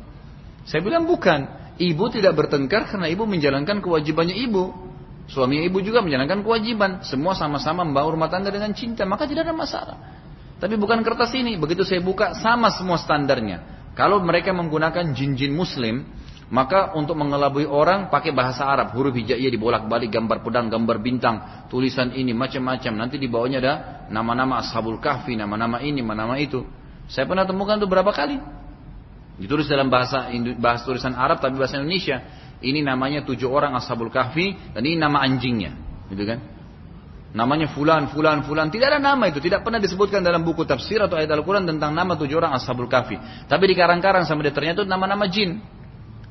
Saya 0.67 0.83
bilang 0.83 1.07
bukan. 1.07 1.60
Ibu 1.81 2.13
tidak 2.13 2.37
bertengkar 2.37 2.85
karena 2.85 3.09
ibu 3.09 3.25
menjalankan 3.25 3.81
kewajibannya 3.81 4.37
ibu. 4.37 4.69
Suami 5.25 5.65
ibu 5.65 5.81
juga 5.81 6.05
menjalankan 6.05 6.45
kewajiban. 6.45 7.01
Semua 7.01 7.33
sama-sama 7.33 7.81
membangun 7.81 8.21
rumah 8.21 8.29
tangga 8.29 8.53
dengan 8.53 8.69
cinta. 8.77 9.01
Maka 9.09 9.25
tidak 9.25 9.49
ada 9.49 9.55
masalah. 9.57 9.97
Tapi 10.61 10.77
bukan 10.77 11.01
kertas 11.01 11.33
ini. 11.33 11.57
Begitu 11.57 11.81
saya 11.81 11.97
buka 12.05 12.37
sama 12.37 12.69
semua 12.69 13.01
standarnya. 13.01 13.89
Kalau 13.97 14.21
mereka 14.21 14.53
menggunakan 14.53 15.17
jin-jin 15.17 15.57
muslim. 15.57 16.05
Maka 16.51 16.91
untuk 16.99 17.15
mengelabui 17.15 17.63
orang 17.63 18.11
pakai 18.11 18.35
bahasa 18.35 18.67
Arab. 18.67 18.93
Huruf 18.93 19.17
hijaiyah 19.17 19.49
dibolak-balik. 19.49 20.13
Gambar 20.13 20.45
pedang, 20.45 20.69
gambar 20.69 21.01
bintang. 21.01 21.65
Tulisan 21.71 22.13
ini 22.13 22.35
macam-macam. 22.35 22.93
Nanti 22.93 23.17
di 23.17 23.25
bawahnya 23.25 23.57
ada 23.57 23.73
nama-nama 24.13 24.61
ashabul 24.61 25.01
kahfi. 25.01 25.33
Nama-nama 25.33 25.81
ini, 25.81 26.03
nama-nama 26.03 26.37
itu. 26.37 26.61
Saya 27.09 27.25
pernah 27.25 27.47
temukan 27.47 27.81
itu 27.81 27.87
berapa 27.89 28.11
kali. 28.13 28.60
Ditulis 29.39 29.67
dalam 29.69 29.87
bahasa 29.87 30.27
bahasa 30.59 30.83
tulisan 30.83 31.15
Arab 31.15 31.39
tapi 31.39 31.55
bahasa 31.55 31.79
Indonesia. 31.79 32.19
Ini 32.61 32.85
namanya 32.85 33.25
tujuh 33.25 33.49
orang 33.49 33.73
ashabul 33.73 34.13
kahfi 34.13 34.53
dan 34.77 34.85
ini 34.85 34.93
nama 34.99 35.25
anjingnya, 35.25 35.73
gitu 36.13 36.23
kan? 36.29 36.39
Namanya 37.31 37.71
fulan, 37.71 38.11
fulan, 38.11 38.43
fulan. 38.43 38.67
Tidak 38.67 38.83
ada 38.83 38.99
nama 38.99 39.31
itu. 39.31 39.39
Tidak 39.39 39.63
pernah 39.63 39.79
disebutkan 39.79 40.19
dalam 40.19 40.43
buku 40.43 40.67
tafsir 40.67 40.99
atau 40.99 41.15
ayat 41.15 41.31
Al-Quran 41.31 41.63
tentang 41.63 41.95
nama 41.95 42.19
tujuh 42.19 42.35
orang 42.37 42.51
ashabul 42.59 42.91
kahfi. 42.91 43.15
Tapi 43.47 43.63
di 43.71 43.73
karang-karang 43.73 44.27
sama 44.27 44.43
dia 44.43 44.51
ternyata 44.51 44.83
nama-nama 44.83 45.25
jin. 45.31 45.63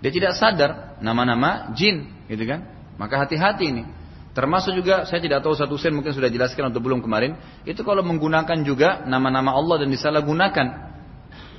Dia 0.01 0.13
tidak 0.13 0.37
sadar 0.37 1.01
nama-nama 1.01 1.73
jin, 1.73 2.05
gitu 2.29 2.45
kan? 2.45 2.69
Maka 3.01 3.27
hati-hati 3.27 3.65
ini. 3.69 3.85
Termasuk 4.31 4.77
juga 4.77 5.09
saya 5.09 5.19
tidak 5.19 5.43
tahu 5.43 5.57
satu 5.57 5.75
sen 5.75 5.91
mungkin 5.91 6.15
sudah 6.15 6.31
jelaskan 6.31 6.71
atau 6.71 6.79
belum 6.79 7.03
kemarin. 7.03 7.35
Itu 7.67 7.83
kalau 7.83 8.05
menggunakan 8.05 8.61
juga 8.63 9.03
nama-nama 9.09 9.57
Allah 9.57 9.83
dan 9.83 9.89
disalahgunakan. 9.91 10.67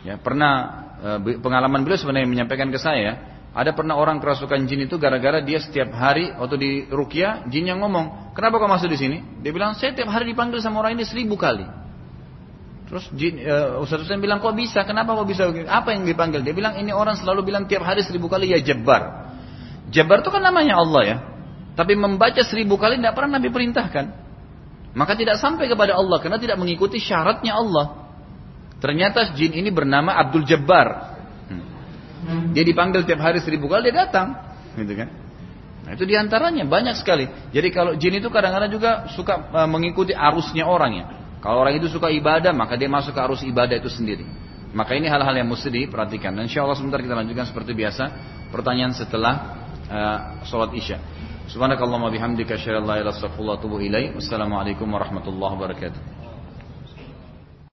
Ya, 0.01 0.17
pernah 0.17 0.53
pengalaman 1.41 1.81
beliau 1.81 1.97
sebenarnya 1.97 2.29
menyampaikan 2.29 2.69
ke 2.69 2.77
saya. 2.77 3.41
Ada 3.51 3.75
pernah 3.75 3.99
orang 3.99 4.23
kerasukan 4.23 4.63
jin 4.63 4.87
itu 4.87 4.95
gara-gara 4.95 5.43
dia 5.43 5.59
setiap 5.59 5.91
hari 5.91 6.31
waktu 6.31 6.55
di 6.55 6.71
rukia 6.87 7.43
jin 7.51 7.67
yang 7.67 7.83
ngomong, 7.83 8.31
kenapa 8.31 8.55
kau 8.63 8.71
masuk 8.71 8.87
di 8.87 8.95
sini? 8.95 9.17
Dia 9.43 9.51
bilang 9.51 9.75
saya 9.75 9.91
tiap 9.91 10.07
hari 10.07 10.31
dipanggil 10.31 10.63
sama 10.63 10.79
orang 10.79 10.95
ini 10.95 11.03
seribu 11.03 11.35
kali. 11.35 11.67
Terus 12.87 13.11
jin, 13.11 13.43
uh, 13.43 13.83
Ustaz 13.83 14.07
Hussein 14.07 14.23
bilang 14.23 14.39
kok 14.39 14.55
bisa? 14.55 14.87
Kenapa 14.87 15.15
kok 15.19 15.27
bisa? 15.27 15.51
Apa 15.67 15.91
yang 15.91 16.07
dipanggil? 16.07 16.47
Dia 16.47 16.55
bilang 16.55 16.79
ini 16.79 16.95
orang 16.95 17.19
selalu 17.19 17.43
bilang 17.43 17.67
tiap 17.67 17.83
hari 17.83 18.07
seribu 18.07 18.31
kali 18.31 18.55
ya 18.55 18.63
Jabbar. 18.63 19.35
Jabbar 19.91 20.23
itu 20.23 20.31
kan 20.31 20.43
namanya 20.43 20.79
Allah 20.79 21.01
ya. 21.03 21.17
Tapi 21.75 21.95
membaca 21.99 22.39
seribu 22.47 22.79
kali 22.79 23.03
tidak 23.03 23.19
pernah 23.19 23.35
Nabi 23.35 23.51
perintahkan. 23.51 24.05
Maka 24.91 25.15
tidak 25.15 25.39
sampai 25.39 25.71
kepada 25.71 25.95
Allah 25.95 26.19
karena 26.19 26.39
tidak 26.39 26.55
mengikuti 26.59 26.99
syaratnya 26.99 27.55
Allah. 27.55 28.00
Ternyata 28.81 29.37
jin 29.37 29.53
ini 29.53 29.69
bernama 29.69 30.17
Abdul 30.17 30.41
Jabbar. 30.43 30.87
Hmm. 31.47 32.49
Dia 32.53 32.65
dipanggil 32.65 33.05
tiap 33.05 33.21
hari 33.21 33.37
seribu 33.41 33.69
kali 33.69 33.89
dia 33.89 34.05
datang, 34.05 34.33
gitu 34.77 34.93
kan? 34.97 35.09
Nah, 35.81 35.97
itu 35.97 36.05
di 36.05 36.13
antaranya 36.13 36.65
banyak 36.65 36.97
sekali. 36.97 37.25
Jadi 37.49 37.67
kalau 37.73 37.97
jin 37.97 38.21
itu 38.21 38.29
kadang-kadang 38.29 38.69
juga 38.69 38.91
suka 39.13 39.49
uh, 39.49 39.69
mengikuti 39.69 40.13
arusnya 40.13 40.65
orang 40.69 40.91
ya. 40.93 41.05
Kalau 41.41 41.65
orang 41.65 41.81
itu 41.81 41.89
suka 41.89 42.13
ibadah, 42.13 42.53
maka 42.53 42.77
dia 42.77 42.85
masuk 42.85 43.17
ke 43.17 43.21
arus 43.25 43.41
ibadah 43.41 43.73
itu 43.73 43.89
sendiri. 43.89 44.21
Maka 44.77 44.93
ini 44.93 45.09
hal-hal 45.09 45.33
yang 45.33 45.49
mesti 45.49 45.73
diperhatikan. 45.73 46.37
Dan 46.37 46.45
insya 46.45 46.61
Allah 46.61 46.77
sebentar 46.77 47.01
kita 47.01 47.17
lanjutkan 47.17 47.49
seperti 47.49 47.73
biasa. 47.73 48.03
Pertanyaan 48.53 48.93
setelah 48.93 49.33
uh, 49.89 50.19
sholat 50.45 50.69
isya. 50.77 51.01
Subhanakallahumma 51.49 52.13
bihamdika 52.13 52.55
asyhadu 52.55 52.85
an 52.85 52.85
la 52.85 52.95
ilaha 53.01 53.01
illa 53.01 53.11
anta 53.11 53.17
astaghfiruka 53.17 53.49
wa 53.49 53.57
atubu 53.57 53.75
ilaik. 53.81 54.15
Wassalamualaikum 54.21 54.85
warahmatullahi 54.85 55.53
wabarakatuh. 55.57 56.20